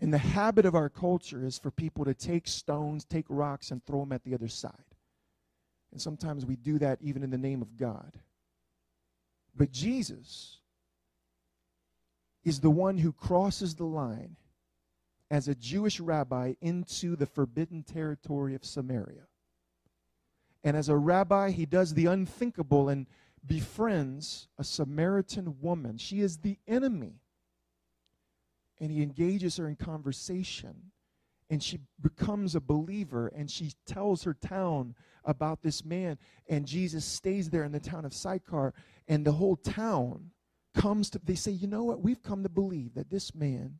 And 0.00 0.12
the 0.12 0.18
habit 0.18 0.66
of 0.66 0.74
our 0.74 0.88
culture 0.88 1.44
is 1.44 1.58
for 1.58 1.70
people 1.70 2.04
to 2.04 2.14
take 2.14 2.46
stones, 2.46 3.04
take 3.04 3.24
rocks, 3.28 3.70
and 3.70 3.84
throw 3.84 4.00
them 4.00 4.12
at 4.12 4.24
the 4.24 4.34
other 4.34 4.48
side. 4.48 4.72
And 5.92 6.00
sometimes 6.00 6.44
we 6.44 6.56
do 6.56 6.78
that 6.78 6.98
even 7.00 7.22
in 7.22 7.30
the 7.30 7.38
name 7.38 7.62
of 7.62 7.76
God. 7.76 8.12
But 9.56 9.72
Jesus 9.72 10.58
is 12.44 12.60
the 12.60 12.70
one 12.70 12.98
who 12.98 13.12
crosses 13.12 13.74
the 13.74 13.86
line 13.86 14.36
as 15.30 15.48
a 15.48 15.54
Jewish 15.54 15.98
rabbi 15.98 16.54
into 16.60 17.16
the 17.16 17.26
forbidden 17.26 17.82
territory 17.82 18.54
of 18.54 18.64
Samaria. 18.64 19.26
And 20.62 20.76
as 20.76 20.88
a 20.88 20.96
rabbi, 20.96 21.50
he 21.50 21.64
does 21.64 21.94
the 21.94 22.06
unthinkable 22.06 22.88
and 22.88 23.06
befriends 23.46 24.48
a 24.58 24.64
Samaritan 24.64 25.56
woman. 25.60 25.98
She 25.98 26.20
is 26.20 26.38
the 26.38 26.58
enemy. 26.66 27.20
And 28.80 28.90
he 28.90 29.02
engages 29.02 29.56
her 29.56 29.68
in 29.68 29.76
conversation. 29.76 30.92
And 31.48 31.62
she 31.62 31.78
becomes 32.00 32.54
a 32.54 32.60
believer. 32.60 33.28
And 33.28 33.50
she 33.50 33.72
tells 33.86 34.24
her 34.24 34.34
town 34.34 34.94
about 35.24 35.62
this 35.62 35.84
man. 35.84 36.18
And 36.48 36.66
Jesus 36.66 37.04
stays 37.04 37.50
there 37.50 37.64
in 37.64 37.72
the 37.72 37.80
town 37.80 38.04
of 38.04 38.14
Sychar. 38.14 38.74
And 39.08 39.24
the 39.24 39.32
whole 39.32 39.56
town 39.56 40.30
comes 40.74 41.10
to, 41.10 41.20
they 41.24 41.34
say, 41.34 41.52
you 41.52 41.66
know 41.66 41.84
what? 41.84 42.02
We've 42.02 42.22
come 42.22 42.42
to 42.42 42.48
believe 42.48 42.94
that 42.94 43.10
this 43.10 43.34
man 43.34 43.78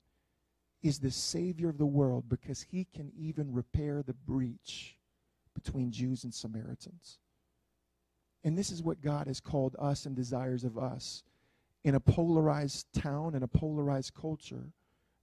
is 0.83 0.99
the 0.99 1.11
Savior 1.11 1.69
of 1.69 1.79
the 1.79 1.87
world 1.87 2.29
because 2.29 2.63
he 2.63 2.87
can 2.95 3.11
even 3.17 3.53
repair 3.53 4.03
the 4.03 4.15
breach 4.15 4.97
between 5.55 5.91
Jews 5.91 6.25
and 6.25 6.33
Samaritans. 6.33 7.19
And 8.47 8.57
this 8.57 8.71
is 8.71 8.81
what 8.81 9.03
God 9.03 9.27
has 9.27 9.41
called 9.41 9.75
us 9.77 10.07
and 10.07 10.15
desires 10.15 10.63
of 10.63 10.79
us. 10.79 11.25
In 11.83 11.97
a 11.97 12.01
polarized 12.01 12.87
town, 12.95 13.35
and 13.35 13.43
a 13.43 13.49
polarized 13.49 14.15
culture, 14.15 14.73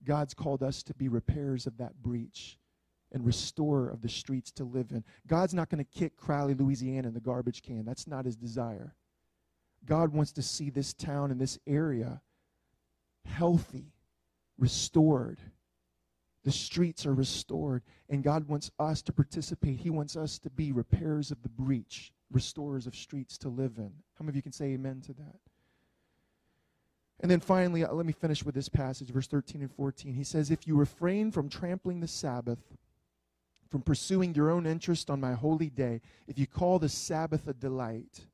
God's 0.04 0.34
called 0.34 0.62
us 0.62 0.84
to 0.84 0.94
be 0.94 1.08
repairers 1.08 1.66
of 1.66 1.78
that 1.78 1.96
breach 2.04 2.60
and 3.14 3.26
restorer 3.26 3.90
of 3.90 4.02
the 4.02 4.10
streets 4.10 4.52
to 4.52 4.66
live 4.66 4.92
in. 4.92 5.06
God's 5.26 5.54
not 5.54 5.70
going 5.70 5.82
to 5.84 6.00
kick 6.00 6.18
Crowley, 6.18 6.54
Louisiana 6.54 7.08
in 7.08 7.14
the 7.14 7.22
garbage 7.22 7.62
can. 7.62 7.86
That's 7.86 8.08
not 8.08 8.26
his 8.26 8.36
desire. 8.36 8.94
God 9.86 10.12
wants 10.12 10.34
to 10.34 10.42
see 10.42 10.70
this 10.70 10.94
town 10.94 11.32
and 11.32 11.40
this 11.40 11.58
area 11.66 12.22
healthy, 13.24 13.94
restored. 14.58 15.40
The 16.44 16.52
streets 16.52 17.06
are 17.06 17.14
restored, 17.14 17.84
and 18.10 18.22
God 18.22 18.50
wants 18.50 18.70
us 18.80 19.02
to 19.04 19.14
participate. 19.14 19.78
He 19.78 19.90
wants 19.90 20.18
us 20.18 20.40
to 20.40 20.50
be 20.50 20.74
repairers 20.74 21.32
of 21.32 21.42
the 21.42 21.48
breach 21.48 22.12
restorers 22.34 22.88
of 22.88 22.96
streets 22.96 23.38
to 23.40 23.50
live 23.50 23.78
in. 23.78 23.92
How 24.18 24.24
many 24.24 24.30
of 24.30 24.36
you 24.36 24.42
can 24.42 24.52
say 24.52 24.66
amen 24.66 25.02
to 25.02 25.14
that? 25.14 25.40
And 27.20 27.32
then 27.32 27.40
finally, 27.40 27.86
uh, 27.86 27.94
let 27.94 28.06
me 28.06 28.12
finish 28.12 28.44
with 28.44 28.56
this 28.56 28.68
passage, 28.68 29.10
verse 29.10 29.28
13 29.28 29.62
and 29.62 29.72
14. 29.72 30.14
He 30.14 30.24
says, 30.26 30.52
If 30.52 30.68
you 30.68 30.76
refrain 30.76 31.32
from 31.32 31.48
trampling 31.48 32.02
the 32.02 32.08
Sabbath, 32.08 32.60
from 33.70 33.82
pursuing 33.82 34.36
your 34.36 34.52
own 34.52 34.66
interest 34.66 35.10
on 35.10 35.22
my 35.22 35.34
holy 35.34 35.70
day, 35.70 36.02
if 36.28 36.38
you 36.38 36.46
call 36.48 36.80
the 36.80 36.90
Sabbath 36.90 37.48
a 37.48 37.54
delight 37.54 38.26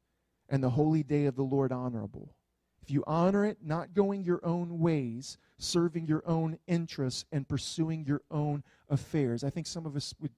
and 0.49 0.63
the 0.63 0.71
holy 0.71 1.03
day 1.03 1.25
of 1.25 1.35
the 1.35 1.43
Lord 1.43 1.71
honorable, 1.71 2.33
If 2.81 2.89
you 2.89 3.03
honor 3.05 3.45
it, 3.45 3.59
not 3.61 3.93
going 3.93 4.23
your 4.23 4.43
own 4.43 4.79
ways, 4.79 5.37
serving 5.59 6.07
your 6.07 6.23
own 6.25 6.57
interests, 6.65 7.25
and 7.31 7.47
pursuing 7.47 8.05
your 8.05 8.21
own 8.31 8.63
affairs. 8.89 9.43
I 9.43 9.51
think 9.51 9.67
some 9.67 9.85
of 9.85 9.95
us 9.95 10.15
would, 10.19 10.31